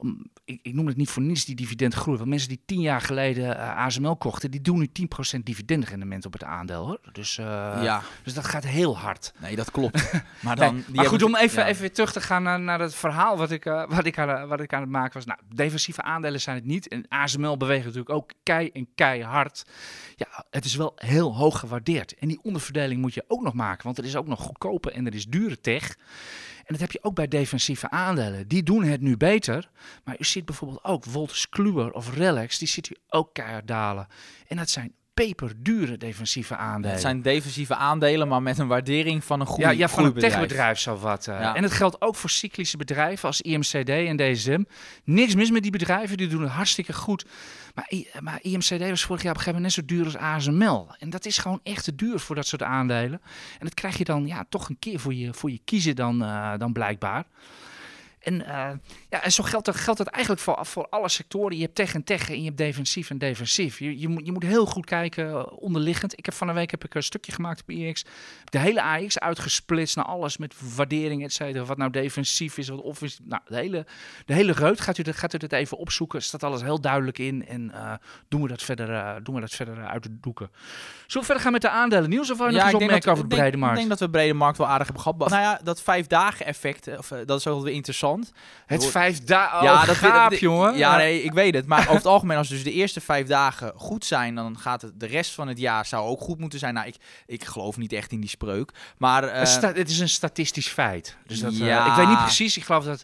om, 0.00 0.30
ik, 0.44 0.58
ik, 0.62 0.74
noem 0.74 0.86
het 0.86 0.96
niet 0.96 1.10
voor 1.10 1.22
niets 1.22 1.44
die 1.44 1.54
dividendgroei. 1.54 2.16
Want 2.16 2.28
mensen 2.28 2.48
die 2.48 2.60
tien 2.66 2.80
jaar 2.80 3.00
geleden 3.00 3.56
uh, 3.56 3.76
ASML 3.76 4.16
kochten, 4.16 4.50
die 4.50 4.60
doen 4.60 4.78
nu 4.78 4.90
10% 5.36 5.40
dividendrendement 5.42 6.26
op 6.26 6.32
het 6.32 6.44
aandeel. 6.44 6.86
Hoor. 6.86 7.00
Dus, 7.12 7.38
uh, 7.38 7.46
ja. 7.82 8.02
dus 8.22 8.34
dat 8.34 8.44
gaat 8.44 8.64
heel 8.64 8.98
hard. 8.98 9.32
Nee, 9.38 9.56
dat 9.56 9.70
klopt. 9.70 10.12
maar 10.40 10.56
dan, 10.56 10.74
nee, 10.74 10.84
maar 10.92 11.06
goed, 11.06 11.22
om 11.22 11.36
even, 11.36 11.62
ja. 11.62 11.68
even 11.68 11.80
weer 11.80 11.92
terug 11.92 12.12
te 12.12 12.20
gaan 12.20 12.42
naar, 12.42 12.60
naar 12.60 12.80
het 12.80 12.94
verhaal 12.94 13.36
wat 13.36 13.50
ik, 13.50 13.64
uh, 13.64 13.88
wat, 13.88 14.04
ik 14.04 14.18
aan, 14.18 14.48
wat 14.48 14.60
ik 14.60 14.72
aan 14.72 14.80
het 14.80 14.90
maken 14.90 15.14
was. 15.14 15.24
Nou, 15.24 15.38
defensieve 15.54 16.02
aandelen 16.02 16.40
zijn 16.40 16.56
het 16.56 16.64
niet. 16.64 16.88
En 16.88 17.08
ASML 17.08 17.56
beweegt 17.56 17.84
natuurlijk 17.84 18.10
ook 18.10 18.32
kei 18.42 18.70
en 18.72 18.88
keihard. 18.94 19.64
Ja, 20.16 20.44
het 20.50 20.64
is 20.64 20.76
wel 20.76 20.92
heel 20.96 21.36
hoog 21.36 21.58
gewaardeerd. 21.58 22.14
En 22.14 22.28
die 22.28 22.40
onderverdeling 22.42 23.00
moet 23.00 23.14
je 23.14 23.24
ook 23.28 23.42
nog 23.42 23.54
maken. 23.54 23.84
Want 23.84 23.98
er 23.98 24.04
is 24.04 24.16
ook 24.16 24.26
nog 24.26 24.40
goedkope 24.40 24.90
en 24.90 25.06
er 25.06 25.14
is 25.14 25.26
dure 25.26 25.60
tech. 25.60 25.96
En 26.70 26.76
dat 26.76 26.84
heb 26.84 26.92
je 26.92 27.08
ook 27.08 27.14
bij 27.14 27.28
defensieve 27.28 27.90
aandelen. 27.90 28.48
Die 28.48 28.62
doen 28.62 28.84
het 28.84 29.00
nu 29.00 29.16
beter. 29.16 29.70
Maar 30.04 30.16
u 30.18 30.24
ziet 30.24 30.44
bijvoorbeeld 30.44 30.84
ook 30.84 31.04
Wolters 31.04 31.48
Kluwer 31.48 31.92
of 31.92 32.14
Relax, 32.14 32.58
die 32.58 32.68
ziet 32.68 32.90
u 32.90 32.96
ook 33.08 33.34
keihard 33.34 33.66
dalen. 33.66 34.08
En 34.46 34.56
dat 34.56 34.70
zijn 34.70 34.94
peperdure 35.14 35.96
defensieve 35.96 36.56
aandelen. 36.56 36.90
Het 36.90 37.00
zijn 37.00 37.22
defensieve 37.22 37.74
aandelen, 37.74 38.28
maar 38.28 38.42
met 38.42 38.58
een 38.58 38.66
waardering 38.66 39.24
van 39.24 39.40
een 39.40 39.46
goede 39.46 39.62
ja, 39.62 39.70
ja, 39.70 39.88
van 39.88 40.04
een 40.04 40.12
bedrijf. 40.12 40.32
techbedrijf 40.32 40.78
zo 40.78 40.96
wat. 40.98 41.26
eh. 41.26 41.40
Ja. 41.40 41.54
En 41.54 41.62
het 41.62 41.72
geldt 41.72 42.00
ook 42.00 42.16
voor 42.16 42.30
cyclische 42.30 42.76
bedrijven 42.76 43.26
als 43.28 43.40
IMCD 43.40 43.88
en 43.88 44.16
DSM. 44.16 44.62
Niks 45.04 45.34
mis 45.34 45.50
met 45.50 45.62
die 45.62 45.70
bedrijven, 45.70 46.16
die 46.16 46.26
doen 46.28 46.42
het 46.42 46.50
hartstikke 46.50 46.92
goed. 46.92 47.24
Maar, 47.74 47.92
maar 48.20 48.38
IMCD 48.42 48.88
was 48.88 49.02
vorig 49.04 49.22
jaar 49.22 49.32
op 49.32 49.38
een 49.38 49.44
gegeven 49.44 49.52
moment 49.54 49.62
net 49.62 49.72
zo 49.72 49.84
duur 49.84 50.04
als 50.04 50.16
ASML. 50.16 50.88
En 50.98 51.10
dat 51.10 51.26
is 51.26 51.38
gewoon 51.38 51.60
echt 51.62 51.84
te 51.84 51.94
duur 51.94 52.18
voor 52.18 52.34
dat 52.36 52.46
soort 52.46 52.62
aandelen. 52.62 53.20
En 53.58 53.64
dat 53.66 53.74
krijg 53.74 53.98
je 53.98 54.04
dan 54.04 54.26
ja, 54.26 54.44
toch 54.48 54.68
een 54.68 54.78
keer 54.78 55.00
voor 55.00 55.14
je, 55.14 55.34
voor 55.34 55.50
je 55.50 55.60
kiezen 55.64 55.96
dan, 55.96 56.22
eh, 56.22 56.52
dan 56.58 56.72
blijkbaar. 56.72 57.24
En, 58.20 58.46
eh, 58.46 58.70
ja, 59.08 59.22
en 59.22 59.32
zo 59.32 59.42
geldt 59.44 59.66
dat, 59.66 59.76
geldt 59.76 59.98
dat 59.98 60.06
eigenlijk 60.08 60.42
voor, 60.44 60.66
voor 60.66 60.86
alle 60.88 61.08
sectoren. 61.08 61.56
Je 61.56 61.62
hebt 61.62 61.74
tech 61.74 61.94
en 61.94 62.04
tech 62.04 62.30
en 62.30 62.38
je 62.38 62.44
hebt 62.44 62.56
defensief 62.56 63.10
en 63.10 63.18
defensief. 63.18 63.78
Je, 63.78 64.00
je, 64.00 64.08
moet, 64.08 64.26
je 64.26 64.32
moet 64.32 64.42
heel 64.42 64.66
goed 64.66 64.86
kijken 64.86 65.30
eh, 65.30 65.46
onderliggend. 65.50 66.18
Ik 66.18 66.24
heb 66.24 66.34
van 66.34 66.46
de 66.46 66.52
week 66.52 66.70
heb 66.70 66.84
ik 66.84 66.94
een 66.94 67.02
stukje 67.02 67.32
gemaakt 67.32 67.60
op 67.60 67.70
IX. 67.70 68.04
De 68.44 68.58
hele 68.58 68.82
AX 68.82 69.18
uitgesplitst 69.18 69.96
naar 69.96 70.04
alles 70.04 70.36
met 70.36 70.54
waardering, 70.76 71.24
et 71.24 71.32
cetera. 71.32 71.64
Wat 71.64 71.76
nou 71.76 71.90
defensief 71.90 72.58
is, 72.58 72.68
wat 72.68 72.80
of 72.80 73.02
is. 73.02 73.18
Nou, 73.22 73.42
de 73.46 73.56
hele, 73.56 73.86
de 74.24 74.34
hele 74.34 74.52
reut 74.52 74.80
gaat 74.80 74.98
u, 74.98 75.02
dat, 75.02 75.16
gaat 75.16 75.34
u 75.34 75.38
dat 75.38 75.52
even 75.52 75.76
opzoeken. 75.76 76.22
Staat 76.22 76.42
alles 76.42 76.62
heel 76.62 76.80
duidelijk 76.80 77.18
in. 77.18 77.46
En 77.46 77.70
eh, 77.74 77.92
doen, 78.28 78.42
we 78.42 78.48
dat 78.48 78.62
verder, 78.62 79.24
doen 79.24 79.34
we 79.34 79.40
dat 79.40 79.50
verder 79.50 79.86
uit 79.86 80.02
de 80.02 80.20
doeken. 80.20 80.50
Zullen 81.06 81.06
we 81.06 81.24
verder 81.24 81.42
gaan 81.42 81.52
met 81.52 81.62
de 81.62 81.70
aandelen? 81.70 82.10
Niels, 82.10 82.30
of 82.30 82.38
je 82.38 82.44
nog 82.44 82.52
eens 82.52 82.74
opmerken 82.74 83.00
dat- 83.00 83.08
over 83.08 83.28
de 83.28 83.36
brede 83.36 83.56
markt? 83.56 83.72
Ik 83.74 83.78
denk 83.78 83.90
dat 83.90 83.98
we 83.98 84.04
de 84.04 84.10
brede 84.18 84.34
markt 84.34 84.58
wel 84.58 84.66
aardig 84.66 84.86
hebben 84.86 85.02
gehad. 85.02 85.28
Nou 85.30 85.42
ja, 85.42 85.60
dat 85.64 85.82
vijf 85.82 86.06
dagen 86.06 86.46
effect, 86.46 86.98
of, 86.98 87.08
dat 87.08 87.38
is 87.38 87.46
ook 87.46 87.54
wel 87.54 87.62
weer 87.64 87.74
interessant. 87.74 88.09
Het 88.66 88.86
vijf 88.86 89.24
dagen. 89.24 89.62
Ja, 89.62 89.72
Oh, 89.80 89.86
dat 89.86 89.96
gaap, 89.96 90.30
dat- 90.30 90.38
jongen. 90.40 90.76
Ja, 90.76 90.96
nee, 90.96 91.22
ik 91.22 91.32
weet 91.32 91.54
het. 91.54 91.66
Maar 91.66 91.80
over 91.88 91.94
het 91.94 92.06
algemeen, 92.06 92.36
als 92.36 92.48
dus 92.48 92.62
de 92.64 92.72
eerste 92.72 93.00
vijf 93.00 93.26
dagen 93.26 93.72
goed 93.76 94.04
zijn, 94.04 94.34
dan 94.34 94.58
gaat 94.58 94.82
het 94.82 95.00
de 95.00 95.06
rest 95.06 95.34
van 95.34 95.48
het 95.48 95.58
jaar 95.58 95.86
zou 95.86 96.06
ook 96.08 96.20
goed 96.20 96.38
moeten 96.38 96.58
zijn. 96.58 96.74
Nou, 96.74 96.86
ik, 96.86 96.96
ik 97.26 97.44
geloof 97.44 97.76
niet 97.76 97.92
echt 97.92 98.12
in 98.12 98.20
die 98.20 98.28
spreuk. 98.30 98.72
Maar 98.98 99.24
eh, 99.24 99.40
Het, 99.54 99.62
het 99.76 99.90
is 99.90 99.98
een 99.98 100.08
statistisch 100.08 100.68
feit. 100.68 101.16
Dus 101.26 101.40
dat, 101.40 101.52
eh, 101.52 101.58
Ja. 101.58 101.86
ik 101.90 101.94
weet 101.96 102.08
niet 102.08 102.18
precies. 102.22 102.56
Ik 102.56 102.64
geloof 102.64 102.84
dat, 102.84 103.02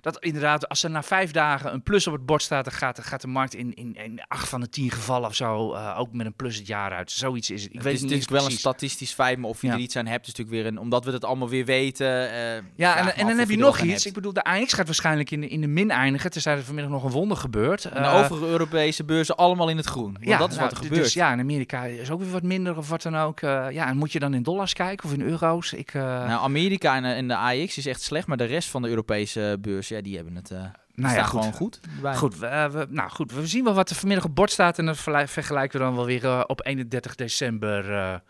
dat 0.00 0.18
inderdaad, 0.24 0.68
als 0.68 0.82
er 0.82 0.90
na 0.90 1.02
vijf 1.02 1.30
dagen 1.30 1.72
een 1.72 1.82
plus 1.82 2.06
op 2.06 2.12
het 2.12 2.26
bord 2.26 2.42
staat, 2.42 2.64
dan 2.64 2.72
gaat, 2.74 3.00
gaat 3.04 3.20
de 3.20 3.26
markt 3.26 3.54
in, 3.54 3.74
in, 3.74 3.94
in 4.04 4.20
acht 4.28 4.48
van 4.48 4.60
de 4.60 4.68
tien 4.68 4.90
gevallen 4.90 5.28
of 5.28 5.34
zo 5.34 5.72
eh, 5.74 5.96
ook 5.98 6.12
met 6.12 6.26
een 6.26 6.34
plus 6.34 6.56
het 6.56 6.66
jaar 6.66 6.92
uit. 6.92 7.10
Zoiets 7.10 7.50
is 7.50 7.62
het. 7.62 7.68
Ik 7.70 7.74
het 7.76 7.84
weet 7.84 7.94
is 7.94 8.00
het 8.00 8.10
niet 8.10 8.18
natuurlijk 8.18 8.42
wel 8.44 8.52
een 8.52 8.58
statistisch 8.58 9.12
feit, 9.12 9.38
maar 9.38 9.50
of 9.50 9.60
je 9.60 9.66
Ja. 9.66 9.72
er 9.72 9.78
iets 9.78 9.96
aan 9.96 10.06
hebt, 10.06 10.26
is 10.26 10.34
natuurlijk 10.34 10.56
weer 10.62 10.66
een, 10.72 10.78
omdat 10.78 11.04
we 11.04 11.10
het 11.12 11.24
allemaal 11.24 11.48
weer 11.48 11.64
weten. 11.64 12.32
eh, 12.32 12.62
Ja, 12.74 12.96
en, 12.96 13.16
en 13.16 13.26
dan 13.26 13.38
heb 13.38 13.48
je 13.48 13.54
er 13.54 13.60
nog 13.60 13.78
iets. 13.78 13.92
hebt. 13.92 14.04
Ik 14.06 14.12
bedoel, 14.12 14.32
de 14.32 14.44
AX 14.44 14.72
gaat 14.72 14.86
waarschijnlijk 14.86 15.30
in 15.30 15.40
de, 15.40 15.48
in 15.48 15.60
de 15.60 15.66
min 15.66 15.90
eindigen. 15.90 16.30
Tenzij 16.30 16.56
er 16.56 16.62
vanmiddag 16.64 16.92
nog 16.92 17.04
een 17.04 17.10
wonder 17.10 17.36
gebeurt. 17.36 17.84
En 17.84 18.02
de 18.02 18.08
Eh, 18.08 18.14
overige 18.14 18.46
Europese 18.46 19.04
beurzen 19.04 19.36
allemaal 19.36 19.68
in 19.68 19.76
het 19.76 19.86
groen. 19.86 20.16
Want 20.22 20.38
dat 20.38 20.50
is 20.50 20.56
nou, 20.56 20.68
wat 20.68 20.70
er 20.70 20.76
d- 20.78 20.82
gebeurt. 20.86 21.02
Dus 21.02 21.12
ja, 21.14 21.32
in 21.32 21.40
Amerika 21.40 21.84
is 21.84 22.10
ook 22.10 22.20
weer 22.20 22.30
wat 22.30 22.42
minder 22.42 22.76
of 22.76 22.88
wat 22.88 23.02
dan 23.02 23.16
ook. 23.16 23.40
Ja, 23.40 23.86
en 23.88 23.96
moet 23.96 24.12
je 24.12 24.18
dan 24.18 24.34
in 24.34 24.42
dollars 24.42 24.72
kijken 24.72 25.04
of 25.08 25.12
in 25.14 25.20
euro's? 25.22 25.72
Ik, 25.72 25.92
Nou, 25.92 26.30
Amerika 26.42 26.96
en, 26.96 27.04
en 27.04 27.28
de 27.28 27.36
AX 27.36 27.76
is 27.78 27.86
echt 27.86 28.02
slecht, 28.02 28.26
maar 28.26 28.36
de 28.36 28.44
rest 28.44 28.68
van 28.68 28.82
de 28.82 28.88
Europese 28.88 29.56
beurs, 29.60 29.87
ja, 29.88 30.00
die 30.00 30.16
hebben 30.16 30.34
het. 30.36 30.50
eh 30.50 30.58
nou 30.94 31.14
ja, 31.14 31.22
goed. 31.22 31.40
gewoon 31.40 31.52
goed. 31.54 31.80
Goed, 32.14 32.38
we, 32.38 32.46
eh, 32.46 32.66
we- 32.70 32.86
nou 32.90 33.10
goed, 33.10 33.32
we 33.32 33.46
zien 33.46 33.64
wel 33.64 33.74
wat 33.74 33.90
er 33.90 33.96
vanmiddag 33.96 34.24
op 34.24 34.34
bord 34.34 34.50
staat 34.50 34.78
en 34.78 34.86
dat 34.86 34.94
vergelijk- 34.94 35.28
vergelijken 35.28 35.78
we 35.78 35.84
dan 35.84 35.94
wel 35.94 36.04
weer 36.04 36.24
eh, 36.24 36.40
op 36.46 36.66
31 36.66 37.14
december. 37.14 37.92
Ja, 37.92 38.22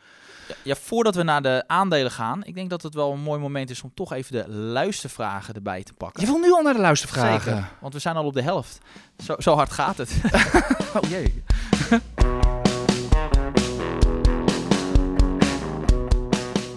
Ja, 0.63 0.75
voordat 0.75 1.15
we 1.15 1.23
naar 1.23 1.43
de 1.43 1.65
aandelen 1.67 2.11
gaan, 2.11 2.45
ik 2.45 2.55
denk 2.55 2.71
dat 2.71 2.83
het 2.83 2.95
wel 2.95 3.13
een 3.13 3.21
mooi 3.21 3.41
moment 3.41 3.71
is 3.71 3.83
om 3.83 3.91
toch 3.95 4.13
even 4.13 4.33
de 4.33 4.49
luistervragen 4.51 5.55
erbij 5.55 5.83
te 5.83 5.93
pakken. 5.93 6.21
Je 6.21 6.27
wil 6.27 6.39
nu 6.41 6.53
al 6.53 6.63
naar 6.63 6.75
de 6.75 6.81
luistervragen. 6.81 7.41
Zeker, 7.53 7.69
want 7.81 7.93
we 7.93 7.99
zijn 8.01 8.17
al 8.17 8.25
op 8.25 8.35
de 8.35 8.43
helft. 8.43 8.79
Zo, 9.25 9.35
zo 9.39 9.55
hard 9.55 9.73
gaat 9.73 9.97
het. 9.97 10.11
Oh 11.03 11.09
jee. 11.11 11.43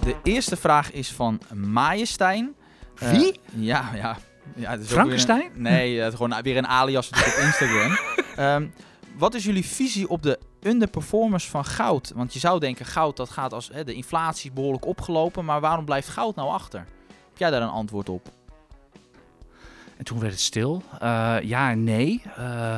De 0.04 0.16
eerste 0.24 0.58
vraag 0.58 0.92
is 0.92 1.12
van 1.12 1.42
Majestijn. 1.54 2.54
Wie? 2.98 3.40
ja, 3.56 3.90
ja. 3.96 4.18
Ja 4.56 4.72
het 4.72 4.80
is 4.80 4.86
ook 4.86 4.92
Frankenstein? 4.92 5.52
Een, 5.56 5.62
nee, 5.62 6.00
het 6.00 6.14
is 6.14 6.20
gewoon 6.20 6.42
weer 6.42 6.58
een 6.58 6.68
alias 6.68 7.08
op 7.08 7.16
Instagram. 7.16 7.98
Ehm, 8.36 8.68
wat 9.18 9.34
is 9.34 9.44
jullie 9.44 9.66
visie 9.66 10.10
op 10.10 10.24
de 10.24 10.40
underperformance 10.62 11.50
van 11.50 11.66
goud? 11.66 12.12
Want 12.16 12.34
je 12.34 12.40
zou 12.40 12.60
denken, 12.60 12.86
goud 12.86 13.18
dat 13.18 13.30
gaat 13.30 13.54
als 13.54 13.70
hè, 13.74 13.84
de 13.84 13.94
inflatie 13.94 14.50
is 14.50 14.56
behoorlijk 14.56 14.86
opgelopen, 14.86 15.46
maar 15.46 15.60
waarom 15.60 15.86
blijft 15.86 16.08
goud 16.08 16.36
nou 16.36 16.50
achter? 16.50 16.80
Heb 17.08 17.38
jij 17.38 17.50
daar 17.50 17.62
een 17.62 17.70
antwoord 17.70 18.10
op? 18.10 18.30
En 19.98 20.08
toen 20.08 20.20
werd 20.20 20.32
het 20.32 20.42
stil. 20.42 20.84
Eh, 21.00 21.36
ja 21.42 21.72
en 21.72 21.84
nee. 21.84 22.22
Eh, 22.36 22.76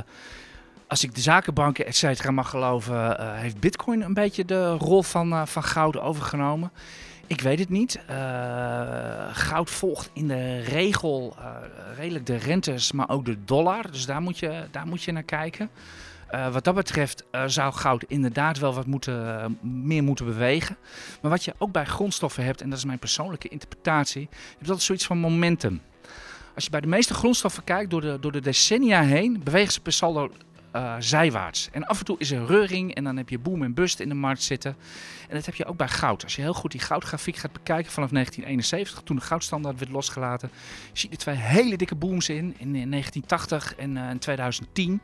als 0.88 1.04
ik 1.04 1.16
de 1.16 1.22
zakenbanken 1.22 1.86
et 1.86 1.96
cetera 1.96 2.32
mag 2.32 2.50
geloven, 2.50 3.20
eh, 3.20 3.34
heeft 3.34 3.60
Bitcoin 3.60 4.02
een 4.02 4.14
beetje 4.14 4.46
de 4.46 4.72
rol 4.72 5.04
van, 5.04 5.48
van 5.48 5.64
goud 5.64 6.00
overgenomen. 6.00 6.72
Ik 7.34 7.42
weet 7.42 7.60
het 7.60 7.70
niet. 7.70 8.00
Eh, 8.08 8.16
goud 9.32 9.70
volgt 9.70 10.10
in 10.14 10.28
de 10.28 10.60
regel 10.60 11.36
eh, 11.38 11.46
redelijk 11.98 12.26
de 12.26 12.36
rentes, 12.36 12.92
maar 12.92 13.10
ook 13.10 13.26
de 13.26 13.44
dollar. 13.46 13.92
Dus 13.92 14.06
daar 14.06 14.22
moet 14.22 14.40
je, 14.40 14.68
daar 14.72 14.88
moet 14.88 15.04
je 15.04 15.12
naar 15.12 15.24
kijken. 15.24 15.70
Eh, 16.28 16.54
wat 16.54 16.64
dat 16.64 16.76
betreft 16.76 17.24
zou 17.46 17.74
goud 17.74 18.04
inderdaad 18.08 18.60
wel 18.60 18.74
wat 18.74 18.86
moeten, 18.86 19.58
meer 19.62 20.04
moeten 20.04 20.26
bewegen. 20.26 20.78
Maar 21.22 21.32
wat 21.32 21.44
je 21.44 21.54
ook 21.58 21.72
bij 21.72 21.86
grondstoffen 21.86 22.44
hebt, 22.44 22.62
en 22.62 22.70
dat 22.70 22.78
is 22.78 22.86
mijn 22.86 23.00
persoonlijke 23.00 23.48
interpretatie, 23.48 24.22
je 24.22 24.38
hebt 24.50 24.62
altijd 24.62 24.82
zoiets 24.82 25.06
van 25.06 25.18
momentum. 25.18 25.82
Als 26.56 26.64
je 26.64 26.70
bij 26.70 26.82
de 26.82 26.88
meeste 26.88 27.14
grondstoffen 27.14 27.64
kijkt, 27.64 27.90
door 27.90 28.02
de, 28.02 28.18
door 28.20 28.32
de 28.32 28.42
decennia 28.42 29.02
heen, 29.02 29.42
bewegen 29.44 29.74
ze 29.74 29.82
per 29.82 29.94
saldo 29.94 30.32
eh, 30.74 30.96
zijwaarts. 31.00 31.70
En 31.72 31.86
af 31.86 32.00
en 32.00 32.06
toe 32.06 32.16
is 32.20 32.32
er 32.32 32.46
reuring 32.46 32.96
en 32.96 33.04
dan 33.04 33.18
heb 33.18 33.30
je 33.30 33.40
boom 33.40 33.64
en 33.64 33.74
bust 33.74 34.00
in 34.00 34.10
de 34.10 34.16
markt 34.16 34.44
zitten. 34.44 34.76
En 35.30 35.36
dat 35.36 35.46
heb 35.46 35.56
je 35.56 35.66
ook 35.66 35.78
bij 35.78 35.88
goud. 35.88 36.24
Als 36.24 36.36
je 36.36 36.42
heel 36.42 36.54
goed 36.54 36.72
die 36.72 36.80
goudgrafiek 36.80 37.36
gaat 37.36 37.52
bekijken 37.52 37.92
vanaf 37.92 38.10
1971, 38.10 39.02
toen 39.04 39.16
de 39.16 39.22
goudstandaard 39.22 39.80
werd 39.80 39.92
losgelaten, 39.92 40.50
zie 40.94 41.10
je 41.10 41.18
twee 41.18 41.36
hele 41.36 41.78
dikke 41.78 41.96
booms 41.96 42.30
in, 42.30 42.56
in, 42.58 42.76
in 42.76 42.90
1980 42.90 43.76
en 43.76 43.98
eh, 43.98 44.10
in 44.10 44.20
2010. 44.20 45.02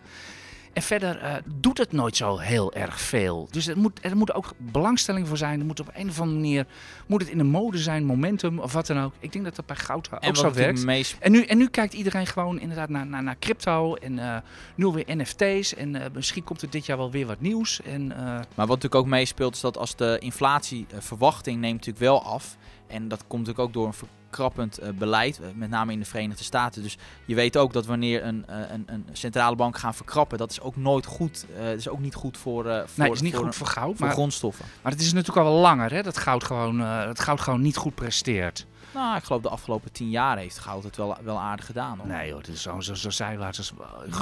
En 0.74 0.82
verder 0.82 1.18
eh, 1.18 1.34
doet 1.46 1.78
het 1.78 1.92
nooit 1.92 2.16
zo 2.16 2.38
heel 2.38 2.74
erg 2.74 3.02
veel. 3.02 3.48
Dus 3.52 3.68
er 3.68 3.78
moet, 3.78 4.00
er 4.02 4.18
moet 4.18 4.34
ook 4.34 4.54
belangstelling 4.58 5.28
voor 5.28 5.38
zijn. 5.38 5.60
Er 5.60 5.66
moet 5.66 5.80
op 5.80 5.90
een 5.94 6.10
of 6.10 6.20
andere 6.20 6.40
manier 6.40 6.66
moet 7.08 7.22
het 7.22 7.30
in 7.30 7.38
de 7.38 7.44
mode 7.44 7.78
zijn, 7.78 8.06
momentum 8.06 8.60
of 8.60 8.74
wat 8.74 8.88
dan 8.88 9.00
ook. 9.00 9.14
Ik 9.20 9.32
denk 9.32 9.46
dat 9.46 9.56
dat 9.56 9.66
bij 9.66 9.76
goud 9.76 10.12
ook 10.12 10.20
en 10.20 10.36
zo 10.36 10.54
werkt. 10.54 10.86
meest 10.86 11.18
En 11.20 11.32
nu, 11.32 11.44
en 11.44 11.58
nu 11.58 11.68
kijkt 11.68 11.94
iedereen 11.94 12.28
gewoon 12.28 12.60
inderdaad 12.60 12.90
naar, 12.90 13.08
naar, 13.08 13.24
naar 13.24 13.40
crypto 13.40 13.96
en 13.96 14.20
eh, 14.20 14.38
nu 14.76 14.86
alweer 14.86 15.06
NFT's. 15.08 15.76
En 15.76 15.96
eh, 15.96 16.06
misschien 16.14 16.44
komt 16.44 16.62
er 16.62 16.70
dit 16.70 16.86
jaar 16.86 16.98
wel 16.98 17.12
weer 17.12 17.26
wat 17.26 17.42
nieuws. 17.42 17.82
En, 17.82 18.08
Maar 18.08 18.46
wat 18.56 18.68
natuurlijk 18.68 18.96
ook 18.96 19.06
meespeelt 19.06 19.56
is 19.56 19.62
dat 19.62 19.78
als 19.78 19.96
de 19.96 20.18
inflatieverwachting 20.20 21.60
neemt 21.60 21.74
natuurlijk 21.74 22.06
wel 22.06 22.24
af. 22.24 22.58
En 22.88 23.08
dat 23.08 23.24
komt 23.28 23.48
natuurlijk 23.48 23.68
ook 23.68 23.74
door 23.74 23.88
een 23.88 23.94
verkrappend 24.30 24.78
eh, 24.78 24.90
beleid, 24.90 25.40
eh, 25.40 25.48
met 25.56 25.70
name 25.70 25.92
in 25.92 26.00
de 26.00 26.06
Verenigde 26.06 26.44
Staten. 26.44 26.82
Dus 26.84 26.98
je 27.26 27.36
weet 27.36 27.58
ook 27.58 27.74
dat 27.74 27.86
wanneer 27.86 28.26
een, 28.26 28.46
eh, 28.48 28.58
een, 28.72 28.84
een 28.86 29.06
centrale 29.12 29.56
bank 29.56 29.78
gaan 29.78 29.94
verkrappen, 29.94 30.38
dat 30.38 30.52
is 30.52 30.62
ook 30.62 30.76
nooit 30.76 31.06
goed. 31.06 31.46
dat 31.58 31.78
is 31.78 31.90
ook 31.90 32.00
niet 32.00 32.16
goed 32.16 32.38
voor, 32.38 32.64
voor, 32.64 32.88
nee, 32.96 33.08
het 33.08 33.16
is 33.16 33.22
niet 33.22 33.36
voor, 33.36 33.44
goed 33.44 33.56
voor 33.56 33.68
goud. 33.68 33.98
voor 33.98 34.06
Maar, 34.06 34.16
grondstoffen. 34.16 34.66
maar 34.82 34.92
het 34.92 35.02
is 35.02 35.14
natuurlijk 35.14 35.46
al 35.46 35.52
wel 35.54 35.62
langer 35.62 35.92
hè, 35.92 36.04
dat, 36.04 36.18
goud 36.18 36.44
gewoon, 36.44 36.78
dat 37.06 37.20
goud 37.20 37.42
gewoon 37.42 37.62
niet 37.62 37.78
goed 37.78 37.96
presteert. 37.96 38.66
Nou, 38.94 39.18
ik 39.18 39.24
geloof 39.24 39.42
de 39.42 39.50
afgelopen 39.50 39.92
tien 39.92 40.10
jaar 40.10 40.38
heeft 40.38 40.60
goud 40.60 40.84
het 40.84 40.98
wel, 40.98 41.18
wel 41.24 41.40
aardig 41.40 41.66
gedaan. 41.66 41.98
Hoor. 41.98 42.08
Nee 42.08 42.32
hoor, 42.32 42.40
het 42.40 42.50
is 42.50 42.62
zo, 42.62 42.80
zo, 42.80 42.94
zo 42.94 43.10
zijwaarts. 43.10 43.58
Als, 43.58 43.74
Nou, 43.78 44.04
Ik 44.06 44.14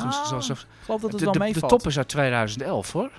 geloof 0.82 1.02
dat 1.02 1.12
het 1.12 1.20
de, 1.20 1.26
wel 1.26 1.34
de, 1.34 1.40
de 1.40 1.46
meevalt. 1.46 1.70
top 1.70 1.88
is 1.88 1.98
uit 1.98 2.08
2011 2.08 2.92
hoor. 2.92 3.12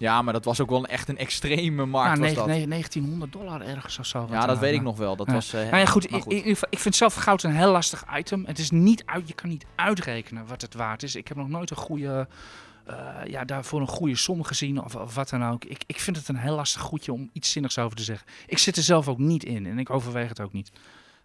Ja, 0.00 0.22
maar 0.22 0.32
dat 0.32 0.44
was 0.44 0.60
ook 0.60 0.70
wel 0.70 0.86
echt 0.86 1.08
een 1.08 1.18
extreme 1.18 1.86
markt. 1.86 2.08
Nou, 2.18 2.20
was 2.26 2.34
dat. 2.34 2.46
negen- 2.46 2.68
1900 2.68 3.32
dollar 3.32 3.60
ergens 3.60 3.98
of 3.98 4.06
zo. 4.06 4.26
Ja, 4.30 4.46
dat 4.46 4.58
weet 4.58 4.74
ik 4.74 4.82
nog 4.82 4.96
wel. 4.98 5.16
Dat 5.16 5.26
Ja. 5.26 5.32
was, 5.32 5.52
Nou 5.52 5.76
ja, 5.76 5.84
goed, 5.86 6.12
Ik, 6.12 6.24
ik, 6.24 6.58
ik 6.70 6.78
vind 6.78 6.94
zelf 6.96 7.14
goud 7.14 7.42
een 7.42 7.54
heel 7.56 7.70
lastig 7.70 8.04
item. 8.16 8.44
Het 8.46 8.58
is 8.58 8.70
niet 8.70 9.02
uit, 9.06 9.28
je 9.28 9.34
kan 9.34 9.48
niet 9.48 9.66
uitrekenen 9.74 10.46
wat 10.46 10.60
het 10.62 10.74
waard 10.74 11.02
is. 11.02 11.14
Ik 11.14 11.28
heb 11.28 11.36
nog 11.36 11.48
nooit 11.48 11.70
een 11.70 11.76
goede, 11.76 12.28
eh, 12.86 12.96
ja, 13.26 13.44
daarvoor 13.44 13.80
een 13.80 13.86
goede 13.88 14.16
som 14.16 14.42
gezien 14.44 14.84
of, 14.84 14.94
of 14.96 15.14
wat 15.14 15.28
dan 15.28 15.44
ook. 15.44 15.64
Ik, 15.64 15.82
ik 15.86 16.00
vind 16.00 16.16
het 16.16 16.28
een 16.28 16.36
heel 16.36 16.54
lastig 16.54 16.80
goedje 16.82 17.12
om 17.12 17.30
iets 17.32 17.50
zinnigs 17.50 17.78
over 17.78 17.96
te 17.96 18.02
zeggen. 18.02 18.26
Ik 18.46 18.58
zit 18.58 18.76
er 18.76 18.82
zelf 18.82 19.08
ook 19.08 19.18
niet 19.18 19.44
in 19.44 19.66
en 19.66 19.78
ik 19.78 19.90
overweeg 19.90 20.28
het 20.28 20.40
ook 20.40 20.52
niet. 20.52 20.72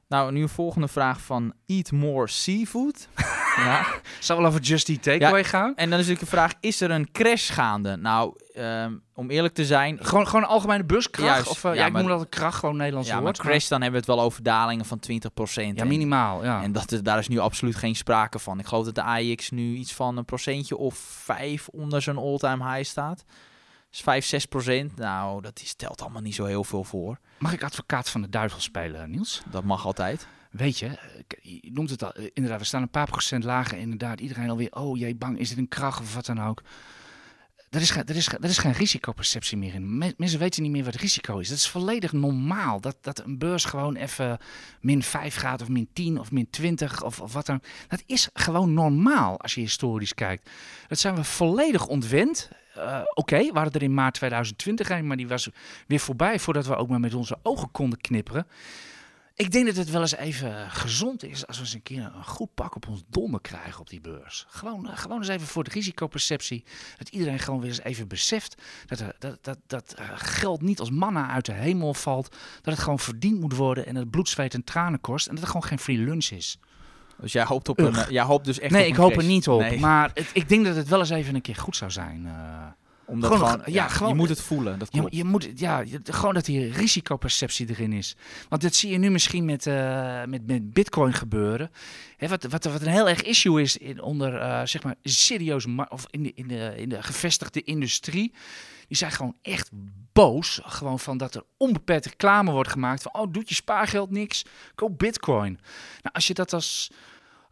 Nou, 0.07 0.31
nu 0.31 0.41
een 0.41 0.49
volgende 0.49 0.87
vraag 0.87 1.21
van 1.21 1.53
Eat 1.65 1.91
More 1.91 2.27
Seafood. 2.27 3.07
ja. 3.65 3.85
Zal 4.19 4.37
wel 4.37 4.45
over 4.45 4.59
Just 4.61 4.89
Eat 4.89 5.03
Takeaway 5.03 5.43
gaan? 5.43 5.75
En 5.75 5.89
dan 5.89 5.99
is 5.99 6.07
natuurlijk 6.07 6.19
de 6.31 6.37
vraag, 6.37 6.53
is 6.59 6.81
er 6.81 6.91
een 6.91 7.11
crash 7.11 7.51
gaande? 7.53 7.95
Nou, 7.95 8.35
ehm, 8.53 8.93
om 9.13 9.29
eerlijk 9.29 9.53
te 9.53 9.65
zijn... 9.65 9.97
Gewoon, 10.01 10.27
gewoon 10.27 10.41
een 10.43 10.49
algemene 10.49 10.83
beurskracht? 10.83 11.29
Juist, 11.33 11.49
of, 11.49 11.63
eh, 11.63 11.71
ja, 11.73 11.79
ja, 11.79 11.85
ik 11.85 11.91
maar- 11.91 12.01
noem 12.01 12.11
dat 12.11 12.21
een 12.21 12.29
kracht, 12.29 12.59
gewoon 12.59 12.77
Nederlands 12.77 13.07
Ja, 13.07 13.13
maar 13.13 13.23
woord. 13.23 13.37
crash, 13.37 13.67
dan 13.67 13.81
hebben 13.81 14.01
we 14.01 14.05
het 14.07 14.15
wel 14.17 14.25
over 14.25 14.43
dalingen 14.43 14.85
van 14.85 14.99
20%. 14.99 15.75
Ja, 15.75 15.81
En- 15.81 15.87
minimaal, 15.87 16.43
ja. 16.43 16.63
En 16.63 16.71
dat, 16.71 16.99
daar 17.01 17.17
is 17.19 17.27
nu 17.27 17.39
absoluut 17.39 17.75
geen 17.75 17.95
sprake 17.95 18.39
van. 18.39 18.59
Ik 18.59 18.65
geloof 18.65 18.85
dat 18.85 18.95
de 18.95 19.01
AIX 19.03 19.49
nu 19.49 19.75
iets 19.75 19.93
van 19.93 20.17
een 20.17 20.25
procentje 20.25 20.77
of 20.77 20.95
5 20.97 21.67
onder 21.67 22.01
zijn 22.01 22.17
all-time 22.17 22.71
high 22.73 22.89
staat. 22.89 23.23
Dus 23.95 24.03
5, 24.03 24.25
6 24.25 24.45
procent. 24.45 24.95
Nou, 24.95 25.41
dat 25.41 25.61
is, 25.61 25.69
stelt 25.69 26.01
allemaal 26.01 26.21
niet 26.21 26.35
zo 26.35 26.45
heel 26.45 26.63
veel 26.63 26.83
voor. 26.83 27.19
Mag 27.37 27.53
ik 27.53 27.63
advocaat 27.63 28.09
van 28.09 28.21
de 28.21 28.29
duivel 28.29 28.59
spelen, 28.59 29.09
Niels? 29.09 29.41
Dat 29.51 29.63
mag 29.63 29.85
altijd. 29.85 30.27
Weet 30.51 30.79
je, 30.79 30.99
je 31.41 31.71
noemt 31.73 31.89
het 31.89 32.03
al, 32.03 32.13
eh, 32.13 32.29
inderdaad, 32.33 32.59
we 32.59 32.65
staan 32.65 32.81
een 32.81 32.89
paar 32.89 33.07
procent 33.07 33.43
lager. 33.43 33.77
Inderdaad, 33.77 34.19
iedereen 34.19 34.49
alweer, 34.49 34.71
oh 34.71 34.97
jee, 34.97 35.15
bang, 35.15 35.39
is 35.39 35.49
dit 35.49 35.57
een 35.57 35.67
kracht 35.67 35.99
of 35.99 36.13
wat 36.13 36.25
dan 36.25 36.41
ook. 36.41 36.61
er 37.69 37.81
is, 37.81 37.89
er, 37.89 38.15
is, 38.15 38.27
er 38.27 38.43
is 38.43 38.57
geen 38.57 38.71
risicoperceptie 38.71 39.57
meer 39.57 39.73
in. 39.73 39.97
Mensen 40.17 40.39
weten 40.39 40.61
niet 40.61 40.71
meer 40.71 40.83
wat 40.83 40.95
risico 40.95 41.37
is. 41.37 41.49
Dat 41.49 41.57
is 41.57 41.69
volledig 41.69 42.11
normaal. 42.11 42.81
Dat, 42.81 42.97
dat 43.01 43.19
een 43.19 43.37
beurs 43.37 43.65
gewoon 43.65 43.95
even 43.95 44.37
min 44.81 45.03
5 45.03 45.35
gaat 45.35 45.61
of 45.61 45.67
min 45.67 45.89
10 45.93 46.19
of 46.19 46.31
min 46.31 46.49
20 46.49 47.03
of, 47.03 47.21
of 47.21 47.33
wat 47.33 47.45
dan. 47.45 47.61
Dat 47.87 48.03
is 48.05 48.29
gewoon 48.33 48.73
normaal 48.73 49.41
als 49.41 49.53
je 49.53 49.61
historisch 49.61 50.13
kijkt. 50.13 50.49
Dat 50.87 50.99
zijn 50.99 51.15
we 51.15 51.23
volledig 51.23 51.87
ontwend. 51.87 52.49
Uh, 52.77 52.99
Oké, 53.01 53.33
okay, 53.33 53.51
waren 53.51 53.71
er 53.71 53.83
in 53.83 53.93
maart 53.93 54.13
2020 54.13 54.89
een, 54.89 55.07
maar 55.07 55.17
die 55.17 55.27
was 55.27 55.49
weer 55.87 55.99
voorbij 55.99 56.39
voordat 56.39 56.65
we 56.65 56.75
ook 56.75 56.89
maar 56.89 56.99
met 56.99 57.13
onze 57.13 57.37
ogen 57.41 57.71
konden 57.71 58.01
knipperen. 58.01 58.47
Ik 59.37 59.51
denk 59.51 59.65
dat 59.65 59.75
het 59.75 59.89
wel 59.89 60.01
eens 60.01 60.15
even 60.15 60.71
gezond 60.71 61.23
is 61.23 61.47
als 61.47 61.57
we 61.57 61.63
eens 61.63 61.73
een 61.73 61.83
keer 61.83 62.11
een 62.15 62.23
goed 62.23 62.53
pak 62.53 62.75
op 62.75 62.87
ons 62.87 63.03
donder 63.09 63.41
krijgen 63.41 63.79
op 63.79 63.89
die 63.89 64.01
beurs. 64.01 64.45
Gewoon, 64.49 64.89
eh, 64.89 64.97
gewoon 64.97 65.17
eens 65.17 65.27
even 65.27 65.47
voor 65.47 65.63
de 65.63 65.69
risicoperceptie. 65.69 66.63
Dat 66.97 67.09
iedereen 67.09 67.39
gewoon 67.39 67.59
weer 67.59 67.69
eens 67.69 67.81
even 67.81 68.07
beseft 68.07 68.61
dat, 68.85 69.03
dat, 69.19 69.37
dat, 69.41 69.57
dat 69.67 69.93
eh, 69.93 70.09
geld 70.15 70.61
niet 70.61 70.79
als 70.79 70.89
manna 70.89 71.29
uit 71.29 71.45
de 71.45 71.51
hemel 71.51 71.93
valt. 71.93 72.29
Dat 72.61 72.73
het 72.73 72.83
gewoon 72.83 72.99
verdiend 72.99 73.39
moet 73.39 73.55
worden 73.55 73.85
en 73.85 73.95
het 73.95 74.09
bloed, 74.09 74.29
zweet 74.29 74.53
en 74.53 74.63
tranen 74.63 75.01
kost. 75.01 75.27
En 75.27 75.33
dat 75.33 75.43
het 75.43 75.51
gewoon 75.51 75.67
geen 75.67 75.79
free 75.79 75.97
lunch 75.97 76.29
is. 76.29 76.59
Dus 77.21 77.31
jij 77.31 77.43
hoopt, 77.43 77.69
op 77.69 77.79
een, 77.79 77.95
jij 78.09 78.23
hoopt 78.23 78.45
dus 78.45 78.59
echt 78.59 78.71
nee, 78.71 78.83
op 78.83 78.89
ik 78.89 78.95
hoop 78.95 79.17
er 79.17 79.23
niet 79.23 79.47
op. 79.47 79.75
Maar 79.75 80.11
het, 80.13 80.29
ik 80.33 80.49
denk 80.49 80.65
dat 80.65 80.75
het 80.75 80.87
wel 80.87 80.99
eens 80.99 81.09
even 81.09 81.35
een 81.35 81.41
keer 81.41 81.55
goed 81.55 81.75
zou 81.75 81.91
zijn. 81.91 82.23
Uh, 82.25 82.31
omdat 83.05 83.31
gewoon, 83.31 83.49
gewoon, 83.49 83.73
ja, 83.73 83.87
gewoon, 83.87 84.09
je 84.09 84.15
moet 84.15 84.29
het 84.29 84.41
voelen. 84.41 84.79
Dat 84.79 84.87
je, 84.91 85.07
je, 85.09 85.23
moet, 85.23 85.49
ja, 85.55 85.83
gewoon 86.03 86.33
dat 86.33 86.45
die 86.45 86.71
risicoperceptie 86.71 87.69
erin 87.69 87.93
is. 87.93 88.15
Want 88.49 88.61
dat 88.61 88.75
zie 88.75 88.91
je 88.91 88.97
nu 88.97 89.09
misschien 89.09 89.45
met, 89.45 89.65
uh, 89.65 90.23
met, 90.25 90.47
met 90.47 90.73
Bitcoin 90.73 91.13
gebeuren. 91.13 91.71
Hè, 92.17 92.27
wat, 92.27 92.43
wat, 92.43 92.63
wat 92.63 92.81
een 92.81 92.87
heel 92.87 93.09
erg 93.09 93.21
issue 93.21 93.61
is 93.61 93.77
in, 93.77 94.01
onder 94.01 94.33
uh, 94.33 94.61
zeg 94.63 94.83
maar 94.83 94.95
serieuze 95.03 95.85
of 95.89 96.05
in 96.09 96.23
de, 96.23 96.31
in, 96.35 96.47
de, 96.47 96.73
in 96.75 96.89
de 96.89 97.03
gevestigde 97.03 97.63
industrie. 97.63 98.33
Die 98.87 98.97
zijn 98.97 99.11
gewoon 99.11 99.35
echt 99.41 99.69
boos. 100.13 100.59
Gewoon 100.63 100.99
van 100.99 101.17
dat 101.17 101.35
er 101.35 101.43
onbeperkt 101.57 102.05
reclame 102.05 102.51
wordt 102.51 102.69
gemaakt. 102.69 103.01
Van 103.01 103.13
oh, 103.13 103.31
doet 103.31 103.49
je 103.49 103.55
spaargeld 103.55 104.11
niks? 104.11 104.45
Koop 104.75 104.97
Bitcoin. 104.97 105.51
Nou, 106.01 106.13
als 106.13 106.27
je 106.27 106.33
dat 106.33 106.53
als 106.53 106.91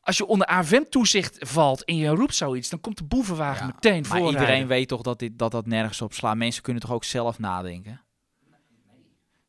als 0.04 0.18
je 0.18 0.26
onder 0.26 0.48
AFM-toezicht 0.48 1.38
valt 1.40 1.86
en 1.86 1.96
je 1.96 2.08
roept 2.08 2.36
zoiets, 2.36 2.70
dan 2.70 2.82
komt 2.82 2.98
de 2.98 3.04
boevenwagen 3.04 3.66
meteen 3.66 4.06
voor. 4.06 4.20
Maar 4.20 4.32
iedereen 4.32 4.68
weet 4.68 4.88
toch 4.88 5.02
dat, 5.02 5.20
dit, 5.20 5.40
dat 5.40 5.52
dat 5.52 5.66
nergens 5.66 6.02
op 6.02 6.14
slaat. 6.14 6.36
Mensen 6.36 6.64
kunnen 6.64 6.82
toch 6.82 6.92
ook 6.92 7.04
zelf 7.04 7.40
nadenken? 7.40 8.02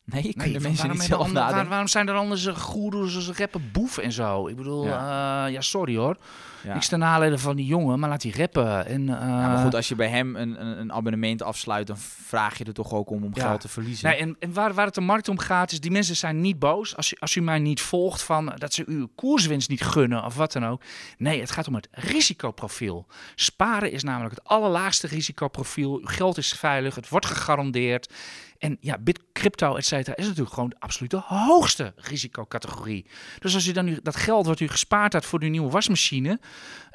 Nee, 0.05 0.23
nee 0.23 0.35
kunnen 0.35 0.63
mensen 0.63 0.91
niet 0.91 1.03
zelf 1.03 1.33
nadenken. 1.33 1.69
waarom 1.69 1.89
zijn 1.89 2.09
er 2.09 2.15
anders 2.15 2.45
uh, 2.45 2.57
goeroes 2.57 3.17
als 3.17 3.39
rappen 3.39 3.71
boef 3.73 3.99
en 3.99 4.13
zo? 4.13 4.49
Ik 4.49 4.57
bedoel, 4.57 4.87
ja, 4.87 5.47
ja 5.47 5.61
sorry 5.61 5.97
hoor. 5.97 6.17
Ja. 6.65 6.73
Niks 6.73 6.89
ten 6.89 6.99
nadele 6.99 7.39
van 7.39 7.57
die 7.57 7.67
jongen, 7.67 7.99
maar 7.99 8.09
laat 8.09 8.21
die 8.21 8.37
rappen. 8.37 8.87
En, 8.87 9.01
uh, 9.01 9.09
ja, 9.09 9.49
maar 9.49 9.65
goed, 9.65 9.75
als 9.75 9.89
je 9.89 9.95
bij 9.95 10.09
hem 10.09 10.37
een, 10.37 10.67
een, 10.81 10.93
abonnement 10.93 11.43
afsluit, 11.43 11.87
dan 11.87 11.99
vraag 11.99 12.59
je 12.59 12.65
er 12.65 12.73
toch 12.73 12.93
ook 12.93 13.11
om 13.11 13.25
om 13.25 13.35
geld 13.35 13.61
te 13.61 13.69
verliezen. 13.69 14.09
Nee, 14.09 14.19
en, 14.19 14.37
en 14.39 14.53
waar, 14.53 14.75
waar 14.75 14.87
het 14.87 14.95
de 14.95 15.01
markt 15.01 15.29
om 15.29 15.39
gaat, 15.39 15.73
is 15.73 15.81
die 15.81 15.91
mensen 15.91 16.17
zijn 16.17 16.41
niet 16.41 16.59
boos 16.59 16.97
als 16.97 17.13
u, 17.13 17.17
als 17.21 17.35
u 17.35 17.41
mij 17.41 17.59
niet 17.59 17.81
volgt 17.81 18.23
van 18.23 18.53
dat 18.57 18.73
ze 18.73 18.85
uw 18.87 19.09
koerswinst 19.15 19.69
niet 19.69 19.83
gunnen 19.83 20.25
of 20.25 20.37
wat 20.37 20.53
dan 20.53 20.67
ook. 20.67 20.83
Nee, 21.19 21.41
het 21.41 21.51
gaat 21.51 21.69
om 21.69 21.75
het 21.75 21.89
risicoprofiel. 21.91 23.07
Sparen 23.35 23.93
is 23.93 24.03
namelijk 24.03 24.35
het 24.35 24.45
allerlaagste 24.45 25.07
risicoprofiel. 25.07 25.99
Uw 25.99 26.07
geld 26.07 26.37
is 26.37 26.53
veilig, 26.53 26.95
het 26.95 27.09
wordt 27.09 27.27
gegarandeerd. 27.27 28.13
En 28.59 28.77
ja, 28.81 28.99
bit, 28.99 29.21
crypto, 29.45 29.77
et 29.77 29.87
cetera, 29.87 30.17
is 30.17 30.27
natuurlijk 30.27 30.55
gewoon 30.55 30.69
de 30.69 30.77
absolute 30.79 31.23
hoogste 31.25 31.93
risicocategorie. 31.97 33.07
Dus 33.39 33.55
als 33.55 33.67
u 33.67 33.73
dan 33.73 33.85
nu 33.85 33.99
dat 34.03 34.17
geld 34.17 34.47
wat 34.47 34.61
u 34.61 34.69
gespaard 34.69 35.13
had 35.13 35.25
voor 35.25 35.43
uw 35.43 35.49
nieuwe 35.49 35.71
wasmachine, 35.71 36.41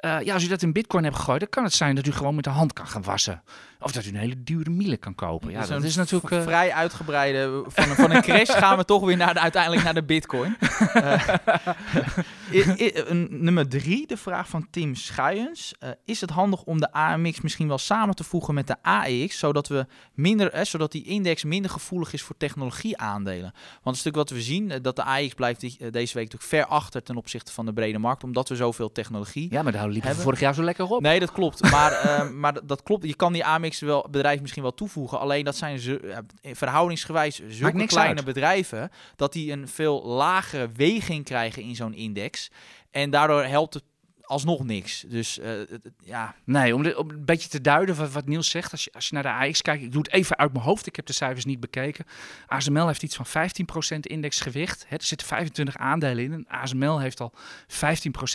uh, 0.05 0.21
ja, 0.21 0.33
als 0.33 0.43
u 0.43 0.47
dat 0.47 0.61
in 0.61 0.73
bitcoin 0.73 1.03
hebt 1.03 1.15
gegooid, 1.15 1.39
dan 1.39 1.49
kan 1.49 1.63
het 1.63 1.73
zijn 1.73 1.95
dat 1.95 2.07
u 2.07 2.11
gewoon 2.11 2.35
met 2.35 2.43
de 2.43 2.49
hand 2.49 2.73
kan 2.73 2.87
gaan 2.87 3.03
wassen. 3.03 3.43
Of 3.81 3.91
dat 3.91 4.05
u 4.05 4.09
een 4.09 4.15
hele 4.15 4.43
dure 4.43 4.69
miele 4.69 4.97
kan 4.97 5.15
kopen. 5.15 5.51
Ja, 5.51 5.65
dat, 5.65 5.83
is 5.83 5.95
natuurlijk... 5.95 6.33
Uh... 6.33 6.41
Vrij 6.41 6.73
uitgebreide... 6.73 7.63
Van, 7.67 7.85
van 7.95 8.11
een 8.11 8.21
crash 8.21 8.51
gaan 8.51 8.77
we 8.77 8.85
toch 8.85 9.05
weer 9.05 9.17
naar 9.17 9.33
de, 9.33 9.39
uiteindelijk 9.39 9.83
naar 9.83 9.93
de 9.93 10.03
bitcoin. 10.03 10.57
uh, 12.51 13.27
nummer 13.29 13.69
drie, 13.69 14.07
de 14.07 14.17
vraag 14.17 14.47
van 14.49 14.67
Tim 14.69 14.95
Schuijens. 14.95 15.73
is 16.05 16.21
het 16.21 16.29
handig 16.29 16.63
om 16.63 16.79
de 16.79 16.91
AMX 16.91 17.41
misschien 17.41 17.67
wel 17.67 17.77
samen 17.77 18.15
te 18.15 18.23
voegen 18.23 18.53
met 18.53 18.67
de 18.67 18.75
AEX, 18.81 19.37
zodat, 19.37 19.67
we 19.67 19.85
minder, 20.13 20.65
zodat 20.65 20.91
die 20.91 21.03
index 21.03 21.43
minder 21.43 21.71
gevoelig 21.71 22.13
is 22.13 22.21
voor 22.21 22.37
technologieaandelen? 22.37 23.51
Want 23.83 23.95
het 23.95 24.05
natuurlijk 24.05 24.15
wat 24.15 24.29
we 24.29 24.41
zien, 24.41 24.73
dat 24.81 24.95
de 24.95 25.03
AEX 25.03 25.33
blijft 25.33 25.61
deze 25.61 26.13
week 26.13 26.31
natuurlijk 26.31 26.43
ver 26.43 26.65
achter 26.65 27.03
ten 27.03 27.15
opzichte 27.15 27.51
van 27.51 27.65
de 27.65 27.73
brede 27.73 27.97
markt, 27.97 28.23
omdat 28.23 28.49
we 28.49 28.55
zoveel 28.55 28.91
technologie 28.91 29.51
Ja, 29.51 29.61
maar 29.61 29.71
daar 29.71 29.89
liepen 29.89 30.15
we 30.15 30.21
vorig 30.21 30.39
jaar 30.39 30.53
zo 30.53 30.63
lekker 30.63 30.85
op. 30.85 31.01
Nee, 31.01 31.19
dat 31.19 31.31
klopt. 31.31 31.71
Maar, 31.71 32.31
maar 32.33 32.65
dat 32.65 32.83
klopt. 32.83 33.05
Je 33.05 33.15
kan 33.15 33.33
die 33.33 33.45
AMX 33.45 33.68
wel, 33.79 34.07
bedrijf 34.11 34.41
misschien 34.41 34.63
wel 34.63 34.73
toevoegen. 34.73 35.19
Alleen 35.19 35.45
dat 35.45 35.55
zijn 35.55 35.79
ze, 35.79 36.23
verhoudingsgewijs 36.41 37.41
zulke 37.47 37.85
kleine 37.85 38.23
bedrijven... 38.23 38.91
dat 39.15 39.33
die 39.33 39.51
een 39.51 39.67
veel 39.67 40.05
lagere 40.05 40.69
weging 40.75 41.23
krijgen 41.25 41.61
in 41.61 41.75
zo'n 41.75 41.93
index. 41.93 42.51
En 42.91 43.09
daardoor 43.09 43.43
helpt 43.43 43.73
het 43.73 43.83
alsnog 44.29 44.63
niks. 44.63 45.05
Dus 45.07 45.39
uh, 45.39 45.51
ja. 46.03 46.35
Nee, 46.43 46.75
om, 46.75 46.83
de, 46.83 46.97
om 46.97 47.09
een 47.09 47.25
beetje 47.25 47.49
te 47.49 47.61
duiden 47.61 47.95
wat, 47.95 48.11
wat 48.11 48.25
Niels 48.25 48.49
zegt. 48.49 48.71
Als 48.71 48.83
je, 48.83 48.91
als 48.93 49.07
je 49.07 49.13
naar 49.13 49.23
de 49.23 49.47
AX 49.47 49.61
kijkt, 49.61 49.83
ik 49.83 49.91
doe 49.91 50.01
het 50.01 50.11
even 50.11 50.37
uit 50.37 50.53
mijn 50.53 50.63
hoofd. 50.63 50.87
Ik 50.87 50.95
heb 50.95 51.05
de 51.05 51.13
cijfers 51.13 51.45
niet 51.45 51.59
bekeken. 51.59 52.05
ASML 52.47 52.87
heeft 52.87 53.03
iets 53.03 53.15
van 53.15 53.25
15% 53.95 53.99
indexgewicht. 53.99 54.85
Hè, 54.87 54.95
er 54.95 55.03
zitten 55.03 55.27
25 55.27 55.77
aandelen 55.77 56.23
in. 56.23 56.33
En 56.33 56.47
ASML 56.47 56.99
heeft 56.99 57.19
al 57.19 57.33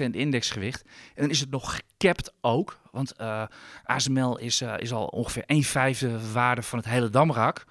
15% 0.07 0.11
indexgewicht. 0.11 0.83
En 0.83 1.23
dan 1.23 1.31
is 1.31 1.41
het 1.41 1.51
nog 1.51 1.77
gecapt 1.77 2.33
ook. 2.41 2.83
Want 2.95 3.13
eh, 3.13 3.43
ASML 3.85 4.39
is, 4.39 4.63
uh, 4.63 4.75
is 4.79 4.93
al 4.93 5.07
ongeveer 5.07 5.43
1 5.47 5.63
vijfde 5.63 6.33
waarde 6.33 6.63
van 6.63 6.79
het 6.79 6.89
hele 6.89 7.11
Damrak. 7.11 7.65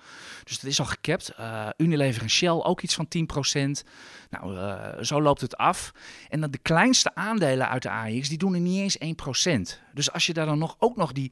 Dus 0.44 0.60
dat 0.60 0.70
is 0.70 0.80
al 0.80 0.86
gecapt. 0.86 1.34
Uh, 1.40 1.68
Unilever 1.78 2.22
en 2.22 2.30
Shell 2.30 2.50
ook 2.50 2.82
iets 2.82 2.96
van 2.96 3.08
10%. 3.08 3.84
Nou, 4.30 5.04
zo 5.04 5.22
loopt 5.22 5.42
het 5.42 5.58
af. 5.58 5.92
En 6.30 6.42
dan 6.42 6.52
de 6.52 6.58
kleinste 6.58 7.16
aandelen 7.16 7.70
uit 7.70 7.82
de 7.82 7.90
AX, 7.90 8.30
die 8.30 8.38
doen 8.38 8.54
er 8.54 8.60
niet 8.60 9.00
eens 9.00 9.16
1%. 9.76 9.80
Dus 9.94 10.12
als 10.12 10.26
je 10.26 10.34
daar 10.34 10.46
dan 10.46 10.58
nog, 10.58 10.76
ook 10.80 10.96
nog 10.96 11.12
die 11.12 11.32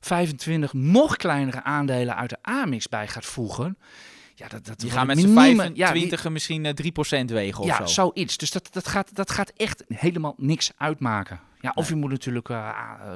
25 0.00 0.72
nog 0.72 1.16
kleinere 1.16 1.62
aandelen 1.62 2.16
uit 2.16 2.30
de 2.30 2.38
AMX 2.42 2.88
bij 2.88 3.08
gaat 3.08 3.26
voegen... 3.26 3.76
Ja, 4.34 4.48
dat, 4.48 4.66
dat 4.66 4.80
die 4.80 4.90
gaan 4.90 5.06
met 5.06 5.18
z'n 5.18 5.34
25 5.34 6.22
ja, 6.22 6.30
misschien 6.30 6.66
3% 6.66 7.24
wegen 7.24 7.60
of 7.60 7.66
ja, 7.66 7.76
zo. 7.76 7.86
zoiets. 7.86 8.36
Dus 8.36 8.50
dat, 8.50 8.68
dat, 8.72 8.88
gaat, 8.88 9.14
dat 9.14 9.30
gaat 9.30 9.52
echt 9.56 9.84
helemaal 9.88 10.34
niks 10.36 10.72
uitmaken. 10.76 11.40
Ja, 11.60 11.72
of 11.74 11.88
je 11.88 11.94
moet 11.94 12.10
natuurlijk 12.10 12.48
uh, 12.48 12.70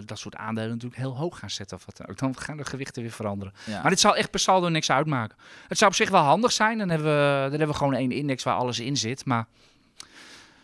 dat 0.05 0.19
soort 0.19 0.37
aandelen 0.37 0.71
natuurlijk 0.71 1.01
heel 1.01 1.17
hoog 1.17 1.39
gaan 1.39 1.51
zetten. 1.51 1.77
Of 1.77 1.87
wat 1.87 2.09
ook. 2.09 2.19
Dan 2.19 2.37
gaan 2.37 2.57
de 2.57 2.65
gewichten 2.65 3.03
weer 3.03 3.11
veranderen. 3.11 3.55
Maar 3.67 3.91
dit 3.91 4.01
zal 4.01 4.17
echt 4.17 4.31
per 4.31 4.41
saldo 4.41 4.69
niks 4.69 4.91
uitmaken. 4.91 5.37
Het 5.69 5.79
zou 5.79 5.91
op 5.91 5.97
zich 5.97 6.11
wel 6.11 6.23
handig 6.23 6.53
zijn. 6.53 6.79
Dan 6.79 6.89
hebben 6.89 7.07
we, 7.07 7.41
dan 7.41 7.51
hebben 7.51 7.69
we 7.69 7.75
gewoon 7.75 7.95
één 7.95 8.13
index 8.13 8.43
waar 8.43 8.57
alles 8.57 8.81
in 8.81 8.97
zit. 8.97 9.25
Maar 9.25 9.47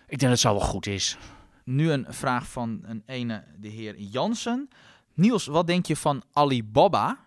ik 0.07 0.19
denk 0.19 0.21
dat 0.21 0.31
het 0.31 0.41
zo 0.41 0.51
wel 0.51 0.61
goed 0.61 0.87
is. 0.87 1.17
Nu 1.65 1.91
een 1.91 2.07
vraag 2.09 2.47
van 2.47 2.81
een 2.87 3.03
ene, 3.07 3.45
de 3.59 3.69
heer 3.69 3.99
Jansen. 3.99 4.69
Niels, 5.15 5.47
wat 5.47 5.67
denk 5.67 5.87
je 5.87 5.97
van 5.97 6.23
Alibaba? 6.33 7.19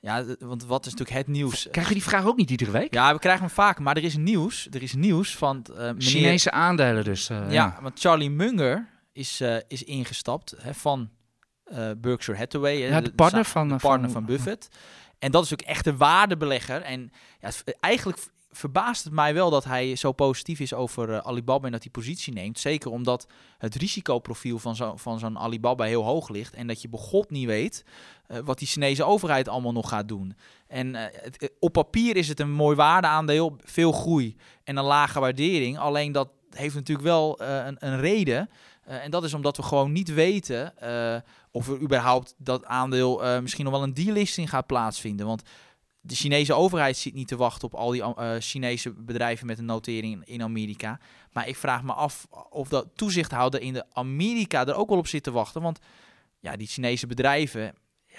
Ja, 0.00 0.24
want 0.38 0.64
wat 0.64 0.86
is 0.86 0.92
natuurlijk 0.92 1.18
het 1.18 1.26
nieuws? 1.26 1.68
Krijg 1.70 1.88
je 1.88 1.94
die 1.94 2.02
vraag 2.02 2.24
ook 2.24 2.36
niet 2.36 2.50
iedere 2.50 2.70
week? 2.70 2.94
Ja, 2.94 3.12
we 3.12 3.18
krijgen 3.18 3.44
hem 3.44 3.54
vaak. 3.54 3.78
Maar 3.78 3.96
er 3.96 4.04
is 4.04 4.16
nieuws. 4.16 4.68
Er 4.70 4.82
is 4.82 4.94
nieuws 4.94 5.36
van 5.36 5.66
uh, 5.70 5.76
meneer... 5.76 6.02
Chinese 6.02 6.50
aandelen 6.50 7.04
dus. 7.04 7.26
ja, 7.26 7.50
ja, 7.50 7.78
want 7.80 8.00
Charlie 8.00 8.30
Munger, 8.30 8.88
is, 9.12 9.40
uh, 9.40 9.56
is 9.68 9.84
ingestapt 9.84 10.54
hè, 10.58 10.74
van 10.74 11.10
Berkshire 11.98 12.38
Hathaway. 12.38 12.76
Ja, 12.76 13.00
de 13.00 13.12
partner, 13.12 13.44
van, 13.44 13.68
de 13.68 13.76
partner 13.76 14.10
van, 14.10 14.24
Buffett. 14.24 14.68
En 15.18 15.30
dat 15.30 15.44
is 15.44 15.52
ook 15.52 15.60
echt 15.60 15.84
de 15.84 15.96
waardebelegger. 15.96 16.82
En 16.82 17.12
ja, 17.40 17.50
eigenlijk 17.80 18.18
verbaast 18.50 19.04
het 19.04 19.12
mij 19.12 19.34
wel 19.34 19.50
dat 19.50 19.64
hij 19.64 19.96
zo 19.96 20.12
positief 20.12 20.60
is 20.60 20.74
over 20.74 21.08
uh, 21.08 21.18
Alibaba 21.18 21.66
en 21.66 21.72
dat 21.72 21.82
hij 21.82 21.90
positie 21.90 22.32
neemt. 22.32 22.58
Zeker 22.58 22.90
omdat 22.90 23.26
het 23.58 23.74
risicoprofiel 23.74 24.58
van 24.58 24.76
zo'n 24.76 24.98
van 24.98 25.18
zo'n 25.18 25.38
Alibaba 25.38 25.84
heel 25.84 26.04
hoog 26.04 26.28
ligt. 26.28 26.54
En 26.54 26.66
dat 26.66 26.82
je 26.82 26.88
begot 26.88 27.30
niet 27.30 27.46
weet 27.46 27.84
uh, 28.28 28.38
wat 28.38 28.58
die 28.58 28.68
Chinese 28.68 29.04
overheid 29.04 29.48
allemaal 29.48 29.72
nog 29.72 29.88
gaat 29.88 30.08
doen. 30.08 30.36
En 30.66 30.94
het, 30.94 31.50
op 31.58 31.72
papier 31.72 32.16
is 32.16 32.28
het 32.28 32.40
een 32.40 32.52
mooi 32.52 32.76
waardeaandeel, 32.76 33.56
veel 33.64 33.92
groei 33.92 34.36
en 34.64 34.76
een 34.76 34.84
lage 34.84 35.20
waardering. 35.20 35.78
Alleen 35.78 36.12
dat 36.12 36.28
heeft 36.50 36.74
natuurlijk 36.74 37.06
wel 37.08 37.42
een, 37.42 37.76
een 37.78 38.00
reden. 38.00 38.50
En 38.84 39.10
dat 39.10 39.24
is 39.24 39.34
omdat 39.34 39.56
we 39.56 39.62
gewoon 39.62 39.92
niet 39.92 40.14
weten 40.14 40.74
of 41.50 41.68
er 41.68 41.80
überhaupt 41.80 42.34
dat 42.38 42.64
aandeel 42.64 43.40
misschien 43.40 43.64
nog 43.64 43.72
wel 43.72 43.82
een 43.82 43.94
delisting 43.94 44.50
gaat 44.50 44.66
plaatsvinden. 44.66 45.26
Want 45.26 45.42
de 46.00 46.14
Chinese 46.14 46.54
overheid 46.54 46.96
zit 46.96 47.14
niet 47.14 47.28
te 47.28 47.36
wachten 47.36 47.68
op 47.68 47.74
al 47.74 47.90
die 47.90 48.02
Chinese 48.40 48.90
bedrijven 48.92 49.46
met 49.46 49.58
een 49.58 49.64
notering 49.64 50.24
in 50.24 50.42
Amerika. 50.42 51.00
Maar 51.32 51.48
ik 51.48 51.56
vraag 51.56 51.82
me 51.82 51.92
af 51.92 52.26
of 52.50 52.68
dat 52.68 52.86
toezichthouder 52.94 53.60
in 53.60 53.72
de 53.72 53.84
Amerika 53.92 54.66
er 54.66 54.74
ook 54.74 54.88
wel 54.88 54.98
op 54.98 55.06
zit 55.06 55.22
te 55.22 55.30
wachten. 55.30 55.62
Want 55.62 55.78
ja, 56.40 56.56
die 56.56 56.66
Chinese 56.66 57.06
bedrijven, 57.06 57.74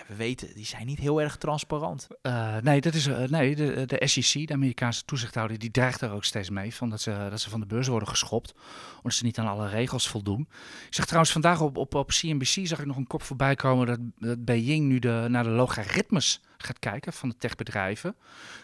we 0.08 0.16
weten, 0.16 0.54
die 0.54 0.66
zijn 0.66 0.86
niet 0.86 1.00
heel 1.00 1.22
erg 1.22 1.38
transparant. 1.38 2.08
Uh, 2.22 2.58
nee, 2.58 2.82
dat 2.82 2.94
is, 2.94 3.08
uh, 3.08 3.24
nee 3.24 3.56
de, 3.56 3.86
de 3.86 4.08
SEC, 4.08 4.48
de 4.48 4.54
Amerikaanse 4.54 5.06
toezichthouder, 5.06 5.60
die 5.60 5.72
dreigt 5.72 6.02
er 6.02 6.12
ook 6.12 6.24
steeds 6.24 6.50
mee. 6.50 6.76
Van 6.76 6.90
dat, 6.90 7.02
ze, 7.02 7.28
dat 7.30 7.42
ze 7.42 7.50
van 7.50 7.60
de 7.60 7.66
beurs 7.66 7.88
worden 7.88 8.08
geschopt. 8.08 8.54
Omdat 8.98 9.14
ze 9.14 9.24
niet 9.24 9.38
aan 9.38 9.48
alle 9.48 9.68
regels 9.68 10.08
voldoen. 10.08 10.48
Ik 10.88 10.94
zag 10.94 11.06
trouwens 11.06 11.32
vandaag 11.32 11.62
op, 11.62 11.78
op, 11.78 11.96
op 11.96 12.08
CNBC 12.08 12.68
zag 12.68 12.80
ik 12.80 12.86
nog 12.86 12.98
een 12.98 13.08
kop 13.08 13.24
voorbij 13.24 13.56
komen 13.56 13.88
dat, 13.88 14.00
dat 14.18 14.46
Beijing 14.46 14.88
nu 14.88 15.00
de, 15.00 15.26
naar 15.30 15.44
de 15.44 15.50
logaritmes 15.50 16.42
gaat 16.64 16.80
kijken 16.80 17.14
van 17.14 17.30
de 17.30 17.38
techbedrijven. 17.38 18.16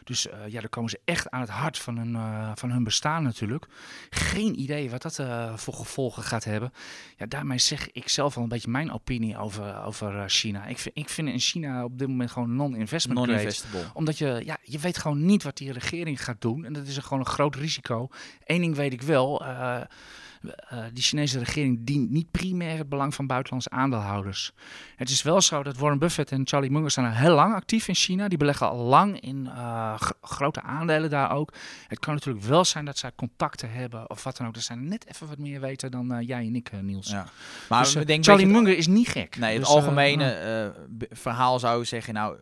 Dus 0.04 0.28
uh, 0.28 0.34
ja, 0.48 0.60
daar 0.60 0.70
komen 0.70 0.90
ze 0.90 1.00
echt 1.06 1.30
aan 1.30 1.42
het 1.42 1.50
hart 1.50 1.78
van 1.78 1.98
hun, 1.98 2.12
uh, 2.12 2.52
van 2.56 2.72
hun 2.72 2.84
bestaan 2.84 3.24
natuurlijk. 3.24 3.66
Geen 4.10 4.60
idee 4.60 4.90
wat 4.90 5.02
dat 5.02 5.20
uh, 5.20 5.58
voor 5.58 5.74
gevolgen 5.74 6.24
gaat 6.24 6.44
hebben. 6.44 6.74
Ja, 7.18 7.26
daarmee 7.26 7.58
zeg 7.58 7.92
ik 7.92 8.10
zelf 8.10 8.38
al 8.38 8.44
een 8.44 8.50
beetje 8.50 8.72
mijn 8.72 8.92
opinie 8.92 9.38
over, 9.38 9.84
over 9.84 10.30
China. 10.30 10.66
Ik 10.66 10.78
vind, 10.78 10.98
ik 10.98 11.10
vind 11.10 11.28
in 11.28 11.40
China 11.40 11.84
op 11.84 12.00
dit 12.00 12.08
moment 12.08 12.32
gewoon 12.32 12.56
non-investment 12.56 13.20
non-investable. 13.20 13.86
Omdat 13.94 14.18
je, 14.18 14.42
ja, 14.46 14.58
je 14.64 14.80
weet 14.80 14.98
gewoon 14.98 15.26
niet 15.26 15.44
wat 15.44 15.58
die 15.58 15.72
regering 15.72 16.24
gaat 16.24 16.42
doen. 16.42 16.66
En 16.66 16.74
dat 16.74 16.88
is 16.88 16.98
gewoon 16.98 17.20
een 17.20 17.26
groot 17.26 17.56
risico. 17.56 18.10
Eén 18.46 18.62
ding 18.62 18.76
weet 18.76 18.94
ik 18.94 19.02
wel. 19.02 19.46
Uh, 20.74 20.84
die 20.94 21.04
Chinese 21.04 21.40
regering 21.40 21.80
dient 21.82 22.10
niet 22.10 22.32
primair 22.32 22.78
het 22.78 22.90
belang 22.90 23.16
van 23.16 23.28
buitenlandse 23.28 23.70
aandeelhouders. 23.70 24.52
Het 24.96 25.10
is 25.10 25.22
wel 25.22 25.42
zo 25.42 25.64
dat 25.64 25.78
Warren 25.78 26.00
Buffett 26.00 26.32
en 26.32 26.48
Charlie 26.48 26.72
Munger 26.72 26.92
zijn 26.92 27.06
al 27.06 27.12
heel 27.12 27.36
lang 27.36 27.54
actief 27.54 27.88
in 27.88 27.96
China. 27.96 28.28
Die 28.28 28.38
beleggen 28.38 28.70
al 28.70 28.78
lang 28.78 29.20
in 29.20 29.46
uh, 29.46 30.00
grote 30.22 30.62
aandelen 30.62 31.10
daar 31.10 31.32
ook. 31.32 31.54
Het 31.88 32.00
kan 32.00 32.14
natuurlijk 32.14 32.46
wel 32.46 32.66
zijn 32.66 32.86
dat 32.86 32.98
zij 32.98 33.12
contacten 33.16 33.72
hebben 33.72 34.10
of 34.10 34.24
wat 34.24 34.38
dan 34.38 34.48
ook. 34.48 34.54
Dat 34.54 34.64
zij 34.64 34.76
net 34.76 35.08
even 35.08 35.28
wat 35.28 35.38
meer 35.38 35.60
weten 35.60 35.92
dan 35.92 36.14
uh, 36.14 36.28
jij 36.28 36.46
en 36.46 36.56
ik, 36.56 36.72
Niels. 36.82 37.10
Ja. 37.10 37.28
Maar 37.70 37.84
dus, 37.84 37.94
denk 37.94 38.24
Charlie 38.24 38.48
Munger 38.48 38.78
is 38.78 38.88
niet 38.88 39.08
gek. 39.08 39.38
Nee, 39.38 39.54
het 39.54 39.60
dus, 39.60 39.70
algemene 39.70 40.74
verhaal 41.10 41.60
zou 41.60 41.86
zeggen, 41.86 42.14
nou 42.14 42.38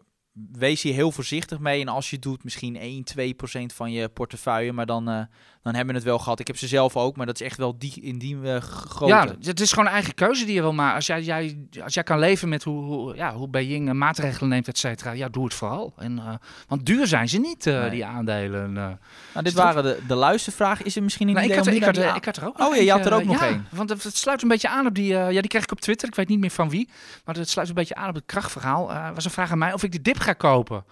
wees 0.52 0.82
hier 0.82 0.94
heel 0.94 1.12
voorzichtig 1.12 1.60
mee. 1.60 1.82
En 1.82 1.88
als 1.88 2.10
je 2.10 2.20
doet, 2.20 2.44
misschien 2.44 2.76
1, 2.76 3.04
2 3.04 3.34
procent 3.34 3.74
van 3.74 3.92
je 3.92 4.10
portefeuille. 4.10 4.72
Maar 4.72 4.86
dan, 4.86 5.10
uh, 5.10 5.22
dan 5.66 5.76
hebben 5.76 5.94
we 5.94 6.00
het 6.00 6.10
wel 6.10 6.20
gehad. 6.20 6.40
Ik 6.40 6.48
heb 6.48 6.58
ze 6.58 6.68
zelf 6.68 6.96
ook, 6.96 7.16
maar 7.16 7.26
dat 7.26 7.40
is 7.40 7.46
echt 7.46 7.58
wel 7.58 7.78
die, 7.78 8.02
in 8.02 8.18
die 8.18 8.36
uh, 8.36 8.58
grootte. 8.58 9.16
Ja, 9.16 9.28
het 9.42 9.60
is 9.60 9.70
gewoon 9.70 9.86
een 9.86 9.92
eigen 9.92 10.14
keuze 10.14 10.46
die 10.46 10.54
je 10.54 10.62
wil 10.62 10.74
maken. 10.74 10.96
Als 10.96 11.06
jij, 11.06 11.22
jij, 11.22 11.58
als 11.84 11.94
jij 11.94 12.04
kan 12.04 12.20
leven 12.20 12.50
met 12.50 12.64
hoe, 12.64 12.84
hoe, 12.84 13.16
ja, 13.16 13.34
hoe 13.34 13.48
Beijing 13.48 13.94
maatregelen 13.94 14.50
neemt, 14.50 14.68
et 14.68 14.78
cetera. 14.78 15.12
Ja, 15.12 15.30
doe 15.30 15.44
het 15.44 15.54
vooral. 15.54 15.94
En, 15.98 16.18
uh, 16.18 16.34
want 16.68 16.86
duur 16.86 17.08
zijn 17.08 17.30
ze 17.30 17.38
niet, 17.38 17.66
nee. 17.66 17.90
die 17.90 18.06
aandelen. 18.06 18.74
nou, 18.74 18.96
dit 19.42 19.54
waren 19.54 19.84
de, 19.84 20.00
de 20.08 20.16
luistervragen. 20.16 20.86
Is 20.86 20.96
er 20.96 21.04
misschien 21.04 21.28
een 21.28 21.34
nou, 21.34 21.46
ik 21.46 21.56
had, 21.56 21.68
ik, 21.68 21.84
had, 21.84 21.98
ik, 21.98 22.16
ik 22.16 22.26
had 22.26 22.38
er 22.38 22.46
ook 22.46 22.60
Oh 22.60 22.76
ja, 22.76 22.82
je 22.82 22.92
had 22.92 23.06
er 23.06 23.14
ook 23.14 23.26
nog 23.26 23.42
één. 23.42 23.68
Want 23.72 23.90
het, 23.90 24.04
het, 24.04 24.18
sluit 24.18 24.42
een 24.42 24.48
beetje 24.48 24.70
aan 24.70 24.86
op 24.86 24.96
die... 24.96 25.08
ja, 25.08 25.42
die 25.42 25.48
kreeg 25.48 25.64
ik 25.64 25.72
op 25.72 25.82
Twitter. 25.82 26.08
Ik 26.08 26.16
weet 26.16 26.28
niet 26.28 26.40
meer 26.40 26.50
van 26.50 26.70
wie. 26.70 26.90
Maar 27.26 27.36
het 27.36 27.50
sluit 27.50 27.70
een 27.70 27.76
beetje 27.76 27.96
aan 27.96 28.10
op 28.10 28.16
het 28.16 28.26
krachtverhaal. 28.26 29.14
was 29.14 29.26
een 29.26 29.32
vraag 29.32 29.52
aan 29.52 29.58
mij 29.58 29.74
of 29.74 29.84
ik 29.84 29.92
de 29.92 30.02
dip 30.02 30.20
ga 30.20 30.34
kopen. 30.34 30.84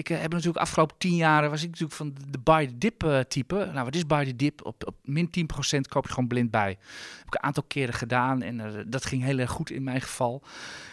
Ik 0.00 0.08
uh, 0.08 0.20
heb 0.20 0.32
natuurlijk 0.32 0.58
afgelopen 0.58 0.96
tien 0.98 1.16
jaar 1.16 1.50
was 1.50 1.62
ik 1.62 1.66
natuurlijk 1.66 1.96
van 1.96 2.14
de 2.30 2.38
buy 2.38 2.66
the 2.66 2.78
dip 2.78 3.04
uh, 3.04 3.18
type. 3.18 3.70
Nou, 3.72 3.84
wat 3.84 3.94
is 3.94 4.06
buy 4.06 4.24
the 4.24 4.36
dip? 4.36 4.66
Op, 4.66 4.86
op 4.86 4.94
min 5.04 5.26
10% 5.26 5.80
koop 5.88 6.06
je 6.06 6.12
gewoon 6.12 6.28
blind 6.28 6.50
bij. 6.50 6.68
heb 7.18 7.26
ik 7.26 7.34
een 7.34 7.42
aantal 7.42 7.62
keren 7.62 7.94
gedaan 7.94 8.42
en 8.42 8.58
uh, 8.58 8.66
dat 8.86 9.04
ging 9.04 9.22
heel 9.22 9.38
erg 9.38 9.50
goed 9.50 9.70
in 9.70 9.82
mijn 9.82 10.00
geval. 10.00 10.42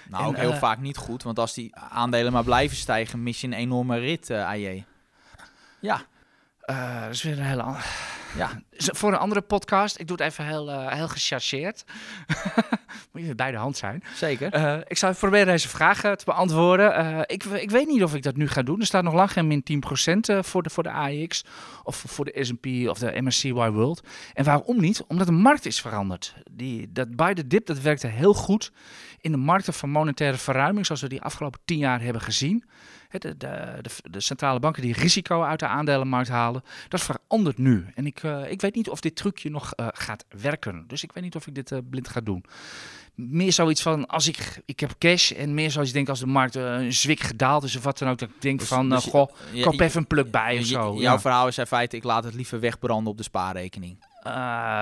Nou, 0.09 0.23
en, 0.23 0.29
ook 0.29 0.37
heel 0.37 0.53
vaak 0.53 0.79
niet 0.79 0.97
goed, 0.97 1.23
want 1.23 1.39
als 1.39 1.53
die 1.53 1.75
aandelen 1.75 2.31
maar 2.31 2.43
blijven 2.43 2.77
stijgen, 2.77 3.23
mis 3.23 3.41
je 3.41 3.47
een 3.47 3.53
enorme 3.53 3.97
rit, 3.97 4.31
AJ. 4.31 4.85
Ja. 5.79 6.01
dat 6.65 7.09
is 7.09 7.23
weer 7.23 7.37
een 7.37 7.45
hele 7.45 7.61
andere... 7.61 7.83
Ja, 8.37 8.61
voor 8.77 9.11
een 9.11 9.17
andere 9.17 9.41
podcast. 9.41 9.99
Ik 9.99 10.07
doe 10.07 10.17
het 10.17 10.25
even 10.25 10.45
heel, 10.45 10.69
uh, 10.69 10.91
heel 10.91 11.07
gechargeerd. 11.07 11.83
Moet 13.11 13.25
je 13.25 13.35
bij 13.35 13.51
de 13.51 13.57
hand 13.57 13.77
zijn. 13.77 14.03
Zeker. 14.15 14.55
Uh, 14.55 14.77
ik 14.87 14.97
zal 14.97 15.13
proberen 15.13 15.45
deze 15.45 15.67
vragen 15.67 16.17
te 16.17 16.25
beantwoorden. 16.25 17.05
Uh, 17.05 17.19
ik, 17.25 17.43
ik 17.43 17.71
weet 17.71 17.87
niet 17.87 18.03
of 18.03 18.15
ik 18.15 18.23
dat 18.23 18.35
nu 18.35 18.47
ga 18.47 18.61
doen. 18.61 18.79
Er 18.79 18.85
staat 18.85 19.03
nog 19.03 19.13
lang 19.13 19.31
geen 19.31 19.47
min 19.47 19.63
10% 20.37 20.39
voor 20.39 20.63
de, 20.63 20.69
voor 20.69 20.83
de 20.83 20.91
AX 20.91 21.45
of 21.83 22.03
voor 22.07 22.25
de 22.25 22.43
S&P 22.43 22.89
of 22.89 22.99
de 22.99 23.21
MSCY 23.21 23.53
World. 23.53 24.07
En 24.33 24.43
waarom 24.43 24.79
niet? 24.81 25.03
Omdat 25.07 25.27
de 25.27 25.33
markt 25.33 25.65
is 25.65 25.81
veranderd. 25.81 26.33
Die, 26.51 26.91
dat 26.91 27.15
buy 27.15 27.33
the 27.33 27.47
dip, 27.47 27.65
dat 27.65 27.79
werkte 27.79 28.07
heel 28.07 28.33
goed 28.33 28.71
in 29.21 29.31
de 29.31 29.37
markten 29.37 29.73
van 29.73 29.89
monetaire 29.89 30.37
verruiming, 30.37 30.85
zoals 30.85 31.01
we 31.01 31.09
die 31.09 31.21
afgelopen 31.21 31.59
tien 31.65 31.77
jaar 31.77 32.01
hebben 32.01 32.21
gezien. 32.21 32.63
De, 33.09 33.19
de, 33.19 33.37
de, 33.81 33.89
de, 34.11 34.19
centrale 34.19 34.59
banken 34.59 34.81
die 34.81 34.93
risico 34.93 35.41
uit 35.41 35.59
de 35.59 35.67
aandelenmarkt 35.67 36.29
halen, 36.29 36.63
dat 36.87 37.01
verandert 37.01 37.57
nu. 37.57 37.85
En 37.95 38.05
ik, 38.05 38.23
uh, 38.23 38.51
ik 38.51 38.61
weet 38.61 38.75
niet 38.75 38.89
of 38.89 38.99
dit 38.99 39.15
trucje 39.15 39.49
nog 39.49 39.73
uh, 39.75 39.87
gaat 39.91 40.25
werken. 40.41 40.83
Dus 40.87 41.03
ik 41.03 41.11
weet 41.11 41.23
niet 41.23 41.35
of 41.35 41.47
ik 41.47 41.55
dit 41.55 41.71
uh, 41.71 41.79
blind 41.89 42.07
ga 42.07 42.21
doen. 42.21 42.45
Meer 43.15 43.53
zoiets 43.53 43.81
van, 43.81 44.07
als 44.07 44.27
ik, 44.27 44.61
ik 44.65 44.79
heb 44.79 44.95
cash 44.97 45.31
en 45.31 45.53
meer 45.53 45.71
zoals 45.71 45.87
je 45.87 45.93
denkt 45.93 46.09
als 46.09 46.19
de 46.19 46.25
markt 46.25 46.55
een 46.55 46.93
zwik 46.93 47.19
gedaald 47.19 47.63
is 47.63 47.75
of 47.75 47.83
wat 47.83 47.97
dan 47.97 48.09
ook. 48.09 48.17
Dat 48.17 48.29
ik 48.29 48.41
denk 48.41 48.59
dus, 48.59 48.67
van, 48.67 48.89
dus, 48.89 49.03
goh, 49.03 49.31
ja, 49.51 49.63
koop 49.63 49.79
even 49.79 49.99
een 49.99 50.07
pluk 50.07 50.31
bij 50.31 50.57
of 50.57 50.65
zo. 50.65 50.95
Jouw 50.95 51.19
verhaal 51.19 51.47
is 51.47 51.57
in 51.57 51.65
feite, 51.65 51.95
ik 51.95 52.03
laat 52.03 52.23
het 52.23 52.33
liever 52.33 52.59
wegbranden 52.59 53.11
op 53.11 53.17
de 53.17 53.23
spaarrekening. 53.23 54.03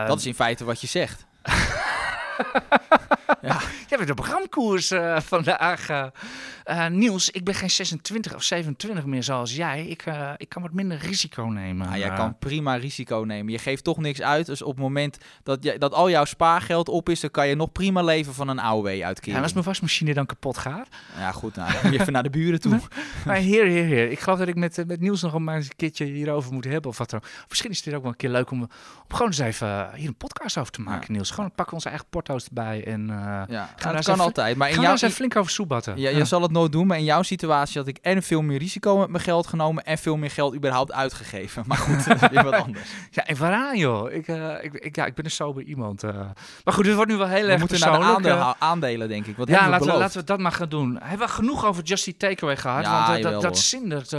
dat 0.07 0.19
is 0.19 0.25
in 0.25 0.35
feite 0.35 0.63
wat 0.65 0.81
je 0.81 0.88
zegt. 0.88 1.25
ja. 3.41 3.61
Jij 3.95 4.05
bent 4.05 4.17
de 4.17 4.23
programkoers 4.23 4.91
uh, 4.91 5.19
vandaag. 5.19 5.89
Uh, 5.89 6.88
Niels, 6.88 7.29
ik 7.29 7.43
ben 7.43 7.53
geen 7.53 7.69
26 7.69 8.36
of 8.36 8.43
27 8.43 9.05
meer 9.05 9.23
zoals 9.23 9.55
jij. 9.55 9.86
Ik, 9.86 10.03
ik 10.38 10.49
kan 10.49 10.62
wat 10.62 10.73
minder 10.73 10.97
risico 10.97 11.43
nemen. 11.43 11.88
Nou, 11.88 11.99
jij 11.99 12.13
kan 12.13 12.38
prima 12.38 12.75
risico 12.75 13.23
nemen. 13.27 13.51
Je 13.51 13.58
geeft 13.58 13.84
toch 13.84 13.97
niks 13.97 14.21
uit. 14.21 14.45
Dus 14.45 14.62
op 14.62 14.71
het 14.71 14.79
moment 14.79 15.17
dat, 15.43 15.63
je, 15.63 15.77
dat 15.77 15.93
al 15.93 16.10
jouw 16.10 16.25
spaargeld 16.25 16.89
op 16.89 17.10
is, 17.10 17.19
dan 17.19 17.31
kan 17.31 17.47
je 17.47 17.55
nog 17.55 17.71
prima 17.71 18.01
leven 18.01 18.34
van 18.34 18.47
een 18.47 18.60
AOW 18.60 18.88
uitkeren. 18.88 19.36
Ja, 19.36 19.41
als 19.41 19.53
mijn 19.53 19.65
wasmachine 19.65 20.13
dan 20.13 20.25
kapot 20.25 20.58
gaat. 20.58 20.88
Ja, 21.17 21.31
goed. 21.31 21.55
Nou, 21.55 21.71
dan 21.71 21.81
moet 21.84 21.93
je 21.93 21.99
even 21.99 22.13
naar 22.13 22.23
de 22.23 22.29
buren 22.29 22.62
toe. 22.62 22.79
maar 23.25 23.36
heer, 23.36 23.65
heer, 23.65 23.86
heer. 23.86 24.12
Ik 24.12 24.19
geloof 24.19 24.39
dat 24.39 24.47
ik 24.47 24.55
met, 24.55 24.84
met 24.88 24.99
Niels 24.99 25.21
nog 25.21 25.39
maar 25.39 25.55
eens 25.55 25.65
een 25.65 25.75
keertje 25.75 26.05
hierover 26.05 26.53
moet 26.53 26.65
hebben. 26.65 26.91
Of 26.91 26.97
wat 26.97 27.10
dan. 27.10 27.21
Misschien 27.47 27.71
is 27.71 27.86
het 27.86 27.93
ook 27.93 28.01
wel 28.01 28.12
een 28.12 28.17
keer 28.17 28.29
leuk 28.29 28.51
om, 28.51 28.62
om 28.62 28.69
gewoon 29.08 29.27
eens 29.27 29.39
even 29.39 29.93
hier 29.93 30.08
een 30.08 30.15
podcast 30.15 30.58
over 30.58 30.71
te 30.71 30.81
maken, 30.81 31.05
ja. 31.08 31.13
Niels. 31.13 31.31
Gewoon 31.31 31.49
pakken 31.49 31.67
we 31.67 31.73
onze 31.73 31.89
eigen 31.89 32.08
porto's 32.10 32.45
erbij 32.45 32.86
en 32.86 33.08
ja, 33.47 33.69
gaan 33.85 33.95
dat 33.95 34.05
kan 34.05 34.19
altijd. 34.19 34.57
Maar 34.57 34.69
in 34.69 34.81
jouw 34.81 34.95
zijn 34.95 35.11
flink 35.11 35.35
over 35.35 35.51
soebatten. 35.51 35.97
Ja, 35.97 36.09
je 36.09 36.25
zal 36.25 36.41
het 36.41 36.51
nooit 36.51 36.71
doen, 36.71 36.87
maar 36.87 36.97
in 36.97 37.03
jouw 37.03 37.21
situatie 37.21 37.79
had 37.79 37.87
ik 37.87 37.97
en 38.01 38.23
veel 38.23 38.41
meer 38.41 38.59
risico 38.59 38.97
met 38.97 39.09
mijn 39.09 39.23
geld 39.23 39.47
genomen 39.47 39.83
en 39.83 39.97
veel 39.97 40.17
meer 40.17 40.31
geld 40.31 40.55
überhaupt 40.55 40.91
uitgegeven. 40.91 41.63
Maar 41.67 41.77
goed, 41.77 42.05
dat 42.05 42.21
is 42.21 42.29
weer 42.29 42.43
wat 42.43 42.53
anders. 42.65 42.89
Ja, 43.11 43.25
en 43.25 43.37
waaraan 43.37 43.77
joh? 43.77 44.11
Ik, 44.11 44.27
uh, 44.27 44.53
ik, 44.61 44.73
ik, 44.73 44.95
ja, 44.95 45.05
ik 45.05 45.13
ben 45.13 45.25
een 45.25 45.31
sober 45.31 45.63
iemand. 45.63 46.03
Uh. 46.03 46.11
Maar 46.63 46.73
goed, 46.73 46.83
dit 46.83 46.95
wordt 46.95 47.11
nu 47.11 47.17
wel 47.17 47.27
heel 47.27 47.45
we 47.45 47.51
erg 47.51 47.59
moeten 47.59 47.79
naar 47.79 47.99
de 47.99 48.05
aandelen, 48.05 48.55
aandelen 48.59 49.07
denk 49.07 49.25
ik. 49.25 49.37
Wat 49.37 49.47
ja, 49.47 49.63
we 49.63 49.69
laten, 49.69 49.87
we, 49.87 49.97
laten 49.97 50.19
we 50.19 50.25
dat 50.25 50.39
maar 50.39 50.51
gaan 50.51 50.69
doen. 50.69 50.97
Hebben 51.01 51.27
we 51.27 51.33
genoeg 51.33 51.65
over 51.65 51.83
Just 51.83 52.07
Eat 52.07 52.19
Takeaway 52.19 52.57
gehad? 52.57 52.83
Ja, 52.83 52.91
want 52.91 53.09
uh, 53.09 53.15
jawel, 53.15 53.31
dat, 53.31 53.41
dat 53.41 53.57
zindert, 53.57 54.09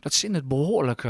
dat 0.00 0.12
zindert 0.12 0.48
behoorlijk... 0.48 1.04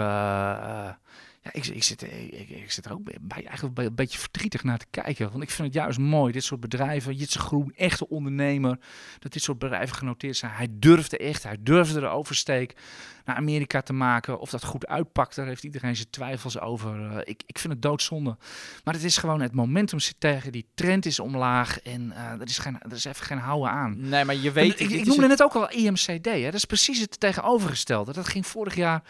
Ja, 1.43 1.53
ik, 1.53 1.67
ik, 1.67 1.83
zit, 1.83 2.03
ik, 2.03 2.49
ik 2.49 2.73
zit 2.73 2.85
er 2.85 2.93
ook 2.93 3.03
bij, 3.05 3.45
eigenlijk 3.45 3.79
een 3.79 3.95
beetje 3.95 4.19
verdrietig 4.19 4.63
naar 4.63 4.79
te 4.79 4.87
kijken. 4.91 5.31
Want 5.31 5.43
ik 5.43 5.51
vind 5.51 5.67
het 5.67 5.77
juist 5.77 5.99
mooi, 5.99 6.33
dit 6.33 6.45
soort 6.45 6.61
bedrijven. 6.61 7.15
Jitse 7.15 7.39
Groen, 7.39 7.73
echte 7.77 8.09
ondernemer. 8.09 8.79
Dat 9.19 9.33
dit 9.33 9.43
soort 9.43 9.59
bedrijven 9.59 9.97
genoteerd 9.97 10.37
zijn. 10.37 10.53
Hij 10.53 10.69
durfde 10.71 11.17
echt, 11.17 11.43
hij 11.43 11.57
durfde 11.61 12.01
de 12.01 12.07
oversteek 12.07 12.77
naar 13.25 13.37
Amerika 13.37 13.81
te 13.81 13.93
maken. 13.93 14.41
Of 14.41 14.51
dat 14.51 14.65
goed 14.65 14.87
uitpakt, 14.87 15.37
daar 15.37 15.47
heeft 15.47 15.65
iedereen 15.65 15.97
zijn 15.97 16.11
twijfels 16.11 16.61
over. 16.61 17.01
Uh, 17.01 17.17
ik, 17.25 17.43
ik 17.47 17.59
vind 17.59 17.73
het 17.73 17.83
doodzonde. 17.83 18.37
Maar 18.85 18.95
het 18.95 19.05
is 19.05 19.17
gewoon, 19.17 19.41
het 19.41 19.55
momentum 19.55 19.99
zit 19.99 20.17
tegen. 20.19 20.53
Die 20.53 20.67
trend 20.75 21.07
is 21.07 21.19
omlaag 21.19 21.81
en 21.81 22.03
uh, 22.03 22.31
er, 22.31 22.47
is 22.47 22.59
geen, 22.59 22.79
er 22.81 22.93
is 22.93 23.05
even 23.05 23.27
geen 23.27 23.39
houden 23.39 23.71
aan. 23.71 24.09
Nee, 24.09 24.25
maar 24.25 24.37
je 24.37 24.53
weet... 24.53 24.77
En, 24.77 24.85
ik, 24.85 24.91
ik 24.91 25.05
noemde 25.05 25.21
het... 25.21 25.31
net 25.31 25.43
ook 25.43 25.55
al 25.55 25.71
IMCD. 25.71 26.25
Hè? 26.25 26.45
Dat 26.45 26.55
is 26.55 26.65
precies 26.65 27.01
het 27.01 27.21
tegenovergestelde. 27.21 28.13
Dat 28.13 28.29
ging 28.29 28.47
vorig 28.47 28.75
jaar 28.75 29.03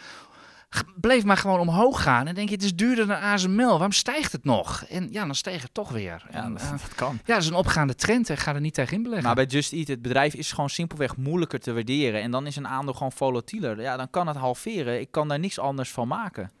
bleef 0.95 1.23
maar 1.23 1.37
gewoon 1.37 1.59
omhoog 1.59 2.01
gaan. 2.01 2.27
En 2.27 2.35
denk 2.35 2.49
je, 2.49 2.55
het 2.55 2.63
is 2.63 2.75
duurder 2.75 3.07
dan 3.07 3.19
ASML. 3.19 3.69
Waarom 3.69 3.91
stijgt 3.91 4.31
het 4.31 4.43
nog? 4.43 4.83
En 4.89 5.07
ja, 5.11 5.25
dan 5.25 5.35
steeg 5.35 5.61
het 5.61 5.73
toch 5.73 5.89
weer. 5.89 6.25
Ja, 6.31 6.43
en, 6.43 6.53
dat, 6.53 6.61
uh, 6.61 6.71
dat, 6.71 6.95
kan. 6.95 7.19
Ja, 7.25 7.33
dat 7.33 7.43
is 7.43 7.49
een 7.49 7.55
opgaande 7.55 7.95
trend 7.95 8.29
en 8.29 8.37
ga 8.37 8.53
er 8.53 8.61
niet 8.61 8.73
tegen 8.73 8.93
inbeleggen. 8.93 9.25
Maar 9.25 9.35
bij 9.35 9.45
Just 9.45 9.73
Eat, 9.73 9.87
het 9.87 10.01
bedrijf 10.01 10.33
is 10.33 10.51
gewoon 10.51 10.69
simpelweg 10.69 11.17
moeilijker 11.17 11.59
te 11.59 11.73
waarderen. 11.73 12.21
En 12.21 12.31
dan 12.31 12.47
is 12.47 12.55
een 12.55 12.67
aandeel 12.67 12.93
gewoon 12.93 13.11
volatieler. 13.11 13.81
Ja, 13.81 13.97
dan 13.97 14.09
kan 14.09 14.27
het 14.27 14.37
halveren. 14.37 14.99
Ik 14.99 15.11
kan 15.11 15.27
daar 15.27 15.39
niks 15.39 15.59
anders 15.59 15.91
van 15.91 16.07
maken. 16.07 16.51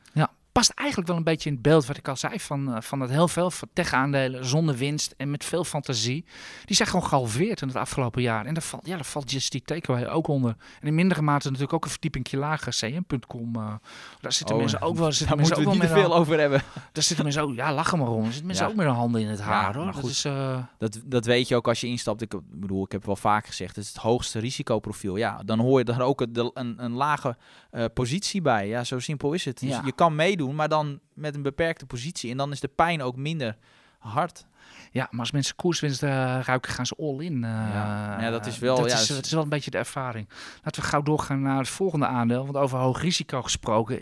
Past 0.53 0.71
eigenlijk 0.75 1.07
wel 1.07 1.17
een 1.17 1.23
beetje 1.23 1.49
in 1.49 1.55
het 1.55 1.63
beeld 1.63 1.85
wat 1.85 1.97
ik 1.97 2.07
al 2.07 2.15
zei 2.15 2.39
van, 2.39 2.69
uh, 2.69 2.81
van 2.81 2.99
dat 2.99 3.09
heel 3.09 3.27
veel 3.27 3.51
tech-aandelen 3.73 4.45
zonder 4.45 4.75
winst 4.75 5.13
en 5.17 5.31
met 5.31 5.45
veel 5.45 5.63
fantasie. 5.63 6.25
Die 6.65 6.75
zijn 6.75 6.89
gewoon 6.89 7.05
gehalveerd 7.05 7.61
in 7.61 7.67
het 7.67 7.77
afgelopen 7.77 8.21
jaar. 8.21 8.45
En 8.45 8.53
daar 8.53 8.63
valt, 8.63 8.85
ja, 8.85 8.95
daar 8.95 9.05
valt 9.05 9.31
Just 9.31 9.51
die 9.51 9.61
Takeaway 9.61 10.07
ook 10.07 10.27
onder. 10.27 10.55
En 10.81 10.87
in 10.87 10.95
mindere 10.95 11.21
mate 11.21 11.47
natuurlijk 11.47 11.73
ook 11.73 11.83
een 11.83 11.89
verdiepingje 11.89 12.37
lager, 12.37 12.73
cm.com. 12.73 13.55
Uh, 13.55 13.73
daar 14.21 14.33
zitten 14.33 14.55
oh, 14.55 14.61
mensen 14.61 14.81
ook 14.81 14.97
wel. 14.97 15.11
Zitten 15.11 15.27
daar 15.27 15.37
mensen 15.37 15.57
ook 15.57 15.63
we 15.63 15.69
niet 15.69 15.81
te 15.81 15.87
veel 15.87 16.15
over 16.15 16.39
hebben. 16.39 16.61
Daar 16.91 17.03
zitten 17.03 17.25
mensen 17.25 17.43
ook, 17.43 17.55
ja, 17.55 17.73
lachen 17.73 17.97
maar 17.97 18.07
om. 18.07 18.23
Er 18.23 18.25
zitten 18.25 18.45
mensen 18.45 18.65
ja. 18.65 18.71
ook 18.71 18.77
met 18.77 18.85
hun 18.85 18.95
handen 18.95 19.21
in 19.21 19.27
het 19.27 19.41
haar, 19.41 19.73
ja, 19.73 19.83
hoor. 19.83 19.93
Dat, 19.93 20.03
is, 20.03 20.25
uh... 20.25 20.63
dat, 20.77 21.01
dat 21.05 21.25
weet 21.25 21.47
je 21.47 21.55
ook 21.55 21.67
als 21.67 21.81
je 21.81 21.87
instapt. 21.87 22.21
Ik 22.21 22.33
bedoel, 22.51 22.83
ik 22.83 22.91
heb 22.91 23.05
wel 23.05 23.15
vaak 23.15 23.45
gezegd, 23.45 23.75
het 23.75 23.85
is 23.85 23.93
het 23.93 24.01
hoogste 24.01 24.39
risicoprofiel. 24.39 25.15
Ja, 25.15 25.41
dan 25.45 25.59
hoor 25.59 25.79
je 25.79 25.85
daar 25.85 26.01
ook 26.01 26.21
een, 26.21 26.51
een, 26.53 26.83
een 26.83 26.93
lage 26.93 27.37
uh, 27.73 27.85
positie 27.93 28.41
bij. 28.41 28.67
Ja, 28.67 28.83
zo 28.83 28.99
simpel 28.99 29.33
is 29.33 29.45
het. 29.45 29.59
Dus 29.59 29.69
Ja. 29.69 29.81
je 29.85 29.91
kan 29.91 30.15
meedoen, 30.15 30.55
maar 30.55 30.69
dan 30.69 30.99
met 31.13 31.35
een 31.35 31.41
beperkte 31.41 31.85
positie. 31.85 32.31
En 32.31 32.37
dan 32.37 32.51
is 32.51 32.59
de 32.59 32.67
pijn 32.67 33.01
ook 33.01 33.15
minder 33.15 33.57
hard. 33.99 34.45
Ja, 34.91 35.07
maar 35.11 35.19
als 35.19 35.31
mensen 35.31 35.55
koerswinst 35.55 36.03
uh, 36.03 36.09
ruiken, 36.43 36.71
gaan 36.71 36.85
ze 36.85 36.95
all 36.99 37.19
in. 37.19 37.33
Uh, 37.33 37.41
ja. 37.41 38.21
ja, 38.21 38.29
dat 38.29 38.45
is 38.45 38.59
wel... 38.59 38.75
Dat, 38.75 38.91
ja, 38.91 38.97
is, 38.97 39.07
dat 39.07 39.25
is 39.25 39.31
wel 39.31 39.43
een 39.43 39.49
beetje 39.49 39.71
de 39.71 39.77
ervaring. 39.77 40.29
Laten 40.63 40.81
we 40.81 40.87
gauw 40.87 41.01
doorgaan 41.01 41.41
naar 41.41 41.57
het 41.57 41.69
volgende 41.69 42.05
aandeel. 42.05 42.43
Want 42.43 42.57
over 42.57 42.77
hoog 42.77 43.01
risico 43.01 43.41
gesproken 43.41 44.01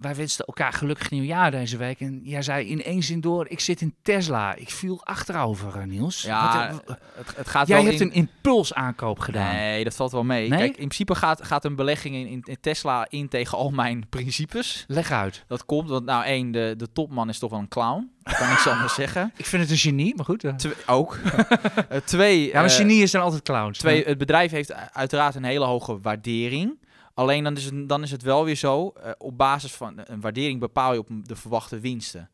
wij 0.00 0.14
wensten 0.14 0.44
elkaar 0.44 0.72
gelukkig 0.72 1.10
nieuwjaar 1.10 1.50
deze 1.50 1.76
week. 1.76 2.00
En 2.00 2.20
jij 2.24 2.42
zei 2.42 2.66
in 2.66 2.82
één 2.82 3.02
zin 3.02 3.20
door, 3.20 3.48
ik 3.48 3.60
zit 3.60 3.80
in 3.80 3.94
Tesla. 4.02 4.54
Ik 4.54 4.70
viel 4.70 5.00
achterover, 5.04 5.76
eh, 5.76 5.84
Niels. 5.84 6.22
Ja, 6.22 6.70
Wat, 6.72 6.98
het, 7.14 7.36
het, 7.36 7.48
gaat 7.48 7.68
jij 7.68 7.76
wel 7.76 7.86
hebt 7.86 8.00
een 8.00 8.12
impulsaankoop 8.12 9.18
gedaan. 9.18 9.54
Nee, 9.54 9.84
dat 9.84 9.94
valt 9.94 10.12
wel 10.12 10.24
mee. 10.24 10.48
Nee? 10.48 10.58
Kijk, 10.58 10.70
in 10.70 10.74
principe 10.74 11.14
gaat, 11.14 11.44
gaat 11.44 11.64
een 11.64 11.76
belegging 11.76 12.14
in, 12.14 12.42
in, 12.44 12.56
Tesla 12.60 13.06
in 13.08 13.28
tegen 13.28 13.58
al 13.58 13.70
mijn 13.70 14.06
principes. 14.08 14.84
Leg 14.88 15.10
uit. 15.10 15.44
Dat 15.46 15.64
komt, 15.64 15.88
want 15.88 16.04
nou 16.04 16.24
één, 16.24 16.50
de, 16.50 16.74
de 16.76 16.92
topman 16.92 17.28
is 17.28 17.38
toch 17.38 17.50
wel 17.50 17.58
een 17.58 17.68
clown. 17.68 18.10
Kan 18.22 18.50
ik 18.50 18.58
zo 18.58 18.74
maar 18.74 18.90
zeggen. 18.90 19.32
Ik 19.36 19.46
vind 19.46 19.62
het 19.62 19.70
een 19.70 19.76
genie, 19.76 20.14
maar 20.16 20.24
goed. 20.24 20.44
Uh. 20.44 20.54
Twee, 20.54 20.72
ook. 20.86 21.18
uh, 21.24 21.98
twee. 22.04 22.46
Ja, 22.46 22.60
maar 22.60 22.70
genie 22.70 23.02
is 23.02 23.10
dan 23.10 23.22
altijd 23.22 23.42
clowns. 23.42 23.78
Twee, 23.78 24.04
het 24.04 24.18
bedrijf 24.18 24.50
heeft 24.50 24.72
uiteraard 24.92 25.34
een 25.34 25.44
hele 25.44 25.64
hoge 25.64 26.00
waardering. 26.00 26.78
Alleen 27.20 27.44
dan 27.44 27.56
is 27.56 27.64
het, 27.64 27.88
dan 27.88 28.02
is 28.02 28.10
het 28.10 28.22
wel 28.22 28.44
weer 28.44 28.54
zo, 28.54 28.92
uh, 28.96 29.10
op 29.18 29.38
basis 29.38 29.72
van 29.72 30.00
een 30.04 30.20
waardering 30.20 30.60
bepaal 30.60 30.92
je 30.92 30.98
op 30.98 31.08
de 31.22 31.36
verwachte 31.36 31.80
winsten. 31.80 32.30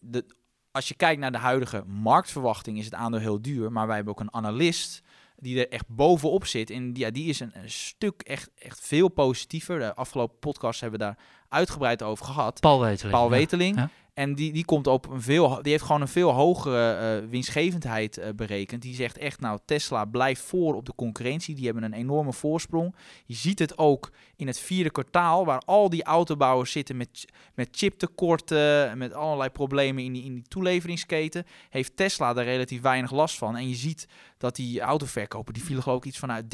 De, 0.00 0.24
als 0.70 0.88
je 0.88 0.94
kijkt 0.94 1.20
naar 1.20 1.32
de 1.32 1.38
huidige 1.38 1.84
marktverwachting 1.86 2.78
is 2.78 2.84
het 2.84 2.94
aandeel 2.94 3.20
heel 3.20 3.42
duur, 3.42 3.72
maar 3.72 3.86
wij 3.86 3.96
hebben 3.96 4.14
ook 4.14 4.20
een 4.20 4.34
analist 4.34 5.02
die 5.36 5.58
er 5.58 5.72
echt 5.72 5.84
bovenop 5.88 6.46
zit. 6.46 6.70
En 6.70 6.92
die, 6.92 7.04
ja, 7.04 7.10
die 7.10 7.28
is 7.28 7.40
een, 7.40 7.50
een, 7.54 7.70
stuk 7.70 8.20
echt, 8.22 8.50
echt 8.54 8.80
veel 8.80 9.08
positiever. 9.08 9.78
De 9.78 9.94
afgelopen 9.94 10.38
podcast 10.38 10.80
hebben 10.80 10.98
we 10.98 11.04
daar 11.04 11.18
uitgebreid 11.48 12.02
over 12.02 12.26
gehad. 12.26 12.60
Paul 12.60 12.80
Weteling. 12.80 13.16
Paul 13.16 13.30
Weteling. 13.30 13.76
Ja. 13.76 13.90
En 14.18 14.34
die, 14.34 14.52
die 14.52 14.64
komt 14.64 14.86
op 14.86 15.10
een 15.10 15.22
veel, 15.22 15.62
die 15.62 15.72
heeft 15.72 15.84
gewoon 15.84 16.00
een 16.00 16.08
veel 16.08 16.30
hogere 16.30 17.20
uh, 17.22 17.30
winstgevendheid 17.30 18.18
uh, 18.18 18.24
berekend. 18.36 18.82
Die 18.82 18.94
zegt 18.94 19.18
echt, 19.18 19.40
nou, 19.40 19.58
Tesla 19.64 20.04
blijft 20.04 20.40
voor 20.42 20.74
op 20.74 20.86
de 20.86 20.92
concurrentie. 20.96 21.54
Die 21.54 21.64
hebben 21.64 21.82
een 21.82 21.92
enorme 21.92 22.32
voorsprong. 22.32 22.94
Je 23.26 23.34
ziet 23.34 23.58
het 23.58 23.78
ook 23.78 24.10
in 24.38 24.46
het 24.46 24.60
vierde 24.60 24.90
kwartaal, 24.90 25.44
waar 25.44 25.62
al 25.64 25.90
die 25.90 26.04
autobouwers 26.04 26.72
zitten 26.72 26.96
met, 26.96 27.24
met 27.54 27.68
chiptekorten, 27.70 28.98
met 28.98 29.12
allerlei 29.12 29.50
problemen 29.50 30.04
in 30.04 30.12
die, 30.12 30.24
in 30.24 30.34
die 30.34 30.44
toeleveringsketen. 30.48 31.46
Heeft 31.70 31.96
Tesla 31.96 32.32
daar 32.32 32.44
relatief 32.44 32.80
weinig 32.80 33.10
last 33.10 33.38
van. 33.38 33.56
En 33.56 33.68
je 33.68 33.74
ziet 33.74 34.08
dat 34.38 34.56
die 34.56 34.80
autoverkopen, 34.80 35.54
die 35.54 35.64
vielen 35.64 35.82
geloof 35.82 35.98
ik 35.98 36.04
iets 36.04 36.18
vanuit 36.18 36.44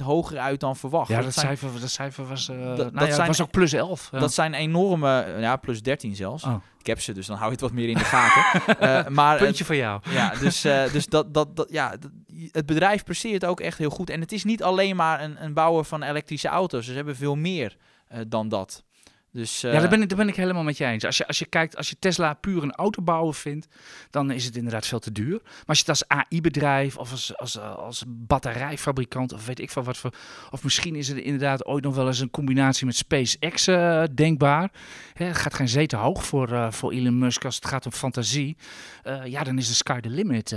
30% 0.00 0.02
hoger 0.02 0.38
uit 0.38 0.60
dan 0.60 0.76
verwacht. 0.76 1.08
Ja, 1.08 1.16
dat, 1.16 1.24
dat, 1.24 1.34
cijfer, 1.34 1.80
dat 1.80 1.90
cijfer 1.90 2.26
was, 2.26 2.48
uh, 2.48 2.56
dat, 2.56 2.76
nou 2.76 2.92
dat 2.92 3.08
ja, 3.08 3.14
zijn, 3.14 3.26
was 3.26 3.40
ook 3.40 3.50
plus 3.50 3.72
11. 3.72 4.08
Ja. 4.12 4.18
Dat 4.18 4.32
zijn 4.32 4.54
enorme, 4.54 5.36
ja, 5.38 5.56
plus 5.56 5.82
13 5.82 6.16
zelfs. 6.16 6.44
Oh. 6.44 6.54
Ik 6.80 6.86
heb 6.86 7.00
ze, 7.00 7.12
dus 7.12 7.26
dan 7.26 7.36
hou 7.36 7.46
je 7.46 7.52
het 7.52 7.60
wat 7.60 7.72
meer 7.72 7.88
in 7.88 7.96
de 7.96 8.04
gaten. 8.04 8.62
uh, 8.80 9.08
maar, 9.18 9.38
Puntje 9.38 9.64
voor 9.64 9.76
jou. 9.76 10.00
Ja, 10.10 10.32
dus, 10.40 10.64
uh, 10.64 10.92
dus 10.92 11.06
dat, 11.06 11.34
dat, 11.34 11.56
dat, 11.56 11.68
ja, 11.70 11.94
het 12.52 12.66
bedrijf 12.66 13.04
presteert 13.04 13.44
ook 13.44 13.60
echt 13.60 13.78
heel 13.78 13.90
goed. 13.90 14.10
En 14.10 14.20
het 14.20 14.32
is 14.32 14.44
niet 14.44 14.62
alleen 14.62 14.96
maar 14.96 15.20
een, 15.22 15.44
een 15.44 15.54
bouwer 15.54 15.84
van 15.84 16.02
elektrische 16.02 16.48
auto's. 16.48 16.84
Ze 16.84 16.92
hebben 16.92 17.16
veel 17.20 17.36
meer 17.36 17.76
uh, 18.12 18.20
dan 18.28 18.48
dat. 18.48 18.84
Dus, 19.32 19.64
uh, 19.64 19.72
ja, 19.72 19.80
daar 19.80 19.88
ben, 19.88 20.02
ik, 20.02 20.08
daar 20.08 20.18
ben 20.18 20.28
ik 20.28 20.36
helemaal 20.36 20.62
met 20.62 20.76
je 20.76 20.84
eens. 20.84 21.04
Als 21.04 21.16
je, 21.16 21.26
als 21.26 21.38
je 21.38 21.46
kijkt, 21.46 21.76
als 21.76 21.88
je 21.88 21.96
Tesla 21.98 22.34
puur 22.34 22.62
een 22.62 22.74
autobouwer 22.74 23.34
vindt, 23.34 23.68
dan 24.10 24.30
is 24.30 24.44
het 24.44 24.56
inderdaad 24.56 24.86
veel 24.86 24.98
te 24.98 25.12
duur. 25.12 25.40
Maar 25.42 25.64
als 25.66 25.78
je 25.78 25.84
het 25.84 25.88
als 25.88 26.08
AI-bedrijf 26.08 26.96
of 26.96 27.10
als, 27.10 27.36
als, 27.36 27.58
als 27.58 28.04
batterijfabrikant 28.06 29.32
of 29.32 29.46
weet 29.46 29.60
ik 29.60 29.70
van 29.70 29.84
wat 29.84 29.96
voor. 29.96 30.14
Of 30.50 30.64
misschien 30.64 30.94
is 30.94 31.08
het 31.08 31.18
inderdaad 31.18 31.66
ooit 31.66 31.84
nog 31.84 31.94
wel 31.94 32.06
eens 32.06 32.20
een 32.20 32.30
combinatie 32.30 32.86
met 32.86 32.96
SpaceX 32.96 33.68
uh, 33.68 34.02
denkbaar. 34.14 34.70
Hè, 35.12 35.24
het 35.24 35.36
gaat 35.36 35.54
geen 35.54 35.68
zee 35.68 35.86
te 35.86 35.96
hoog 35.96 36.24
voor, 36.24 36.50
uh, 36.50 36.70
voor 36.70 36.92
Elon 36.92 37.18
Musk 37.18 37.44
als 37.44 37.54
het 37.54 37.66
gaat 37.66 37.86
om 37.86 37.92
fantasie. 37.92 38.56
Ja, 39.24 39.44
dan 39.44 39.58
is 39.58 39.68
de 39.68 39.74
sky 39.74 40.00
the 40.00 40.08
limit 40.08 40.54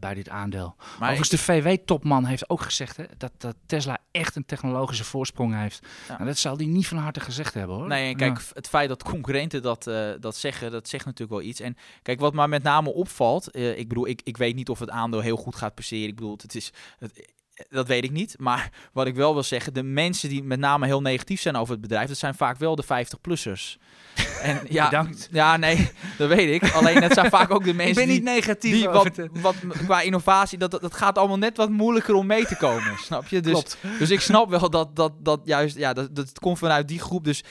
bij 0.00 0.14
dit 0.14 0.28
aandeel. 0.28 0.74
Maar 0.78 1.10
Overigens, 1.10 1.30
ik... 1.30 1.38
de 1.38 1.44
VW-topman 1.44 2.24
heeft 2.24 2.50
ook 2.50 2.60
gezegd 2.60 2.96
hè, 2.96 3.04
dat, 3.16 3.32
dat 3.38 3.56
Tesla 3.66 3.98
echt 4.10 4.36
een 4.36 4.44
technologische 4.44 5.04
voorsprong 5.04 5.54
heeft. 5.54 5.86
Ja. 6.08 6.14
Nou, 6.14 6.24
dat 6.24 6.38
zal 6.38 6.56
hij 6.56 6.66
niet 6.66 6.86
van 6.86 6.98
harte 6.98 7.20
gezegd 7.20 7.54
hebben 7.54 7.76
hoor. 7.76 7.88
Nee, 7.88 8.03
en 8.08 8.16
kijk, 8.16 8.38
ja. 8.38 8.44
het 8.52 8.68
feit 8.68 8.88
dat 8.88 9.02
concurrenten 9.02 9.62
dat, 9.62 9.86
uh, 9.86 10.10
dat 10.20 10.36
zeggen, 10.36 10.70
dat 10.70 10.88
zegt 10.88 11.04
natuurlijk 11.04 11.40
wel 11.40 11.48
iets. 11.48 11.60
En 11.60 11.76
kijk, 12.02 12.20
wat 12.20 12.32
maar 12.32 12.48
met 12.48 12.62
name 12.62 12.92
opvalt, 12.92 13.56
uh, 13.56 13.78
ik 13.78 13.88
bedoel, 13.88 14.06
ik, 14.06 14.20
ik 14.24 14.36
weet 14.36 14.54
niet 14.54 14.68
of 14.68 14.78
het 14.78 14.90
aandeel 14.90 15.20
heel 15.20 15.36
goed 15.36 15.56
gaat 15.56 15.74
passeren. 15.74 16.08
Ik 16.08 16.14
bedoel, 16.14 16.36
het 16.42 16.54
is, 16.54 16.72
het, 16.98 17.32
dat 17.68 17.88
weet 17.88 18.04
ik 18.04 18.10
niet. 18.10 18.36
Maar 18.44 18.70
wat 18.92 19.06
ik 19.06 19.14
wel 19.14 19.34
wil 19.34 19.42
zeggen, 19.42 19.74
de 19.74 19.82
mensen 19.82 20.28
die 20.28 20.42
met 20.42 20.58
name 20.58 20.86
heel 20.86 21.00
negatief 21.00 21.40
zijn 21.40 21.56
over 21.56 21.72
het 21.72 21.80
bedrijf, 21.80 22.08
dat 22.08 22.16
zijn 22.16 22.34
vaak 22.34 22.58
wel 22.58 22.76
de 22.76 22.84
50-plussers. 22.84 23.76
En 24.42 24.60
ja, 24.68 24.84
Bedankt. 24.84 25.28
ja, 25.30 25.56
nee, 25.56 25.90
dat 26.18 26.28
weet 26.28 26.62
ik. 26.62 26.72
Alleen 26.72 27.02
het 27.02 27.12
zijn 27.12 27.30
vaak 27.30 27.50
ook 27.50 27.64
de 27.64 27.74
mensen 27.74 27.88
ik 27.88 27.94
ben 27.94 28.06
die, 28.06 28.14
niet 28.14 28.24
negatief 28.24 28.72
die 28.72 28.88
wat, 28.88 29.10
wat, 29.32 29.54
qua 29.86 30.00
innovatie, 30.00 30.58
dat, 30.58 30.70
dat, 30.70 30.80
dat 30.80 30.94
gaat 30.94 31.18
allemaal 31.18 31.38
net 31.38 31.56
wat 31.56 31.70
moeilijker 31.70 32.14
om 32.14 32.26
mee 32.26 32.46
te 32.46 32.56
komen. 32.56 32.98
snap 32.98 33.26
je? 33.26 33.40
Dus, 33.40 33.52
Klopt. 33.52 33.78
dus 33.98 34.10
ik 34.10 34.20
snap 34.20 34.50
wel 34.50 34.70
dat 34.70 34.96
dat, 34.96 35.12
dat 35.18 35.40
juist, 35.44 35.76
ja, 35.76 35.92
dat, 35.92 36.16
dat 36.16 36.38
komt 36.38 36.58
vanuit 36.58 36.88
die 36.88 37.00
groep. 37.00 37.24
Dus 37.24 37.42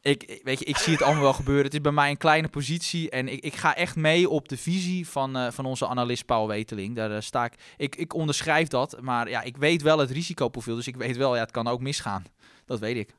ik, 0.00 0.40
weet 0.42 0.58
je, 0.58 0.64
ik 0.64 0.76
zie 0.76 0.92
het 0.92 1.02
allemaal 1.02 1.22
wel 1.22 1.32
gebeuren. 1.32 1.64
Het 1.64 1.74
is 1.74 1.80
bij 1.80 1.92
mij 1.92 2.10
een 2.10 2.16
kleine 2.16 2.48
positie. 2.48 3.10
En 3.10 3.28
ik, 3.28 3.44
ik 3.44 3.54
ga 3.54 3.76
echt 3.76 3.96
mee 3.96 4.28
op 4.28 4.48
de 4.48 4.56
visie 4.56 5.08
van, 5.08 5.36
uh, 5.36 5.50
van 5.50 5.64
onze 5.64 5.86
analist 5.86 6.26
Paul 6.26 6.48
Weteling. 6.48 6.96
Daar 6.96 7.10
uh, 7.10 7.20
sta 7.20 7.44
ik, 7.44 7.54
ik. 7.76 7.96
Ik 7.96 8.14
onderschrijf 8.14 8.68
dat. 8.68 9.00
Maar 9.00 9.28
ja, 9.28 9.42
ik 9.42 9.56
weet 9.56 9.82
wel 9.82 9.98
het 9.98 10.10
risicoprofiel. 10.10 10.74
Dus 10.74 10.86
ik 10.86 10.96
weet 10.96 11.16
wel, 11.16 11.34
ja, 11.34 11.40
het 11.40 11.50
kan 11.50 11.68
ook 11.68 11.80
misgaan. 11.80 12.24
Dat 12.68 12.78
weet 12.78 12.96
ik. 12.96 13.14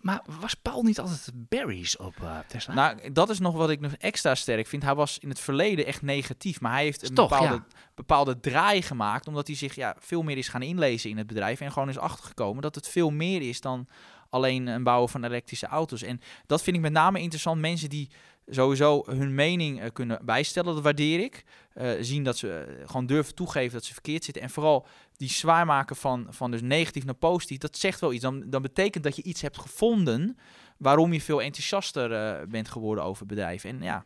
Maar 0.00 0.22
was 0.40 0.54
Paul 0.54 0.82
niet 0.82 1.00
altijd 1.00 1.30
berries 1.34 1.96
op 1.96 2.14
uh, 2.22 2.38
Tesla? 2.46 2.74
Nou, 2.74 3.12
dat 3.12 3.30
is 3.30 3.38
nog 3.38 3.54
wat 3.54 3.70
ik 3.70 3.80
nog 3.80 3.92
extra 3.92 4.34
sterk 4.34 4.66
vind. 4.66 4.82
Hij 4.82 4.94
was 4.94 5.18
in 5.18 5.28
het 5.28 5.40
verleden 5.40 5.86
echt 5.86 6.02
negatief. 6.02 6.60
Maar 6.60 6.72
hij 6.72 6.82
heeft 6.82 7.08
een 7.08 7.14
Toch, 7.14 7.28
bepaalde, 7.28 7.54
ja. 7.54 7.66
bepaalde 7.94 8.40
draai 8.40 8.82
gemaakt. 8.82 9.28
Omdat 9.28 9.46
hij 9.46 9.56
zich 9.56 9.74
ja, 9.74 9.96
veel 9.98 10.22
meer 10.22 10.36
is 10.36 10.48
gaan 10.48 10.62
inlezen 10.62 11.10
in 11.10 11.16
het 11.16 11.26
bedrijf. 11.26 11.60
En 11.60 11.72
gewoon 11.72 11.88
is 11.88 11.98
achtergekomen 11.98 12.62
dat 12.62 12.74
het 12.74 12.88
veel 12.88 13.10
meer 13.10 13.42
is 13.42 13.60
dan 13.60 13.88
alleen 14.30 14.66
een 14.66 14.82
bouwen 14.82 15.08
van 15.08 15.24
elektrische 15.24 15.66
auto's. 15.66 16.02
En 16.02 16.20
dat 16.46 16.62
vind 16.62 16.76
ik 16.76 16.82
met 16.82 16.92
name 16.92 17.20
interessant. 17.20 17.60
Mensen 17.60 17.88
die 17.88 18.10
sowieso 18.46 19.02
hun 19.06 19.34
mening 19.34 19.82
uh, 19.82 19.86
kunnen 19.92 20.18
bijstellen, 20.24 20.74
dat 20.74 20.82
waardeer 20.82 21.20
ik. 21.20 21.44
Uh, 21.74 21.90
zien 22.00 22.24
dat 22.24 22.36
ze 22.36 22.76
uh, 22.80 22.86
gewoon 22.88 23.06
durven 23.06 23.34
toegeven 23.34 23.72
dat 23.72 23.84
ze 23.84 23.92
verkeerd 23.92 24.24
zitten. 24.24 24.42
En 24.42 24.50
vooral 24.50 24.86
die 25.16 25.30
zwaar 25.30 25.66
maken 25.66 25.96
van, 25.96 26.26
van 26.30 26.50
dus 26.50 26.62
negatief 26.62 27.04
naar 27.04 27.14
positief, 27.14 27.58
dat 27.58 27.76
zegt 27.76 28.00
wel 28.00 28.12
iets. 28.12 28.22
Dan, 28.22 28.50
dan 28.50 28.62
betekent 28.62 29.04
dat 29.04 29.16
je 29.16 29.22
iets 29.22 29.40
hebt 29.40 29.58
gevonden 29.58 30.38
waarom 30.78 31.12
je 31.12 31.20
veel 31.20 31.42
enthousiaster 31.42 32.48
bent 32.48 32.68
geworden 32.68 33.04
over 33.04 33.26
bedrijven. 33.26 33.70
En 33.70 33.82
ja, 33.82 34.04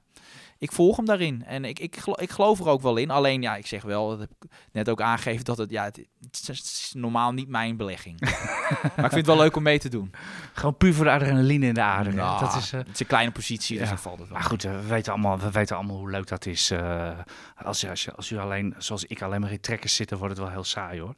ik 0.61 0.73
volg 0.73 0.96
hem 0.96 1.05
daarin. 1.05 1.44
En 1.44 1.64
ik, 1.64 1.79
ik, 1.79 1.96
ik 2.14 2.31
geloof 2.31 2.61
er 2.61 2.68
ook 2.68 2.81
wel 2.81 2.96
in. 2.96 3.11
Alleen, 3.11 3.42
ja, 3.42 3.57
ik 3.57 3.66
zeg 3.66 3.83
wel, 3.83 4.09
dat 4.09 4.18
heb 4.18 4.31
ik 4.31 4.51
net 4.73 4.88
ook 4.88 5.01
aangegeven, 5.01 5.44
dat 5.44 5.59
het, 5.59 5.70
ja, 5.70 5.85
het, 5.85 5.96
het 5.96 6.49
is 6.49 6.92
normaal 6.96 7.33
niet 7.33 7.49
mijn 7.49 7.77
belegging. 7.77 8.20
maar 8.20 8.31
ik 8.83 8.94
vind 8.94 9.12
het 9.12 9.27
wel 9.27 9.37
leuk 9.37 9.57
om 9.57 9.62
mee 9.62 9.79
te 9.79 9.88
doen. 9.88 10.11
Gewoon 10.53 10.77
puur 10.77 10.94
voor 10.94 11.05
de 11.05 11.11
adrenaline 11.11 11.66
in 11.66 11.75
de 11.75 11.81
aarde. 11.81 12.12
Nou, 12.12 12.40
dat 12.40 12.55
is, 12.55 12.73
uh, 12.73 12.81
het 12.81 12.88
is 12.88 13.01
een 13.01 13.07
kleine 13.07 13.31
positie, 13.33 13.79
dus 13.79 13.88
ja. 13.88 13.94
dan 13.94 14.03
valt 14.03 14.18
het 14.18 14.29
wel. 14.29 14.38
Maar 14.38 14.46
goed, 14.46 14.64
uh, 14.64 14.73
we, 14.73 14.87
weten 14.87 15.12
allemaal, 15.12 15.38
we 15.38 15.51
weten 15.51 15.77
allemaal 15.77 15.96
hoe 15.96 16.11
leuk 16.11 16.27
dat 16.27 16.46
is. 16.46 16.70
Uh, 16.70 17.11
als, 17.57 17.87
als, 17.88 18.05
je, 18.05 18.14
als 18.14 18.31
u 18.31 18.38
alleen, 18.38 18.75
zoals 18.79 19.05
ik, 19.05 19.23
alleen 19.23 19.40
maar 19.40 19.53
in 19.53 19.61
trekkers 19.61 19.94
zit, 19.94 20.09
dan 20.09 20.18
wordt 20.18 20.35
het 20.35 20.42
wel 20.44 20.53
heel 20.53 20.64
saai 20.64 21.01
hoor. 21.01 21.14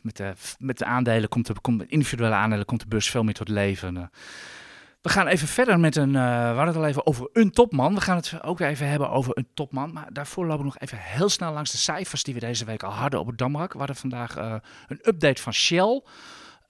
Met 0.00 0.16
de, 0.16 0.32
met 0.58 0.78
de 0.78 0.84
aandelen 0.84 1.28
komt 1.28 1.46
de, 1.46 1.54
komt, 1.60 1.82
individuele 1.82 2.34
aandelen 2.34 2.64
komt 2.64 2.80
de 2.80 2.88
beurs 2.88 3.10
veel 3.10 3.24
meer 3.24 3.34
tot 3.34 3.48
leven. 3.48 4.10
We 5.06 5.12
gaan 5.12 5.26
even 5.26 5.48
verder 5.48 5.80
met 5.80 5.96
een. 5.96 6.08
Uh, 6.08 6.50
we 6.50 6.56
hadden 6.56 6.66
het 6.66 6.76
al 6.76 6.86
even 6.86 7.06
over 7.06 7.28
een 7.32 7.50
topman. 7.50 7.94
We 7.94 8.00
gaan 8.00 8.16
het 8.16 8.42
ook 8.42 8.60
even 8.60 8.88
hebben 8.88 9.10
over 9.10 9.36
een 9.36 9.48
topman. 9.54 9.92
Maar 9.92 10.12
daarvoor 10.12 10.46
lopen 10.46 10.58
we 10.58 10.64
nog 10.64 10.78
even 10.78 10.98
heel 11.00 11.28
snel 11.28 11.52
langs 11.52 11.70
de 11.70 11.78
cijfers 11.78 12.22
die 12.22 12.34
we 12.34 12.40
deze 12.40 12.64
week 12.64 12.82
al 12.82 12.90
hadden 12.90 13.20
op 13.20 13.26
het 13.26 13.38
Damrak. 13.38 13.72
We 13.72 13.78
hadden 13.78 13.96
vandaag 13.96 14.38
uh, 14.38 14.54
een 14.86 14.98
update 15.02 15.42
van 15.42 15.52
Shell. 15.52 16.02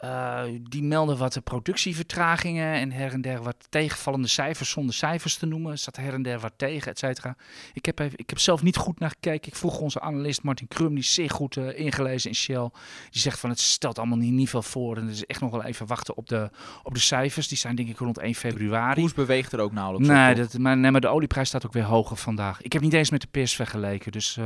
Uh, 0.04 0.42
die 0.62 0.82
melden 0.82 1.18
wat 1.18 1.44
productievertragingen 1.44 2.74
en 2.74 2.92
her 2.92 3.12
en 3.12 3.20
der 3.20 3.42
wat 3.42 3.56
tegenvallende 3.68 4.28
cijfers 4.28 4.70
zonder 4.70 4.94
cijfers 4.94 5.36
te 5.36 5.46
noemen. 5.46 5.72
Er 5.72 5.78
zat 5.78 5.96
her 5.96 6.14
en 6.14 6.22
der 6.22 6.40
wat 6.40 6.52
tegen, 6.56 6.90
et 6.90 6.98
cetera. 6.98 7.36
Ik 7.72 7.86
heb, 7.86 7.98
even, 7.98 8.18
ik 8.18 8.30
heb 8.30 8.38
zelf 8.38 8.62
niet 8.62 8.76
goed 8.76 8.98
naar 8.98 9.10
gekeken. 9.10 9.48
Ik 9.48 9.54
vroeg 9.54 9.78
onze 9.78 10.00
analist 10.00 10.42
Martin 10.42 10.68
Krum, 10.68 10.88
die 10.88 10.98
is 10.98 11.14
zeer 11.14 11.30
goed 11.30 11.56
uh, 11.56 11.78
ingelezen 11.78 12.30
in 12.30 12.36
Shell. 12.36 12.70
Die 13.10 13.20
zegt 13.20 13.38
van 13.38 13.50
het 13.50 13.60
stelt 13.60 13.98
allemaal 13.98 14.18
niet, 14.18 14.32
niet 14.32 14.50
veel 14.50 14.62
voor. 14.62 14.96
En 14.96 15.06
het 15.06 15.14
is 15.14 15.26
echt 15.26 15.40
nog 15.40 15.50
wel 15.50 15.64
even 15.64 15.86
wachten 15.86 16.16
op 16.16 16.28
de, 16.28 16.50
op 16.82 16.94
de 16.94 17.00
cijfers. 17.00 17.48
Die 17.48 17.58
zijn 17.58 17.76
denk 17.76 17.88
ik 17.88 17.98
rond 17.98 18.18
1 18.18 18.34
februari. 18.34 18.94
De 18.94 19.00
koers 19.00 19.14
beweegt 19.14 19.52
er 19.52 19.60
ook 19.60 19.72
nauwelijks 19.72 20.08
nee. 20.08 20.34
Dat, 20.34 20.58
maar, 20.58 20.76
nee, 20.76 20.90
maar 20.90 21.00
de 21.00 21.08
olieprijs 21.08 21.48
staat 21.48 21.66
ook 21.66 21.72
weer 21.72 21.84
hoger 21.84 22.16
vandaag. 22.16 22.62
Ik 22.62 22.72
heb 22.72 22.82
niet 22.82 22.92
eens 22.92 23.10
met 23.10 23.20
de 23.20 23.28
pers 23.30 23.54
vergeleken. 23.54 24.12
Dus, 24.12 24.36
uh, 24.36 24.44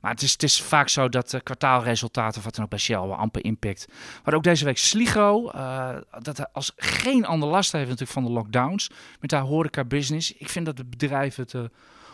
maar 0.00 0.10
het 0.10 0.22
is, 0.22 0.32
het 0.32 0.42
is 0.42 0.62
vaak 0.62 0.88
zo 0.88 1.08
dat 1.08 1.40
kwartaalresultaten, 1.42 2.42
wat 2.42 2.54
dan 2.54 2.64
ook 2.64 2.70
bij 2.70 2.78
Shell, 2.78 3.00
wel 3.00 3.14
amper 3.14 3.44
impact. 3.44 3.86
Maar 4.24 4.34
ook 4.34 4.42
deze 4.42 4.59
week 4.64 4.78
Sligo, 4.78 5.50
uh, 5.54 5.96
dat 6.22 6.52
als 6.52 6.72
geen 6.76 7.26
ander 7.26 7.48
last 7.48 7.72
heeft 7.72 7.88
natuurlijk 7.88 8.12
van 8.12 8.24
de 8.24 8.30
lockdowns 8.30 8.90
met 9.20 9.30
haar 9.30 9.42
horeca 9.42 9.84
business. 9.84 10.32
Ik 10.32 10.48
vind 10.48 10.66
dat 10.66 10.78
het 10.78 10.90
bedrijf 10.90 11.36
het 11.36 11.52
uh, 11.52 11.62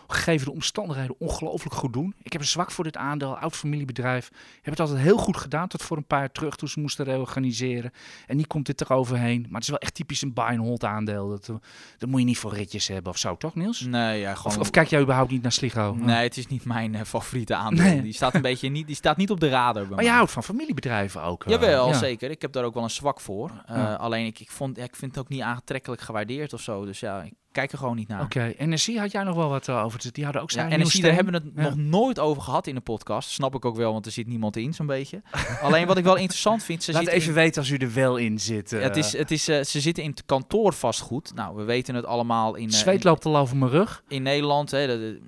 gegeven 0.07 0.47
de 0.47 0.53
omstandigheden 0.53 1.15
ongelooflijk 1.19 1.75
goed 1.75 1.93
doen. 1.93 2.15
Ik 2.23 2.33
heb 2.33 2.41
een 2.41 2.47
zwak 2.47 2.71
voor 2.71 2.85
dit 2.85 2.97
aandeel, 2.97 3.39
oud 3.39 3.57
familiebedrijf. 3.57 4.31
Heb 4.63 4.65
het 4.73 4.81
altijd 4.81 4.99
heel 4.99 5.17
goed 5.17 5.37
gedaan 5.37 5.69
tot 5.69 5.83
voor 5.83 5.97
een 5.97 6.05
paar 6.07 6.19
jaar 6.19 6.33
terug 6.33 6.57
toen 6.57 6.69
ze 6.69 6.81
moesten 6.81 7.05
reorganiseren. 7.05 7.91
En 8.27 8.37
nu 8.37 8.43
komt 8.43 8.67
dit 8.67 8.81
eroverheen. 8.81 9.41
Maar 9.41 9.53
het 9.55 9.63
is 9.63 9.69
wel 9.69 9.79
echt 9.79 9.95
typisch 9.95 10.23
een 10.23 10.33
buy 10.33 10.45
and 10.45 10.59
hold 10.59 10.85
aandeel. 10.85 11.29
Dat, 11.29 11.49
eh, 11.49 11.55
dat 11.99 12.09
moet 12.09 12.21
je 12.21 12.27
niet 12.27 12.39
voor 12.39 12.53
ritjes 12.55 12.89
hebben 12.89 13.13
of 13.13 13.19
zo, 13.19 13.37
toch 13.37 13.55
Niels? 13.55 13.81
Nee, 13.81 14.21
ja, 14.21 14.33
Of, 14.33 14.39
gewoon... 14.39 14.59
of 14.61 14.71
kijk 14.71 14.89
jij 14.89 15.01
überhaupt 15.01 15.31
niet 15.31 15.43
naar 15.43 15.53
Sligo? 15.53 15.95
Nee, 15.95 16.23
het 16.23 16.37
is 16.37 16.47
niet 16.47 16.65
mijn 16.65 16.95
eh, 16.95 17.03
favoriete 17.05 17.55
aandeel. 17.55 17.85
Nee. 17.85 18.03
Die 18.03 18.13
staat 18.13 18.35
een 18.35 18.43
beetje 18.43 18.69
niet, 18.69 18.87
die 18.87 18.97
staat 18.97 19.17
niet 19.17 19.31
op 19.31 19.41
de 19.41 19.49
radar 19.49 19.87
bij 19.87 19.95
Maar 19.97 20.05
je 20.05 20.11
houdt 20.11 20.31
van 20.31 20.43
familiebedrijven 20.43 21.23
ook. 21.23 21.45
eh, 21.45 21.51
Jawel, 21.51 21.89
ja. 21.89 21.95
zeker. 21.99 22.31
Ik 22.31 22.43
heb 22.43 22.53
daar 22.53 22.65
ook 22.65 22.75
wel 22.75 22.83
een 22.83 22.91
zwak 22.91 23.21
voor. 23.21 23.51
Ja. 23.69 23.95
Alleen 23.95 24.27
ik, 24.27 24.39
ik, 24.41 24.51
vond, 24.51 24.77
ja, 24.77 24.85
ik 24.85 24.97
vind 24.97 25.15
het 25.15 25.25
ook 25.25 25.29
niet 25.31 25.41
aantrekkelijk 25.43 26.01
gewaardeerd 26.03 26.53
of 26.53 26.61
zo. 26.61 26.85
Dus 26.85 27.01
ja, 27.01 27.23
ik 27.23 27.33
kijk 27.57 27.73
er 27.73 27.79
gewoon 27.79 27.97
niet 27.97 28.09
naar. 28.09 28.23
Oké, 28.23 28.55
NSC 28.59 28.97
had 28.97 29.13
jij 29.13 29.23
nog 29.23 29.35
wel 29.35 29.49
wat 29.49 29.69
eh, 29.69 29.85
over 29.85 29.99
te 29.99 30.13
Die 30.13 30.25
hadden 30.25 30.43
ook 30.43 30.51
Ja, 30.51 30.69
zijn 30.69 30.87
zie, 30.87 31.03
daar 31.03 31.15
hebben 31.15 31.33
we 31.33 31.39
het 31.45 31.49
Ja. 31.57 31.63
nog 31.63 31.77
nooit 31.77 32.19
over 32.19 32.43
gehad 32.43 32.67
in 32.67 32.75
de 32.75 32.81
podcast. 32.81 33.31
Snap 33.31 33.55
ik 33.55 33.65
ook 33.65 33.77
wel, 33.77 33.93
want 33.93 34.07
er 34.07 34.13
zit 34.13 34.27
niemand 34.27 34.57
in, 34.57 34.75
zo'n 34.75 34.87
beetje. 34.87 35.23
Alleen 35.63 35.87
wat 35.87 35.97
ik 35.99 36.05
wel 36.05 36.17
interessant 36.17 36.63
vind, 36.65 36.83
ze 36.83 36.93
Laat 36.93 37.01
zitten 37.03 37.19
even 37.21 37.35
in- 37.35 37.39
weten 37.43 37.61
als 37.63 37.71
u 37.71 37.77
er 37.77 37.93
wel 37.95 38.17
in 38.17 38.39
zit. 38.41 38.71
Ja, 38.71 38.77
eh. 38.79 38.83
het 38.85 38.97
is, 38.97 39.13
het 39.13 39.31
is, 39.31 39.49
eh, 39.49 39.63
ze 39.63 39.81
zitten 39.81 40.03
in 40.05 40.11
het 40.11 40.23
kantoorvastgoed. 40.27 41.35
Nou, 41.35 41.57
we 41.57 41.65
weten 41.65 41.95
het 41.95 42.05
allemaal 42.05 42.55
in, 42.55 42.69
eh, 42.69 42.75
Zweet 42.75 43.05
loopt 43.05 43.25
al 43.25 43.37
over 43.37 43.57
mijn 43.57 43.71
rug. 43.71 44.03
in 44.09 44.23
Nederland. 44.23 44.71
Hè, 44.71 44.87
de- 44.87 44.99
de- 44.99 45.21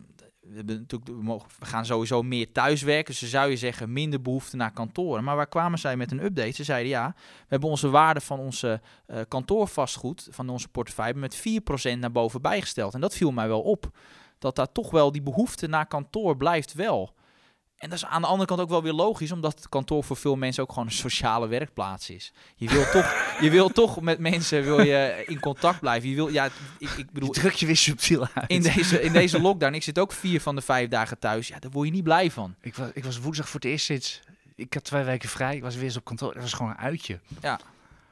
we, 0.48 0.56
hebben 0.56 0.86
we, 1.24 1.40
gaan 1.66 1.86
sowieso 1.86 2.22
meer 2.22 2.52
thuiswerken. 2.52 3.14
Dus 3.18 3.30
zou 3.30 3.50
je 3.50 3.56
zeggen 3.56 3.92
minder 3.92 4.22
behoefte 4.22 4.56
naar 4.56 4.72
kantoren. 4.72 5.24
Maar 5.24 5.36
waar 5.36 5.48
kwamen 5.48 5.78
zij 5.78 5.96
met 5.96 6.10
een 6.10 6.24
update? 6.24 6.50
Ze 6.50 6.64
zeiden 6.64 6.88
ja, 6.90 7.14
we 7.16 7.46
hebben 7.48 7.68
onze 7.68 7.88
waarde 7.88 8.20
van 8.20 8.38
onze 8.38 8.80
eh, 9.06 9.20
kantoorvastgoed, 9.28 10.28
van 10.30 10.48
onze 10.48 10.68
portefeuille, 10.68 11.14
met 11.14 11.38
4% 11.94 11.98
naar 11.98 12.12
boven 12.12 12.42
bijgesteld. 12.42 12.94
En 12.94 13.00
dat 13.00 13.14
viel 13.14 13.30
mij 13.30 13.48
wel 13.48 13.62
op. 13.62 13.90
Dat 14.38 14.56
daar 14.56 14.72
toch 14.72 14.90
wel 14.90 15.12
die 15.12 15.22
behoefte 15.22 15.66
naar 15.66 15.86
kantoor 15.86 16.36
blijft 16.36 16.74
wel. 16.74 17.14
En 17.78 17.88
dat 17.90 17.98
is 17.98 18.04
aan 18.04 18.20
de 18.20 18.26
andere 18.26 18.48
kant 18.48 18.60
ook 18.60 18.68
wel 18.68 18.82
weer 18.82 18.92
logisch, 18.92 19.32
omdat 19.32 19.54
het 19.54 19.68
kantoor 19.68 20.04
voor 20.04 20.16
veel 20.16 20.36
mensen 20.36 20.62
ook 20.62 20.68
gewoon 20.72 20.86
een 20.86 20.92
sociale 20.92 21.46
werkplaats 21.46 22.10
is. 22.10 22.32
Je 22.56 22.68
wil 22.68 22.90
toch, 22.90 23.14
je 23.44 23.50
wil 23.50 23.68
toch 23.68 24.00
met 24.00 24.18
mensen 24.18 24.62
wil 24.62 24.80
je 24.80 25.22
in 25.26 25.40
contact 25.40 25.80
blijven. 25.80 26.08
Je 26.08 26.14
wil, 26.14 26.28
ja, 26.28 26.48
ik, 26.78 26.90
ik 26.90 27.10
bedoel, 27.10 27.34
Je 27.34 27.40
druk 27.40 27.52
je 27.52 27.66
weer 27.66 27.76
subtiel 27.76 28.26
uit. 28.34 28.50
in 28.50 28.62
deze, 28.62 29.02
in 29.02 29.12
deze 29.12 29.40
lockdown, 29.40 29.74
ik 29.74 29.82
zit 29.82 29.98
ook 29.98 30.12
vier 30.12 30.40
van 30.40 30.54
de 30.54 30.62
vijf 30.62 30.88
dagen 30.88 31.18
thuis. 31.18 31.48
Ja, 31.48 31.58
daar 31.58 31.70
word 31.70 31.86
je 31.86 31.92
niet 31.92 32.04
blij 32.04 32.30
van. 32.30 32.54
Ik, 32.60 32.74
was, 32.74 32.88
ik 32.94 33.04
was 33.04 33.18
woensdag 33.18 33.48
voor 33.48 33.60
het 33.60 33.68
eerst 33.70 33.84
sinds... 33.84 34.20
Ik 34.54 34.74
had 34.74 34.84
twee 34.84 35.04
weken 35.04 35.28
vrij. 35.28 35.56
Ik 35.56 35.62
was 35.62 35.74
weer 35.74 35.84
eens 35.84 35.96
op 35.96 36.04
kantoor. 36.04 36.32
Dat 36.32 36.42
was 36.42 36.52
gewoon 36.52 36.70
een 36.70 36.78
uitje. 36.78 37.18
Ja. 37.40 37.60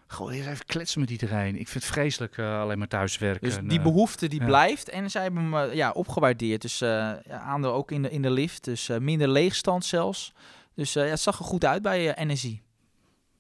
Gewoon 0.07 0.33
eerst 0.33 0.49
even 0.49 0.67
kletsen 0.67 1.01
met 1.01 1.11
iedereen. 1.11 1.57
Ik 1.57 1.69
vind 1.69 1.85
het 1.85 1.93
vreselijk 1.93 2.39
eh, 2.39 2.61
alleen 2.61 2.79
maar 2.79 2.89
thuiswerken. 2.89 3.49
Dus 3.49 3.59
die 3.63 3.79
eh, 3.79 3.85
behoefte 3.85 4.29
die 4.29 4.41
ja. 4.41 4.47
blijft. 4.47 4.89
En 4.89 5.11
zij 5.11 5.23
hebben 5.23 5.43
hem 5.43 5.55
eh, 5.55 5.75
ja, 5.75 5.91
opgewaardeerd. 5.91 6.63
Dus 6.63 6.83
aandeel 7.29 7.73
ook 7.73 7.91
in 7.91 8.03
de, 8.03 8.11
in 8.11 8.23
de 8.23 8.31
lift. 8.31 8.65
Dus 8.65 8.89
minder 9.01 9.29
leegstand 9.29 9.85
zelfs. 9.85 10.33
Dus 10.75 10.93
ja, 10.93 11.03
het 11.03 11.21
zag 11.21 11.39
er 11.39 11.45
goed 11.45 11.65
uit 11.65 11.83
bij 11.83 12.15
NSI. 12.19 12.63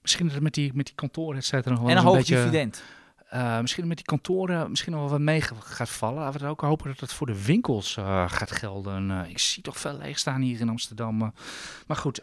Misschien 0.02 0.24
dat 0.24 0.34
het 0.34 0.42
met 0.42 0.54
die, 0.54 0.70
met 0.74 0.86
die 0.86 0.94
kantoren, 0.94 1.36
et 1.36 1.44
cetera, 1.44 1.76
En 1.76 1.96
een 1.96 2.02
hoog 2.02 2.16
beetje... 2.16 2.36
dividend. 2.36 2.82
misschien 3.60 3.86
met 3.86 3.96
die 3.96 4.06
kantoren 4.06 4.70
misschien 4.70 4.92
nog 4.92 5.00
wel 5.00 5.10
wat 5.10 5.20
mee 5.20 5.40
gaat 5.58 5.88
vallen. 5.88 6.22
Laten 6.22 6.40
we 6.40 6.46
ook 6.46 6.60
hopen 6.60 6.86
dat 6.86 7.00
het 7.00 7.12
voor 7.12 7.26
de 7.26 7.44
winkels 7.44 7.92
gaat 8.26 8.50
gelden. 8.50 9.26
Ik 9.28 9.38
zie 9.38 9.62
toch 9.62 9.78
veel 9.78 9.98
leeg 9.98 10.18
staan 10.18 10.40
hier 10.40 10.60
in 10.60 10.68
Amsterdam. 10.68 11.32
maar 11.86 11.96
goed, 11.96 12.18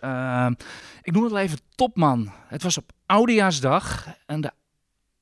ik 1.02 1.14
noem 1.14 1.24
het 1.24 1.32
wel 1.32 1.42
even 1.42 1.60
topman. 1.76 2.32
Het 2.48 2.64
was 2.64 2.78
op 2.78 2.92
Oudejaarsdag 3.14 4.08
en 4.26 4.42
de 4.42 4.52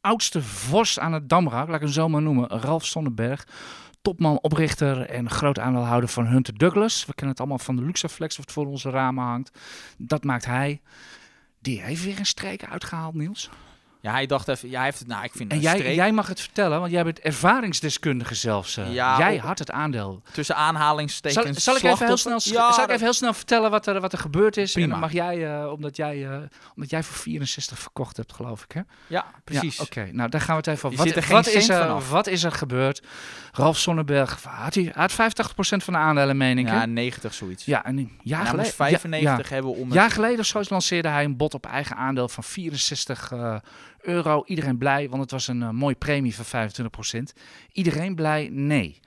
oudste 0.02 0.42
vorst 0.42 1.00
aan 1.00 1.14
het 1.14 1.30
Damrak, 1.30 1.68
laat 1.68 1.76
ik 1.76 1.82
hem 1.82 1.92
zo 1.92 2.10
maar 2.10 2.22
noemen, 2.22 2.50
Ralf 2.50 2.86
Sonnenberg. 2.86 3.48
Topman, 4.02 4.42
oprichter 4.42 5.02
en 5.02 5.30
groot 5.30 5.60
aandeelhouder 5.60 6.10
van 6.10 6.26
Hunter 6.26 6.58
Douglas. 6.58 7.06
We 7.06 7.14
kennen 7.14 7.30
het 7.30 7.40
allemaal 7.40 7.66
van 7.66 7.76
de 7.76 7.82
Luxaflex, 7.82 8.38
wat 8.38 8.52
voor 8.52 8.66
onze 8.66 8.90
ramen 8.90 9.24
hangt. 9.24 9.60
Dat 9.98 10.24
maakt 10.24 10.46
hij. 10.46 10.82
Die 11.60 11.82
heeft 11.82 12.04
weer 12.04 12.20
een 12.20 12.26
streek 12.26 12.66
uitgehaald, 12.66 13.14
Niels. 13.14 13.50
Ja, 14.02 14.12
hij 14.12 14.26
dacht 14.26 14.48
even... 14.48 14.70
Ja, 14.70 14.76
hij 14.76 14.86
heeft 14.86 15.00
het... 15.00 15.08
Nou, 15.08 15.24
ik 15.24 15.32
vind 15.36 15.52
En 15.52 15.60
jij, 15.60 15.76
streep 15.78 15.96
jij 15.96 16.12
mag 16.12 16.28
het 16.28 16.40
vertellen, 16.40 16.80
want 16.80 16.92
jij 16.92 17.04
bent 17.04 17.20
ervaringsdeskundige 17.20 18.36
zelfs. 18.36 18.78
eh. 18.78 18.94
Ja, 18.94 19.18
jij 19.18 19.38
had 19.38 19.60
het 19.60 19.72
aandeel. 19.72 20.22
tussen 20.32 20.56
aanhalingstekens 20.56 21.64
zal, 21.64 21.76
ik 21.76 21.84
even 21.84 22.06
heel 22.06 22.18
snel. 22.18 22.40
Ja, 22.44 22.72
zal 22.74 22.84
ik 22.84 22.90
even 22.90 23.02
heel 23.04 23.14
snel 23.14 23.34
vertellen 23.34 23.72
wat 23.72 23.88
er, 23.88 24.02
wat 24.02 24.14
er 24.14 24.20
gebeurd 24.20 24.58
is? 24.58 24.72
Prima. 24.72 24.86
En 24.86 24.92
dan 24.92 25.00
mag 25.02 25.12
jij, 25.12 25.60
eh, 25.62 25.72
omdat, 25.72 25.96
jij 25.96 26.28
eh, 26.30 26.38
omdat 26.76 26.90
jij 26.90 27.04
voor 27.04 27.16
64 27.16 27.80
verkocht 27.80 28.18
hebt, 28.18 28.34
geloof 28.34 28.64
ik. 28.64 28.72
Hè? 28.72 28.82
Ja, 29.08 29.26
precies. 29.44 29.78
Ja, 29.78 29.84
Oké, 29.84 30.10
nou 30.12 30.30
daar 30.30 30.42
gaan 30.42 30.56
we 30.56 30.62
het 30.62 30.68
even 30.78 30.90
over. 30.90 31.00
er 31.00 31.06
Wat, 31.16 31.28
wat, 31.28 31.48
is 31.48 31.70
er, 31.70 32.10
wat 32.10 32.28
is 32.28 32.44
er 32.44 32.52
gebeurd? 32.52 33.02
Ralf 33.52 33.78
Sonnenberg 33.78 34.44
had, 34.44 34.74
hij, 34.76 34.92
had 34.96 35.12
85% 35.12 35.16
van 35.56 35.94
de 35.94 36.00
aandelen, 36.00 36.38
meen 36.38 36.58
ik. 36.58 36.68
Ja, 36.68 36.80
hè? 36.80 36.88
90 36.88 37.34
zoiets. 37.34 37.66
ja 37.66 37.84
en 37.86 37.98
een 37.98 38.04
En 38.08 38.20
jaar 38.24 38.40
geleden. 38.40 38.60
moest 38.62 38.76
95 38.76 39.50
hebben 39.50 39.72
om... 39.72 39.78
Een 39.78 39.86
het- 39.86 39.94
jaar 39.94 40.12
geleden 40.12 40.40
of 40.40 40.46
zo 40.46 40.62
lanceerde 40.70 41.08
hij 41.08 41.24
een 41.24 41.38
bod 41.38 41.54
op 41.54 41.66
eigen 41.66 41.96
aandeel 41.96 42.30
van 42.30 42.44
64 42.44 43.32
eh, 43.32 43.56
euro. 44.02 44.44
Iedereen 44.46 44.78
blij, 44.78 45.10
want 45.10 45.22
het 45.22 45.32
was 45.32 45.48
een 45.48 45.62
eh, 45.62 45.70
mooie 45.70 45.96
premie 45.96 46.36
van 46.36 46.46
25%. 46.46 47.34
Iedereen 47.72 48.16
blij? 48.16 48.50
Nee. 48.52 49.00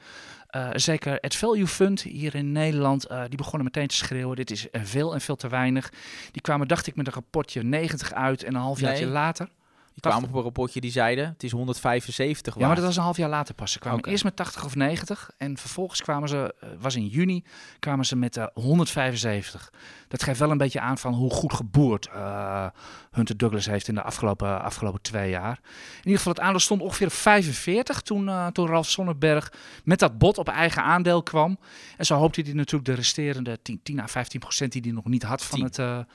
Eh, 0.47 0.68
zeker 0.72 1.18
het 1.20 1.34
Value 1.36 1.66
Fund 1.66 2.03
hier 2.03 2.34
in 2.34 2.53
Nederland, 2.53 3.07
eh, 3.07 3.22
die 3.28 3.36
begonnen 3.36 3.64
meteen 3.64 3.86
te 3.86 3.97
schreeuwen. 3.97 4.36
Dit 4.36 4.51
is 4.51 4.66
veel 4.72 5.14
en 5.14 5.20
veel 5.20 5.36
te 5.36 5.49
weinig. 5.49 5.92
Die 6.32 6.42
kwamen, 6.42 6.68
dacht 6.68 6.86
ik, 6.86 6.97
met 6.97 7.07
een 7.07 7.12
rapportje 7.12 7.62
90 7.62 8.12
uit 8.12 8.42
en 8.42 8.55
een 8.55 8.61
half 8.61 8.80
Nee. 8.80 8.86
jaartje 8.88 9.07
later. 9.07 9.49
Die 9.95 10.11
kwamen 10.11 10.28
op 10.28 10.34
een 10.34 10.42
rapportje 10.42 10.80
die 10.80 10.90
zeiden, 10.90 11.26
het 11.26 11.42
is 11.42 11.51
175 11.51 12.45
waard. 12.45 12.61
Ja, 12.61 12.66
maar 12.66 12.76
dat 12.76 12.84
was 12.84 12.97
een 12.97 13.03
half 13.03 13.16
jaar 13.16 13.28
later 13.28 13.55
pas. 13.55 13.72
Ze 13.72 13.78
kwamen 13.78 14.05
eerst 14.05 14.24
met 14.24 14.36
80 14.36 14.64
of 14.64 14.74
90 14.74 15.30
en 15.38 15.57
vervolgens 15.57 16.03
kwamen 16.03 16.28
ze, 16.28 16.55
eh, 16.61 16.68
was 16.78 16.97
in 16.97 17.07
juni, 17.07 17.45
kwamen 17.78 18.05
ze 18.05 18.16
met 18.16 18.36
eh 18.36 18.47
175. 18.55 19.72
Dat 20.09 20.22
geeft 20.22 20.38
wel 20.38 20.51
een 20.51 20.59
beetje 20.59 20.80
aan 20.80 20.99
van 20.99 21.14
hoe 21.14 21.30
goed 21.30 21.53
geboerd 21.53 22.07
eh, 22.07 22.66
Hunter 23.11 23.36
Douglas 23.36 23.66
heeft 23.66 23.88
in 23.88 23.95
de 23.95 24.03
afgelopen, 24.03 24.62
afgelopen 24.62 25.03
twee 25.03 25.30
jaar. 25.30 25.59
In 25.62 25.97
ieder 25.97 26.16
geval, 26.16 26.32
het 26.32 26.42
aandeel 26.42 26.61
stond 26.61 26.80
ongeveer 26.80 27.07
op 27.07 27.12
45 27.12 28.01
toen, 28.01 28.30
toen 28.53 28.66
Ralf 28.66 28.88
Sonnenberg 28.88 29.53
met 29.84 29.99
dat 29.99 30.18
bod 30.18 30.38
op 30.38 30.49
eigen 30.49 30.82
aandeel 30.82 31.22
kwam. 31.22 31.59
En 31.97 32.07
zo 32.07 32.16
hoopte 32.16 32.40
hij 32.40 32.53
natuurlijk 32.53 32.84
de 32.84 32.95
resterende 32.95 33.62
10, 33.62 33.80
10 33.82 34.01
à 34.01 34.07
15 34.07 34.40
procent 34.40 34.72
die 34.72 34.82
hij 34.82 34.92
nog 34.92 35.05
niet 35.05 35.22
had 35.22 35.45
van 35.45 35.70
10. 35.70 35.84
het, 35.84 36.07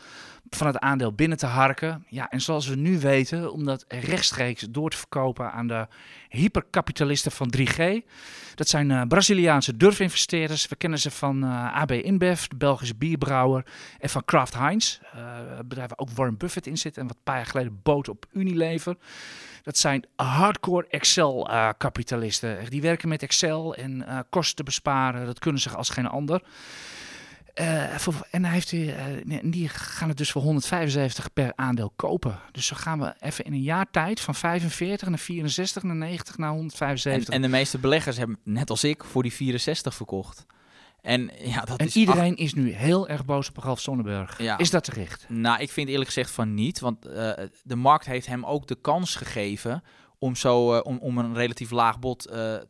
van 0.49 0.67
het 0.67 0.77
aandeel 0.79 1.13
binnen 1.13 1.37
te 1.37 1.45
harken. 1.45 2.05
Ja, 2.07 2.29
en 2.29 2.41
zoals 2.41 2.67
we 2.67 2.75
nu 2.75 2.99
weten, 2.99 3.51
om 3.51 3.65
dat 3.65 3.85
rechtstreeks 3.87 4.61
door 4.69 4.89
te 4.89 4.97
verkopen 4.97 5.51
aan 5.51 5.67
de 5.67 5.87
hyperkapitalisten 6.29 7.31
van 7.31 7.53
3G. 7.57 8.05
Dat 8.55 8.67
zijn 8.67 8.91
eh, 8.91 9.01
Braziliaanse 9.07 9.77
durfinvesteerders. 9.77 10.67
We 10.67 10.75
kennen 10.75 10.99
ze 10.99 11.11
van 11.11 11.43
eh, 11.43 11.75
AB 11.75 11.91
InBev, 11.91 12.47
de 12.47 12.55
Belgische 12.55 12.95
bierbrouwer, 12.95 13.65
en 13.99 14.09
van 14.09 14.25
Kraft 14.25 14.53
Heinz. 14.53 14.99
eh, 15.13 15.21
een 15.57 15.67
bedrijf 15.67 15.89
waar 15.89 15.97
ook 15.97 16.09
Warren 16.09 16.37
Buffett 16.37 16.67
in 16.67 16.77
zit 16.77 16.97
en 16.97 17.07
wat 17.07 17.15
een 17.15 17.23
paar 17.23 17.35
jaar 17.35 17.45
geleden 17.45 17.79
bood 17.83 18.09
op 18.09 18.25
Unilever. 18.31 18.97
Dat 19.63 19.77
zijn 19.77 20.05
hardcore 20.15 20.87
Excel-kapitalisten. 20.89 22.69
die 22.69 22.81
werken 22.81 23.09
met 23.09 23.23
Excel 23.23 23.75
en 23.75 24.07
eh, 24.07 24.19
kosten 24.29 24.65
besparen. 24.65 25.25
Dat 25.25 25.39
kunnen 25.39 25.61
ze 25.61 25.69
als 25.69 25.89
geen 25.89 26.07
ander. 26.07 26.41
Eh, 27.59 27.95
voor- 27.97 28.27
en 28.31 28.43
hij 28.45 28.53
heeft, 28.53 28.73
en 29.41 29.51
die 29.51 29.69
gaan 29.69 30.07
het 30.09 30.17
dus 30.17 30.31
voor 30.31 30.41
175 30.41 31.33
per 31.33 31.53
aandeel 31.55 31.91
kopen. 31.95 32.39
Dus 32.51 32.65
zo 32.65 32.75
gaan 32.75 32.99
we 32.99 33.13
even 33.19 33.45
in 33.45 33.53
een 33.53 33.61
jaar 33.61 33.91
tijd 33.91 34.19
van 34.19 34.35
45 34.35 35.09
naar 35.09 35.19
64 35.19 35.83
naar 35.83 35.95
90 35.95 36.37
naar 36.37 36.49
En, 36.49 36.55
175. 36.55 37.33
en 37.33 37.41
de 37.41 37.47
meeste 37.47 37.77
beleggers 37.77 38.17
hebben, 38.17 38.39
net 38.43 38.69
als 38.69 38.83
ik, 38.83 39.03
voor 39.03 39.23
die 39.23 39.33
64 39.33 39.95
verkocht. 39.95 40.45
En 41.01 41.31
ja, 41.43 41.61
dat 41.61 41.77
En 41.77 41.85
is 41.85 41.95
iedereen 41.95 42.35
is 42.35 42.53
nu 42.53 42.71
heel 42.71 43.07
erg 43.07 43.25
boos 43.25 43.49
op 43.49 43.57
Ralf 43.57 43.79
Sonnenberg. 43.79 44.41
Ja. 44.41 44.57
Is 44.57 44.69
dat 44.69 44.83
terecht? 44.83 45.25
Nou, 45.29 45.61
ik 45.61 45.71
vind 45.71 45.89
eerlijk 45.89 46.07
gezegd 46.07 46.31
van 46.31 46.53
niet. 46.53 46.79
Want 46.79 47.05
eh, 47.05 47.31
de 47.63 47.75
markt 47.75 48.05
heeft 48.05 48.27
hem 48.27 48.45
ook 48.45 48.67
de 48.67 48.77
kans 48.81 49.15
gegeven 49.15 49.83
om, 50.19 50.35
zo, 50.35 50.77
om, 50.77 50.97
om 50.97 51.17
een 51.17 51.33
relatief 51.33 51.71
laag 51.71 51.99
bod 51.99 52.21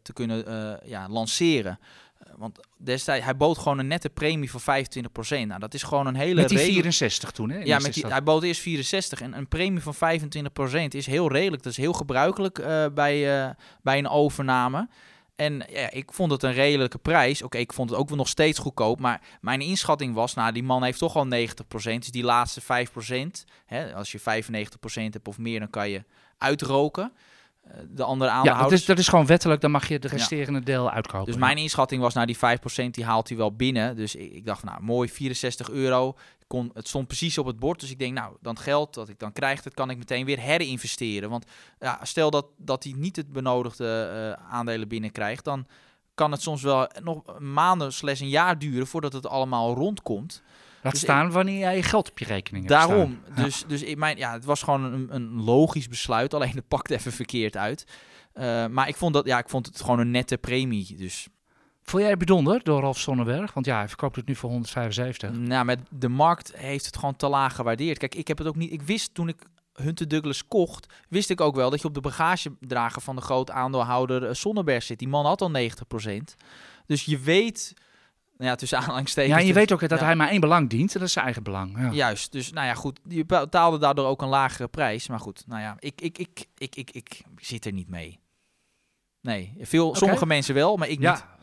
te 0.01 0.13
kunnen 0.13 0.79
ja, 0.85 1.09
lanceren. 1.09 1.79
Eh, 2.19 2.33
want 2.37 2.59
destijds, 2.77 3.25
hij 3.25 3.37
bood 3.37 3.57
gewoon 3.57 3.79
een 3.79 3.87
nette 3.87 4.09
premie 4.09 4.51
van 4.51 4.61
25%. 4.61 5.47
Nou, 5.47 5.59
dat 5.59 5.73
is 5.73 5.83
gewoon 5.83 6.07
een 6.07 6.15
hele 6.15 6.33
Met 6.41 6.49
die 6.49 6.57
redelijk- 6.57 6.73
64 6.81 7.31
toen, 7.31 7.49
hè? 7.49 7.59
Ja, 7.59 7.79
met 7.79 7.93
die, 7.93 8.07
hij 8.07 8.23
bood 8.23 8.43
eerst 8.43 8.61
64 8.61 9.21
en 9.21 9.37
een 9.37 9.47
premie 9.47 9.81
van 9.81 9.95
25% 9.95 10.93
is 10.93 11.05
heel 11.05 11.31
redelijk. 11.31 11.63
Dat 11.63 11.71
is 11.71 11.77
heel 11.77 11.93
gebruikelijk 11.93 12.59
eh, 12.59 12.85
bij, 12.93 13.43
eh, 13.43 13.49
bij 13.81 13.97
een 13.97 14.07
overname. 14.09 14.89
En 15.35 15.63
ja, 15.69 15.91
ik 15.91 16.13
vond 16.13 16.31
het 16.31 16.43
een 16.43 16.53
redelijke 16.53 16.97
prijs. 16.97 17.41
Oké, 17.41 17.57
ik 17.57 17.73
vond 17.73 17.89
het 17.89 17.99
ook 17.99 18.07
wel 18.09 18.17
nog 18.17 18.27
steeds 18.27 18.59
goedkoop. 18.59 18.99
Maar 18.99 19.21
mijn 19.41 19.61
inschatting 19.61 20.13
was, 20.13 20.33
nou, 20.33 20.51
die 20.51 20.63
man 20.63 20.83
heeft 20.83 20.99
toch 20.99 21.15
al 21.15 21.25
90%. 21.25 21.99
Dus 21.99 22.11
die 22.11 22.23
laatste 22.23 22.61
5%, 22.61 23.45
hè, 23.65 23.93
als 23.93 24.11
je 24.11 24.19
95% 24.19 25.13
hebt 25.13 25.27
of 25.27 25.37
meer, 25.37 25.59
dan 25.59 25.69
kan 25.69 25.89
je 25.89 26.03
uitroken. 26.37 27.11
Eh, 27.69 27.79
de 27.89 28.03
andere 28.03 28.31
Ja, 28.31 28.61
dat 28.61 28.71
is, 28.71 28.85
dat 28.85 28.99
is 28.99 29.07
gewoon 29.07 29.25
wettelijk. 29.25 29.61
Dan 29.61 29.71
mag 29.71 29.87
je 29.87 29.99
de 29.99 30.07
resterende 30.07 30.63
deel 30.63 30.91
uitkopen. 30.91 31.25
Dus 31.25 31.35
mijn 31.35 31.57
inschatting 31.57 32.01
was, 32.01 32.13
nou 32.13 32.25
die 32.25 32.37
5% 32.37 32.39
die 32.91 33.05
haalt 33.05 33.27
hij 33.27 33.37
wel 33.37 33.55
binnen. 33.55 33.95
Dus 33.95 34.15
ik, 34.15 34.31
ik 34.31 34.45
dacht, 34.45 34.63
nou 34.63 34.81
mooi, 34.81 35.09
64 35.09 35.69
euro. 35.69 36.15
Kon, 36.47 36.71
het 36.73 36.87
stond 36.87 37.07
precies 37.07 37.37
op 37.37 37.45
het 37.45 37.59
bord. 37.59 37.79
Dus 37.79 37.91
ik 37.91 37.99
denk, 37.99 38.13
nou, 38.13 38.35
dan 38.41 38.57
geld 38.57 38.93
dat 38.93 39.09
ik 39.09 39.19
dan 39.19 39.31
krijg, 39.31 39.61
dat 39.61 39.73
kan 39.73 39.89
ik 39.89 39.97
meteen 39.97 40.25
weer 40.25 40.39
herinvesteren. 40.39 41.29
Want 41.29 41.45
ja, 41.79 41.99
stel 42.03 42.29
dat, 42.31 42.45
dat 42.57 42.83
hij 42.83 42.93
niet 42.97 43.15
het 43.15 43.31
benodigde 43.31 44.09
eh, 44.37 44.51
aandelen 44.53 44.87
binnenkrijgt, 44.87 45.43
dan 45.43 45.67
kan 46.13 46.31
het 46.31 46.41
soms 46.41 46.61
wel 46.61 46.89
nog 47.03 47.39
maanden 47.39 47.93
slash 47.93 48.19
een 48.21 48.29
jaar 48.29 48.59
duren 48.59 48.87
voordat 48.87 49.13
het 49.13 49.27
allemaal 49.27 49.73
rondkomt. 49.73 50.43
Laat 50.83 50.93
Dus 50.93 51.01
staan 51.01 51.31
wanneer 51.31 51.57
jij 51.59 51.75
je 51.75 51.83
geld 51.83 52.09
op 52.09 52.19
je 52.19 52.25
rekening 52.25 52.67
hebt 52.67 52.79
Daarom. 52.79 53.19
staan. 53.23 53.35
Ja. 53.35 53.43
Dus, 53.43 53.63
dus 53.67 53.83
ik 53.83 53.97
mijn, 53.97 54.17
ja, 54.17 54.33
het 54.33 54.45
was 54.45 54.63
gewoon 54.63 54.83
een, 54.83 55.07
een 55.15 55.43
logisch 55.43 55.87
besluit. 55.87 56.33
Alleen 56.33 56.55
het 56.55 56.67
pakte 56.67 56.93
even 56.93 57.11
verkeerd 57.11 57.57
uit. 57.57 57.85
Eh, 58.33 58.67
maar 58.67 58.87
ik 58.87 58.95
vond, 58.95 59.13
dat, 59.13 59.25
ja, 59.25 59.37
ik 59.37 59.49
vond 59.49 59.65
het 59.65 59.81
gewoon 59.81 59.99
een 59.99 60.11
nette 60.11 60.37
premie. 60.37 60.95
Dus 60.95 61.27
Vond 61.89 62.01
jij 62.01 62.11
het 62.11 62.25
bijzonder 62.25 62.63
door 62.63 62.81
Rolf 62.81 62.99
Sonnenberg? 62.99 63.53
Want 63.53 63.65
ja, 63.65 63.77
hij 63.77 63.87
verkoopt 63.87 64.15
het 64.15 64.27
nu 64.27 64.35
voor 64.35 64.49
175. 64.49 65.31
nou, 65.31 65.65
met 65.65 65.79
de 65.89 66.07
markt 66.09 66.55
heeft 66.55 66.85
het 66.85 66.97
gewoon 66.97 67.15
te 67.15 67.27
laag 67.27 67.55
gewaardeerd. 67.55 67.97
Kijk, 67.97 68.15
ik 68.15 68.27
heb 68.27 68.37
het 68.37 68.47
ook 68.47 68.55
niet. 68.55 68.71
Ik 68.71 68.81
wist 68.81 69.13
toen 69.13 69.27
ik 69.27 69.43
Hunter 69.73 70.07
Douglas 70.07 70.47
kocht, 70.47 70.93
wist 71.09 71.29
ik 71.29 71.41
ook 71.41 71.55
wel 71.55 71.69
dat 71.69 71.81
je 71.81 71.87
op 71.87 71.93
de 71.93 72.01
bagagedrager 72.01 73.01
van 73.01 73.15
de 73.15 73.21
groot 73.21 73.51
aandeelhouder 73.51 74.27
eh, 74.27 74.33
Sonnenberg 74.33 74.83
zit. 74.83 74.99
Die 74.99 75.07
man 75.07 75.25
had 75.25 75.41
al 75.41 75.51
90%. 75.51 76.11
Dus 76.85 77.05
je 77.05 77.19
weet, 77.19 77.73
ja, 78.47 78.55
tussen 78.55 78.77
aanhalingstekens. 78.77 79.33
Ja, 79.33 79.39
en 79.39 79.47
je 79.47 79.53
weet 79.53 79.71
ook 79.71 79.87
dat 79.87 79.99
ja. 79.99 80.05
hij 80.05 80.15
maar 80.15 80.29
één 80.29 80.39
belang 80.39 80.69
dient. 80.69 80.93
En 80.93 80.99
dat 80.99 81.07
is 81.07 81.13
zijn 81.13 81.25
eigen 81.25 81.43
belang. 81.43 81.79
Ja. 81.79 81.91
Juist, 81.91 82.31
dus 82.31 82.51
nou 82.51 82.67
ja, 82.67 82.73
goed. 82.73 82.99
Je 83.07 83.25
betaalde 83.25 83.77
daardoor 83.77 84.07
ook 84.07 84.21
een 84.21 84.27
lagere 84.27 84.67
prijs. 84.67 85.07
Maar 85.07 85.19
goed, 85.19 85.43
nou 85.47 85.61
ja, 85.61 85.75
ik, 85.79 86.01
ik, 86.01 86.17
ik, 86.17 86.45
ik, 86.57 86.75
ik, 86.75 86.89
ik 86.91 87.21
zit 87.37 87.65
er 87.65 87.71
niet 87.71 87.89
mee. 87.89 88.19
Nee, 89.21 89.53
veel, 89.61 89.95
sommige 89.95 90.25
mensen 90.25 90.53
wel, 90.53 90.77
maar 90.77 90.87
ik 90.87 90.97
niet. 90.99 91.07
Ja. 91.07 91.37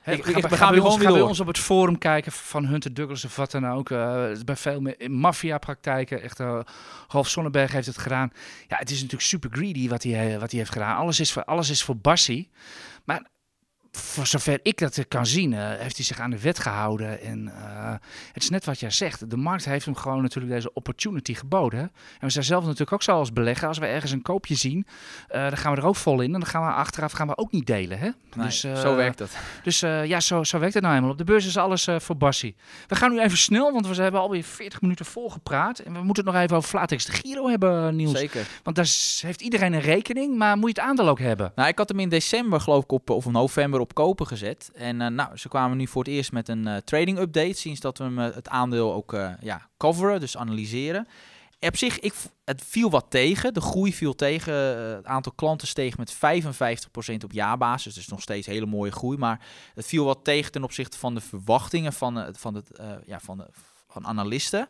Hè, 0.00 0.12
Ik- 0.14 0.24
we 0.24 0.32
gaan, 0.32 0.50
we 0.50 0.56
gaan 0.56 0.72
weer 0.72 0.84
ons, 0.84 0.96
weer 0.96 1.10
gaan 1.10 1.22
ons 1.22 1.40
op 1.40 1.46
het 1.46 1.58
forum 1.58 1.98
kijken 1.98 2.32
van 2.32 2.64
Hunter 2.66 2.94
Douglas 2.94 3.24
of 3.24 3.36
wat 3.36 3.50
dan 3.50 3.66
ook. 3.68 3.90
is 4.30 4.44
bij 4.44 4.56
veel 4.56 4.80
meer 4.80 5.10
maffia-praktijken. 5.10 6.22
Echt, 6.22 6.40
uh, 6.40 6.60
Rolf 7.08 7.28
Sonnenberg 7.28 7.72
heeft 7.72 7.86
het 7.86 7.98
gedaan. 7.98 8.32
Ja, 8.68 8.76
het 8.76 8.90
is 8.90 8.96
natuurlijk 8.96 9.22
super 9.22 9.50
greedy 9.52 9.88
wat 9.88 10.02
hij, 10.02 10.32
eh, 10.34 10.40
wat 10.40 10.50
hij 10.50 10.58
heeft 10.60 10.72
gedaan. 10.72 10.96
Alles 10.96 11.20
is 11.20 11.32
voor, 11.32 11.44
alles 11.44 11.70
is 11.70 11.82
voor 11.82 11.96
Bassie. 11.96 12.50
Maar 13.04 13.26
voor 13.92 14.26
zover 14.26 14.58
ik 14.62 14.78
dat 14.78 15.04
kan 15.08 15.26
zien, 15.26 15.52
eh, 15.52 15.68
heeft 15.78 15.96
hij 15.96 16.04
zich 16.04 16.20
aan 16.20 16.30
de 16.30 16.40
wet 16.40 16.58
gehouden. 16.58 17.20
En 17.20 17.48
eh, 17.48 17.90
het 18.32 18.42
is 18.42 18.50
net 18.50 18.64
wat 18.64 18.80
jij 18.80 18.90
zegt. 18.90 19.30
De 19.30 19.36
markt 19.36 19.64
heeft 19.64 19.84
hem 19.84 19.96
gewoon 19.96 20.22
natuurlijk 20.22 20.54
deze 20.54 20.72
opportunity 20.72 21.34
geboden. 21.34 21.80
En 21.80 21.90
we 22.20 22.30
zijn 22.30 22.44
zelf 22.44 22.62
natuurlijk 22.64 22.92
ook 22.92 23.02
zo 23.02 23.12
als 23.12 23.32
belegger. 23.32 23.68
Als 23.68 23.78
we 23.78 23.86
ergens 23.86 24.12
een 24.12 24.22
koopje 24.22 24.54
zien, 24.54 24.86
eh, 25.28 25.42
dan 25.42 25.56
gaan 25.56 25.74
we 25.74 25.80
er 25.80 25.86
ook 25.86 25.96
vol 25.96 26.20
in. 26.20 26.34
En 26.34 26.40
dan 26.40 26.48
gaan 26.48 26.66
we 26.66 26.72
achteraf 26.72 27.12
gaan 27.12 27.26
we 27.26 27.36
ook 27.36 27.52
niet 27.52 27.66
delen. 27.66 27.98
Hè? 27.98 28.10
Nee, 28.36 28.46
dus, 28.46 28.60
zo 28.60 28.96
werkt 28.96 29.18
dat. 29.18 29.36
dus 29.62 29.80
ja, 29.80 30.20
zo, 30.20 30.44
zo 30.44 30.58
werkt 30.58 30.74
het 30.74 30.82
nou 30.82 30.94
eenmaal. 30.94 31.10
Op 31.10 31.18
de 31.18 31.24
beurs 31.24 31.46
is 31.46 31.56
alles 31.56 31.88
voor 31.98 32.16
Bassie. 32.16 32.56
We 32.86 32.94
gaan 32.94 33.12
nu 33.12 33.20
even 33.20 33.38
snel, 33.38 33.72
want 33.72 33.86
we 33.86 34.02
hebben 34.02 34.20
alweer 34.20 34.44
40 34.44 34.80
minuten 34.80 35.04
volgepraat. 35.04 35.78
En 35.78 35.92
we 35.92 36.02
moeten 36.02 36.24
het 36.24 36.32
nog 36.32 36.42
even 36.42 36.56
over 36.56 36.68
Flatex 36.68 37.04
de 37.04 37.12
Giro 37.12 37.48
hebben, 37.48 37.96
Niels. 37.96 38.18
Zeker. 38.18 38.46
Want 38.62 38.76
daar 38.76 38.88
heeft 39.20 39.40
iedereen 39.40 39.72
een 39.72 39.80
rekening, 39.80 40.36
maar 40.36 40.56
moet 40.56 40.74
je 40.74 40.80
het 40.80 40.90
aandeel 40.90 41.08
ook 41.08 41.18
hebben. 41.18 41.52
Nou, 41.54 41.68
ik 41.68 41.78
had 41.78 41.88
hem 41.88 42.00
in 42.00 42.08
december, 42.08 42.60
geloof 42.60 42.82
ik, 42.82 42.92
op, 42.92 43.10
of 43.10 43.26
november 43.26 43.77
op 43.80 43.94
kopen 43.94 44.26
gezet. 44.26 44.70
En 44.74 45.00
eh, 45.00 45.08
nou, 45.08 45.36
ze 45.36 45.48
kwamen 45.48 45.76
nu 45.76 45.86
voor 45.86 46.04
het 46.04 46.12
eerst 46.12 46.32
met 46.32 46.48
een 46.48 46.66
eh, 46.66 46.76
trading 46.76 47.18
update. 47.18 47.52
Sinds 47.52 47.80
dat 47.80 47.98
we 47.98 48.04
eh, 48.04 48.34
het 48.34 48.48
aandeel 48.48 48.94
ook 48.94 49.16
ja, 49.40 49.68
coveren, 49.76 50.20
dus 50.20 50.36
analyseren. 50.36 51.06
Op 51.60 51.76
zich, 51.76 51.98
ik, 52.00 52.14
het 52.44 52.62
viel 52.64 52.90
wat 52.90 53.06
tegen. 53.08 53.54
De 53.54 53.60
groei 53.60 53.94
viel 53.94 54.14
tegen. 54.14 54.54
Het 54.94 55.04
aantal 55.06 55.32
klanten 55.32 55.68
steeg 55.68 55.96
met 55.96 56.14
55% 56.14 56.18
op 57.24 57.32
jaarbasis. 57.32 57.94
Dus 57.94 58.08
nog 58.08 58.20
steeds 58.20 58.46
hele 58.46 58.66
mooie 58.66 58.92
groei. 58.92 59.18
Maar 59.18 59.46
het 59.74 59.86
viel 59.86 60.04
wat 60.04 60.24
tegen 60.24 60.52
ten 60.52 60.62
opzichte 60.62 60.98
van 60.98 61.14
de 61.14 61.20
verwachtingen 61.20 61.92
van, 61.92 62.28
van, 62.32 62.54
het, 62.54 62.80
ja, 63.06 63.20
van, 63.20 63.36
de, 63.36 63.46
van 63.88 64.06
analisten. 64.06 64.68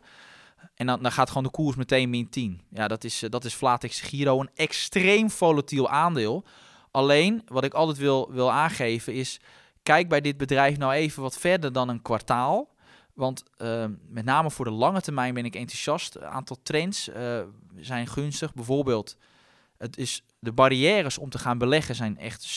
En 0.75 0.85
dan, 0.85 1.01
dan 1.01 1.11
gaat 1.11 1.27
gewoon 1.27 1.43
de 1.43 1.49
koers 1.49 1.75
meteen 1.75 2.09
min 2.09 2.29
10. 2.29 2.61
Ja, 2.69 2.87
dat 2.87 3.03
is, 3.03 3.23
dat 3.29 3.45
is 3.45 3.53
Flatex 3.53 4.01
Giro. 4.01 4.39
Een 4.39 4.49
extreem 4.55 5.29
volatiel 5.29 5.89
aandeel. 5.89 6.45
Alleen, 6.91 7.41
wat 7.45 7.63
ik 7.63 7.73
altijd 7.73 7.97
wil, 7.97 8.31
wil 8.31 8.51
aangeven 8.51 9.13
is... 9.13 9.39
Kijk 9.83 10.09
bij 10.09 10.21
dit 10.21 10.37
bedrijf 10.37 10.77
nou 10.77 10.93
even 10.93 11.21
wat 11.21 11.37
verder 11.37 11.71
dan 11.71 11.89
een 11.89 12.01
kwartaal. 12.01 12.69
Want 13.13 13.43
eh, 13.57 13.85
met 14.07 14.25
name 14.25 14.51
voor 14.51 14.65
de 14.65 14.71
lange 14.71 15.01
termijn 15.01 15.33
ben 15.33 15.45
ik 15.45 15.55
enthousiast. 15.55 16.15
Een 16.15 16.23
aantal 16.23 16.57
trends 16.63 17.09
eh, 17.09 17.41
zijn 17.75 18.07
gunstig. 18.07 18.53
Bijvoorbeeld, 18.53 19.17
het 19.77 19.97
is, 19.97 20.23
de 20.39 20.51
barrières 20.51 21.17
om 21.17 21.29
te 21.29 21.39
gaan 21.39 21.57
beleggen 21.57 21.95
zijn 21.95 22.17
echt 22.17 22.47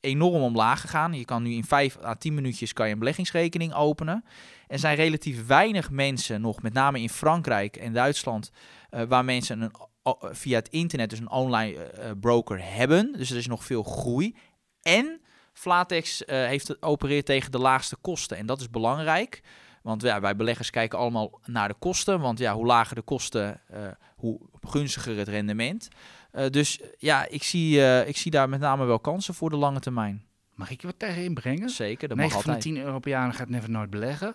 enorm 0.00 0.42
omlaag 0.42 0.80
gegaan. 0.80 1.12
Je 1.12 1.24
kan 1.24 1.42
nu 1.42 1.52
in 1.52 1.64
5 1.64 1.98
à 2.04 2.14
10 2.14 2.34
minuutjes 2.34 2.72
kan 2.72 2.86
je 2.86 2.92
een 2.92 2.98
beleggingsrekening 2.98 3.74
openen. 3.74 4.24
Er 4.66 4.78
zijn 4.78 4.96
relatief 4.96 5.46
weinig 5.46 5.90
mensen 5.90 6.40
nog, 6.40 6.62
met 6.62 6.72
name 6.72 7.00
in 7.00 7.10
Frankrijk 7.10 7.76
en 7.76 7.92
Duitsland, 7.92 8.50
eh, 8.90 9.02
waar 9.02 9.24
mensen 9.24 9.60
een, 9.60 9.72
via 10.20 10.58
het 10.58 10.68
internet 10.68 11.10
dus 11.10 11.18
een 11.18 11.30
online 11.30 11.76
eh, 11.76 12.10
eh, 12.10 12.16
broker 12.20 12.74
hebben. 12.74 13.12
Dus 13.12 13.30
er 13.30 13.36
is 13.36 13.46
nog 13.46 13.64
veel 13.64 13.82
groei. 13.82 14.36
En 14.82 15.20
Flatex 15.52 16.24
eh, 16.24 16.36
heeft 16.36 16.68
het 16.68 16.82
opereert 16.82 17.26
tegen 17.26 17.50
de 17.50 17.58
laagste 17.58 17.96
kosten. 17.96 18.36
En 18.36 18.46
dat 18.46 18.60
is 18.60 18.70
belangrijk. 18.70 19.42
Want 19.82 20.02
ja, 20.02 20.20
wij 20.20 20.36
beleggers 20.36 20.70
kijken 20.70 20.98
allemaal 20.98 21.40
naar 21.44 21.68
de 21.68 21.74
kosten. 21.78 22.20
Want 22.20 22.38
ja, 22.38 22.54
hoe 22.54 22.66
lager 22.66 22.94
de 22.94 23.02
kosten, 23.02 23.60
eh, 23.68 23.80
hoe 24.16 24.40
gunstiger 24.60 25.16
het 25.18 25.28
rendement. 25.28 25.88
Eh, 26.30 26.50
dus 26.50 26.80
ja, 26.98 27.28
ik 27.28 27.42
zie, 27.42 27.84
eh, 27.84 28.08
ik 28.08 28.16
zie 28.16 28.30
daar 28.30 28.48
met 28.48 28.60
name 28.60 28.84
wel 28.84 29.00
kansen 29.00 29.34
voor 29.34 29.50
de 29.50 29.56
lange 29.56 29.80
termijn. 29.80 30.24
Mag 30.54 30.70
ik 30.70 30.80
je 30.80 30.86
wat 30.86 30.98
tegen 30.98 31.24
inbrengen? 31.24 31.70
Zeker, 31.70 32.08
dat 32.08 32.16
mag 32.16 32.26
9 32.26 32.42
van 32.42 32.50
de 32.50 32.56
altijd. 32.56 32.74
10 32.74 32.84
Europeanen 32.84 33.34
gaat 33.34 33.48
never 33.48 33.70
nooit 33.70 33.90
beleggen. 33.90 34.34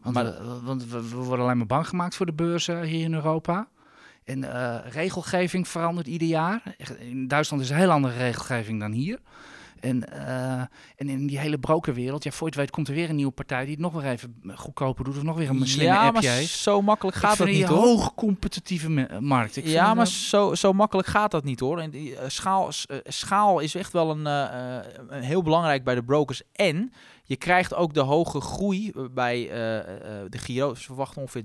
Want, 0.00 0.14
Maar- 0.14 0.24
we, 0.24 0.60
want 0.62 0.84
we, 0.84 1.08
we 1.08 1.16
worden 1.16 1.44
alleen 1.44 1.56
maar 1.56 1.66
bang 1.66 1.88
gemaakt 1.88 2.16
voor 2.16 2.26
de 2.26 2.32
beurzen 2.32 2.82
hier 2.82 3.04
in 3.04 3.14
Europa. 3.14 3.68
En 4.28 4.52
eh, 4.52 4.90
regelgeving 4.92 5.68
verandert 5.68 6.06
ieder 6.06 6.28
jaar. 6.28 6.62
In 6.98 7.28
Duitsland 7.28 7.62
is 7.62 7.70
een 7.70 7.76
heel 7.76 7.90
andere 7.90 8.16
regelgeving 8.16 8.80
dan 8.80 8.92
hier. 8.92 9.18
En, 9.80 10.12
eh, 10.12 10.60
en 10.96 11.08
in 11.08 11.26
die 11.26 11.38
hele 11.38 11.58
brokerwereld, 11.58 12.24
ja, 12.24 12.30
voor 12.30 12.40
je 12.46 12.52
het 12.52 12.62
weet 12.62 12.70
komt 12.70 12.88
er 12.88 12.94
weer 12.94 13.08
een 13.08 13.16
nieuwe 13.16 13.32
partij 13.32 13.60
die 13.62 13.70
het 13.72 13.80
nog 13.80 13.92
weer 13.92 14.04
even 14.10 14.42
goedkoper 14.54 15.04
doet 15.04 15.16
of 15.16 15.22
nog 15.22 15.36
weer 15.36 15.48
een 15.50 15.66
slimme 15.68 15.92
ja, 15.94 16.06
appje 16.06 16.28
heeft. 16.28 16.48
zo 16.58 16.82
makkelijk 16.82 17.16
gaat 17.16 17.36
dat 17.38 17.46
niet 17.46 17.62
een 17.62 17.68
hoor. 17.68 17.78
hoog 17.78 18.14
competitieve 18.14 18.90
me- 18.90 19.20
markt. 19.20 19.56
Ik 19.56 19.66
ja, 19.66 19.84
vind, 19.84 19.96
maar 19.96 20.06
eh, 20.06 20.12
zo, 20.12 20.54
zo 20.54 20.72
makkelijk 20.72 21.08
gaat 21.08 21.30
dat 21.30 21.44
niet 21.44 21.60
hoor. 21.60 21.78
En 21.80 21.90
die, 21.90 22.16
eh, 22.16 22.28
schaal, 22.28 22.68
eh, 22.86 22.96
schaal 23.04 23.58
is 23.60 23.74
echt 23.74 23.92
wel 23.92 24.10
een, 24.10 24.26
eh, 24.26 24.76
eh, 24.78 24.84
een 25.08 25.22
heel 25.22 25.42
belangrijk 25.42 25.84
bij 25.84 25.94
de 25.94 26.02
brokers. 26.04 26.42
En 26.52 26.92
je 27.28 27.36
krijgt 27.36 27.74
ook 27.74 27.94
de 27.94 28.00
hoge 28.00 28.40
groei 28.40 28.90
eh, 28.90 29.02
bij 29.10 29.50
eh, 29.50 29.78
eh, 29.78 30.30
de 30.30 30.38
Giro. 30.38 30.74
Ze 30.74 30.82
verwachten 30.82 31.22
ongeveer 31.22 31.44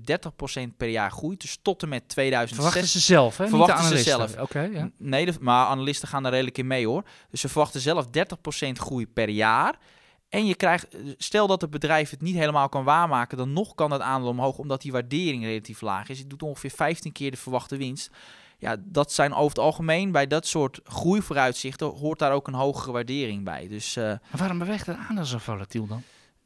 30% 0.70 0.76
per 0.78 0.88
jaar 0.90 1.12
groei. 1.12 1.38
Dus 1.38 1.60
tot 1.62 1.84
en 1.84 1.90
met 1.90 2.08
2006. 2.10 2.56
verwachten 2.56 2.88
ze 2.92 3.00
zelf, 3.00 3.38
hè? 3.38 3.48
Verwachten 3.48 3.86
Niet 3.86 3.94
de 3.94 4.04
ze 4.04 4.14
analisten. 4.14 4.36
zelf. 4.44 4.50
Oké, 4.50 4.78
ja. 4.80 4.90
Nee, 4.98 5.26
de- 5.26 5.34
maar 5.40 5.66
analisten 5.66 6.08
gaan 6.08 6.24
daar 6.24 6.32
redelijk 6.32 6.58
in 6.58 6.68
mee 6.68 6.88
hoor. 6.88 7.04
Dus 7.30 7.42
ze 7.42 7.50
verwachten 7.50 7.82
zelf 7.82 8.06
30% 8.08 8.80
groei 8.80 9.08
per 9.08 9.30
jaar. 9.30 9.76
En 10.30 10.46
je 10.46 10.56
krijgt, 10.56 10.88
stel 11.18 11.48
dat 11.48 11.62
het 11.62 11.70
bedrijf 11.70 12.10
het 12.10 12.22
niet 12.22 12.36
helemaal 12.36 12.70
kan 12.70 12.84
waarmaken, 12.84 13.38
dan 13.38 13.54
nog 13.54 13.76
kan 13.76 13.92
het 13.92 14.02
aandeel 14.02 14.30
omhoog, 14.30 14.58
omdat 14.58 14.82
die 14.82 14.92
waardering 14.92 15.44
relatief 15.44 15.82
laag 15.82 16.10
is. 16.10 16.20
Het 16.20 16.30
doet 16.30 16.44
ongeveer 16.44 16.70
15 16.72 17.12
keer 17.12 17.32
de 17.32 17.38
verwachte 17.38 17.78
winst. 17.78 18.10
Ja, 18.64 18.76
dat 18.86 19.11
zijn 19.11 19.34
over 19.34 19.49
het 19.49 19.59
algemeen, 19.59 20.11
bij 20.11 20.28
dat 20.28 20.47
soort 20.47 20.80
groeivooruitzichten, 20.84 21.88
hoort 21.88 22.20
daar 22.20 22.32
ook 22.32 22.47
een 22.47 22.53
hogere 22.53 22.91
waardering 22.91 23.43
bij. 23.43 23.68
Dus 23.68 23.95
eh, 23.95 24.14
waarom 24.38 24.57
beweegt 24.57 24.86
het 24.86 24.97
aandeel 25.09 25.26
zo 25.26 25.38
volatiel 25.38 25.88
dan? 25.88 26.01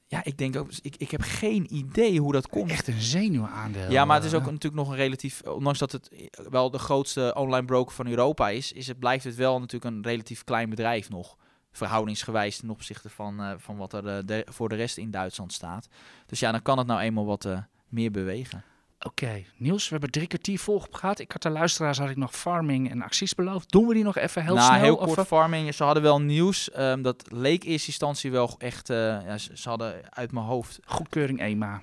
ja, 0.10 0.24
ik 0.24 0.38
denk 0.38 0.56
ook, 0.56 0.70
ik, 0.82 0.96
ik 0.96 1.12
heb 1.12 1.22
geen 1.22 1.76
idee 1.76 2.20
hoe 2.20 2.32
dat 2.32 2.48
komt. 2.48 2.72
Echt 2.72 2.88
een 2.88 3.02
zenuwaandeel. 3.02 3.92
Ja, 3.92 4.06
maar 4.06 4.16
het 4.16 4.26
is 4.26 4.34
ook 4.34 4.42
eh. 4.46 4.48
natuurlijk 4.48 4.76
nog 4.84 4.90
een 4.90 4.96
relatief, 4.96 5.42
ondanks 5.42 5.80
dat 5.80 5.92
het 5.92 6.10
wel 6.50 6.72
de 6.72 6.80
grootste 6.80 7.34
online 7.38 7.66
broker 7.66 7.96
van 7.96 8.08
Europa 8.08 8.50
is, 8.50 8.72
is 8.72 8.88
het, 8.88 9.00
blijft 9.00 9.24
het 9.24 9.36
wel 9.36 9.60
natuurlijk 9.60 9.96
een 9.96 10.04
relatief 10.04 10.44
klein 10.44 10.70
bedrijf 10.70 11.10
nog. 11.10 11.38
Verhoudingsgewijs 11.72 12.58
ten 12.58 12.70
opzichte 12.70 13.10
van, 13.10 13.40
eh, 13.42 13.52
van 13.58 13.78
wat 13.78 13.94
er 13.94 14.26
de- 14.26 14.48
voor 14.50 14.70
de 14.70 14.76
rest 14.76 14.98
in 14.98 15.12
Duitsland 15.12 15.54
staat. 15.54 15.88
Dus 16.26 16.40
ja, 16.40 16.52
dan 16.52 16.62
kan 16.62 16.78
het 16.78 16.88
nou 16.88 17.00
eenmaal 17.00 17.26
wat 17.26 17.48
meer 17.88 18.12
bewegen. 18.12 18.64
Oké, 19.06 19.44
Niels, 19.58 19.84
we 19.84 19.90
hebben 19.90 20.12
drie 20.12 20.28
kwartier 20.28 20.60
volgepraat. 20.60 21.20
Ik 21.20 21.32
had 21.32 21.42
de 21.42 21.50
luisteraars 21.50 21.98
had 21.98 22.10
ik 22.10 22.16
nog 22.18 22.32
farming 22.36 22.90
en 22.92 23.02
acties 23.02 23.36
beloofd. 23.36 23.72
Doen 23.72 23.88
we 23.88 23.94
die 23.94 24.04
nog 24.04 24.18
even 24.18 24.44
heel 24.44 24.56
nou, 24.56 24.68
snel? 24.68 24.80
heel 24.82 24.96
kort 24.96 25.28
farming. 25.28 25.74
Ze 25.74 25.84
hadden 25.84 26.04
wel 26.04 26.22
nieuws. 26.22 26.72
ehm, 26.72 27.02
dat 27.02 27.24
leek 27.32 27.64
in 27.64 27.72
eerste 27.72 27.88
instantie 27.88 28.32
wel 28.32 28.56
echt, 28.58 28.90
eh, 28.90 28.98
ja, 28.98 29.38
ze, 29.38 29.52
ze 29.58 29.70
hadden 29.70 29.96
uit 30.10 30.32
mijn 30.32 30.46
hoofd. 30.46 30.80
goedkeuring 30.86 31.40
EMA. 31.42 31.82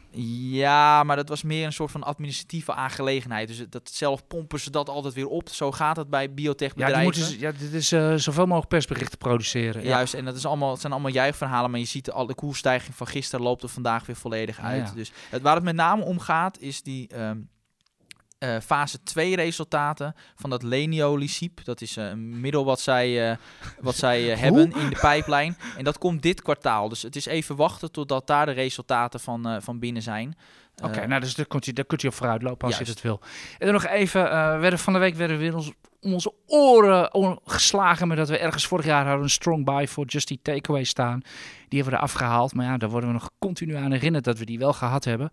Ja, 0.50 1.02
maar 1.02 1.16
dat 1.16 1.28
was 1.28 1.42
meer 1.42 1.66
een 1.66 1.72
soort 1.72 1.90
van 1.90 2.02
administratieve 2.02 2.72
aangelegenheid. 2.74 3.48
Dus 3.48 3.64
dat 3.70 3.90
zelf 3.92 4.26
pompen 4.26 4.60
ze 4.60 4.70
dat 4.70 4.88
altijd 4.88 5.14
weer 5.14 5.28
op. 5.28 5.48
Zo 5.48 5.72
gaat 5.72 5.96
het 5.96 6.10
bij 6.10 6.22
Ja, 6.22 6.28
biotechbedrijven. 6.28 7.12
die 7.12 7.20
moeten, 7.22 7.38
ja, 7.40 7.52
dit 7.58 7.72
is 7.72 7.92
eh, 7.92 8.14
zoveel 8.14 8.44
mogelijk 8.46 8.68
persberichten 8.68 9.18
produceren. 9.18 9.82
Ja. 9.82 9.88
Juist, 9.88 10.14
en 10.14 10.24
dat 10.24 10.36
is 10.36 10.46
allemaal, 10.46 10.70
het 10.70 10.80
zijn 10.80 10.92
allemaal 10.92 11.12
juichverhalen, 11.12 11.70
maar 11.70 11.80
je 11.80 11.86
ziet 11.86 12.10
al 12.10 12.26
de 12.26 12.34
koersstijging 12.34 12.94
van 12.94 13.06
gisteren 13.06 13.44
loopt 13.44 13.62
er 13.62 13.68
vandaag 13.68 14.06
weer 14.06 14.16
volledig 14.16 14.56
Ja, 14.56 14.62
uit. 14.62 14.88
ja. 14.88 14.94
Dus 14.94 15.12
het, 15.30 15.42
waar 15.42 15.54
het 15.54 15.64
met 15.64 15.74
name 15.74 16.04
om 16.04 16.18
gaat, 16.18 16.58
is 16.60 16.82
die, 16.82 17.03
ehm, 17.08 17.38
eh, 18.44 18.56
fase 18.60 19.02
2 19.02 19.36
resultaten 19.36 20.14
van 20.36 20.50
dat 20.50 20.62
Leniolisib. 20.62 21.64
Dat 21.64 21.80
is 21.80 21.96
eh, 21.96 22.08
een 22.08 22.40
middel 22.40 22.64
wat 22.64 22.80
zij, 22.80 23.30
eh, 23.30 23.36
wat 23.80 23.94
zij 23.94 24.22
hebben 24.44 24.72
in 24.72 24.88
de 24.88 24.98
pijplijn. 25.00 25.56
En 25.76 25.84
dat 25.84 25.98
komt 25.98 26.22
dit 26.22 26.42
kwartaal. 26.42 26.88
Dus 26.88 27.02
het 27.02 27.16
is 27.16 27.26
even 27.26 27.56
wachten 27.56 27.92
totdat 27.92 28.26
daar 28.26 28.46
de 28.46 28.52
resultaten 28.52 29.20
van, 29.20 29.62
van 29.62 29.78
binnen 29.78 30.02
zijn. 30.02 30.36
Oké, 30.82 31.06
nou, 31.06 31.20
dus 31.20 31.34
daar 31.34 31.46
kunt, 31.46 31.66
u, 31.66 31.72
daar 31.72 31.84
kunt 31.84 32.02
u 32.02 32.06
op 32.06 32.14
vooruit 32.14 32.42
lopen 32.42 32.66
als 32.66 32.78
je 32.78 32.84
het 32.84 33.00
wil. 33.00 33.20
En 33.58 33.66
dan 33.66 33.72
nog 33.72 33.86
even, 33.86 34.22
werden, 34.60 34.78
van 34.78 34.92
de 34.92 34.98
week 34.98 35.14
werden 35.14 35.36
we 35.36 35.42
weer 35.42 35.54
ons, 35.54 35.72
om 36.00 36.12
onze 36.12 36.32
oren 36.46 37.38
geslagen 37.44 38.08
met 38.08 38.16
dat 38.16 38.28
we 38.28 38.38
ergens 38.38 38.66
vorig 38.66 38.84
jaar 38.84 39.04
hadden 39.04 39.22
een 39.22 39.30
strong 39.30 39.64
buy 39.64 39.86
voor 39.86 40.06
Just 40.06 40.30
Eat 40.30 40.38
Takeaway 40.42 40.84
staan. 40.84 41.20
Die 41.68 41.80
hebben 41.80 41.92
we 41.92 41.96
er 41.98 42.10
afgehaald, 42.10 42.54
maar 42.54 42.66
ja, 42.66 42.76
daar 42.76 42.90
worden 42.90 43.08
we 43.08 43.14
nog 43.14 43.30
continu 43.38 43.74
aan 43.74 43.92
herinnerd 43.92 44.24
dat 44.24 44.38
we 44.38 44.44
die 44.44 44.58
wel 44.58 44.72
gehad 44.72 45.04
hebben. 45.04 45.30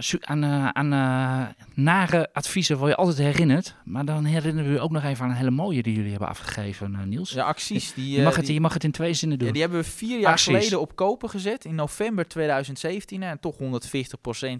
Zo- 0.00 0.16
aan 0.20 0.42
eh, 0.44 0.68
aan 0.68 0.92
eh, 0.92 1.64
nare 1.74 2.28
adviezen 2.32 2.76
word 2.78 2.90
je 2.90 2.96
altijd 2.96 3.18
herinnerd, 3.18 3.74
maar 3.84 4.04
dan 4.04 4.24
herinneren 4.24 4.70
we 4.72 4.76
u 4.76 4.80
ook 4.80 4.90
nog 4.90 5.04
even 5.04 5.24
aan 5.24 5.30
een 5.30 5.36
hele 5.36 5.50
mooie 5.50 5.82
die 5.82 5.94
jullie 5.94 6.10
hebben 6.10 6.28
afgegeven, 6.28 7.08
Niels. 7.08 7.30
ja, 7.30 7.44
acties. 7.44 7.94
Die, 7.94 8.16
je, 8.16 8.22
mag 8.22 8.36
het, 8.36 8.44
die- 8.44 8.54
je 8.54 8.60
mag 8.60 8.72
het 8.74 8.84
in 8.84 8.90
twee 8.90 9.14
zinnen 9.14 9.38
doen. 9.38 9.46
Ja, 9.46 9.52
die 9.52 9.62
hebben 9.62 9.80
we 9.80 9.86
vier 9.88 10.18
jaar 10.20 10.30
Acties. 10.32 10.46
geleden 10.54 10.80
op 10.80 10.96
kopen 10.96 11.30
gezet 11.30 11.64
in 11.64 11.74
november 11.74 12.28
2017 12.28 13.22
en 13.22 13.40
toch 13.40 13.56
140% 13.58 13.62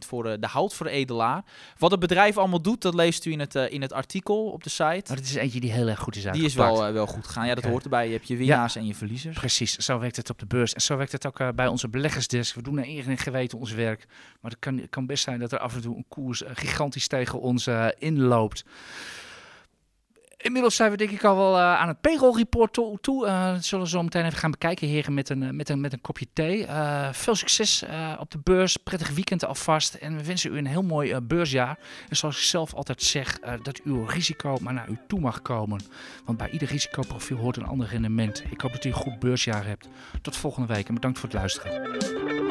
voor 0.07 0.23
de, 0.23 0.39
de 0.39 0.47
houtveredelaar. 0.47 1.45
Wat 1.79 1.91
het 1.91 2.01
bedrijf 2.01 2.37
allemaal 2.39 2.63
doet, 2.63 2.83
dat 2.83 2.95
leest 2.95 3.25
u 3.25 3.33
in 3.33 3.41
het, 3.41 3.55
in 3.55 3.83
het 3.83 3.93
artikel 3.93 4.45
op 4.51 4.63
de 4.63 4.71
site. 4.71 5.03
Maar 5.09 5.17
het 5.17 5.27
is 5.27 5.35
eentje 5.35 5.61
die 5.61 5.73
heel 5.73 5.89
erg 5.89 5.99
goed 6.01 6.17
is 6.17 6.23
Die 6.23 6.33
is 6.33 6.39
uitgepakt. 6.43 6.79
wel, 6.79 6.93
wel 6.93 7.07
goed 7.07 7.27
gegaan. 7.27 7.47
Ja, 7.47 7.55
dat 7.55 7.65
hoort 7.65 7.85
erbij. 7.85 8.07
Je 8.07 8.13
hebt 8.13 8.29
je 8.29 8.37
winnaars 8.37 8.77
en 8.77 8.87
je 8.87 8.95
verliezers. 8.95 9.39
Precies, 9.39 9.77
zo 9.77 9.99
werkt 9.99 10.17
het 10.17 10.31
op 10.31 10.39
de 10.39 10.47
beurs. 10.47 10.73
En 10.75 10.81
zo 10.81 10.97
werkt 10.97 11.13
het 11.13 11.27
ook 11.27 11.55
bij 11.55 11.67
onze 11.67 11.89
beleggersdesk. 11.89 12.55
We 12.55 12.63
doen 12.63 12.75
naar 12.75 12.85
eer 12.87 13.09
en 13.09 13.19
geweten 13.19 13.59
ons 13.59 13.73
werk. 13.73 14.07
Maar 14.41 14.51
het 14.51 14.61
kan, 14.61 14.79
het 14.79 14.91
best 15.07 15.25
zijn 15.25 15.39
dat 15.41 15.53
er 15.53 15.59
af 15.59 15.75
en 15.75 15.81
toe 15.81 15.97
een 15.97 16.05
koers 16.09 16.43
eh, 16.43 16.51
gigantisch 16.55 17.09
tegen 17.09 17.41
ons 17.41 17.67
eh, 17.67 17.87
inloopt. 17.99 18.65
Inmiddels 20.37 20.77
zijn 20.77 20.91
we 20.91 20.97
denk 20.97 21.11
ik 21.11 21.25
al 21.25 21.37
wel 21.37 21.57
eh, 21.57 21.81
aan 21.81 21.89
het 21.89 22.01
payroll 22.01 22.37
report 22.37 22.73
toe. 22.73 23.27
dat 23.27 23.65
zullen 23.65 23.85
we 23.85 23.91
zo 23.91 24.03
meteen 24.03 24.25
even 24.25 24.39
gaan 24.39 24.51
bekijken, 24.51 24.89
heren, 24.89 25.15
met 25.15 25.29
een, 25.29 25.57
met 25.57 25.69
een, 25.69 25.81
met 25.81 25.93
een 25.93 26.01
kopje 26.01 26.27
thee. 26.33 26.67
Veel 27.13 27.35
succes 27.35 27.85
op 28.19 28.31
de 28.31 28.39
beurs. 28.43 28.77
Prettig 28.77 29.11
weekend 29.11 29.45
alvast. 29.45 29.95
En 29.95 30.17
we 30.17 30.25
wensen 30.25 30.53
u 30.53 30.59
een 30.59 30.67
heel 30.67 30.83
mooi 30.83 31.21
beursjaar. 31.21 31.79
En 32.09 32.17
zoals 32.17 32.37
ik 32.37 32.43
zelf 32.43 32.75
altijd 32.75 33.03
zeg, 33.03 33.39
dat 33.63 33.81
uw 33.85 34.05
risico 34.05 34.57
maar 34.61 34.75
naar 34.75 34.89
u 34.89 34.99
toe 35.07 35.21
mag 35.21 35.43
komen. 35.43 35.81
Want 36.25 36.39
bij 36.39 36.51
ieder 36.51 36.69
risicoprofiel 36.69 37.37
hoort 37.37 37.57
een 37.57 37.67
ander 37.67 37.89
rendement. 37.89 38.45
Ik 38.51 38.61
hoop 38.61 38.73
dat 38.73 38.85
u 38.85 38.89
een 38.89 38.95
goed 38.95 39.19
beursjaar 39.19 39.67
hebt. 39.67 39.89
Tot 40.23 40.37
volgende 40.37 40.75
week 40.75 40.89
en 40.89 40.95
bedankt 40.95 41.19
voor 41.19 41.29
het 41.29 41.39
luisteren. 41.39 42.46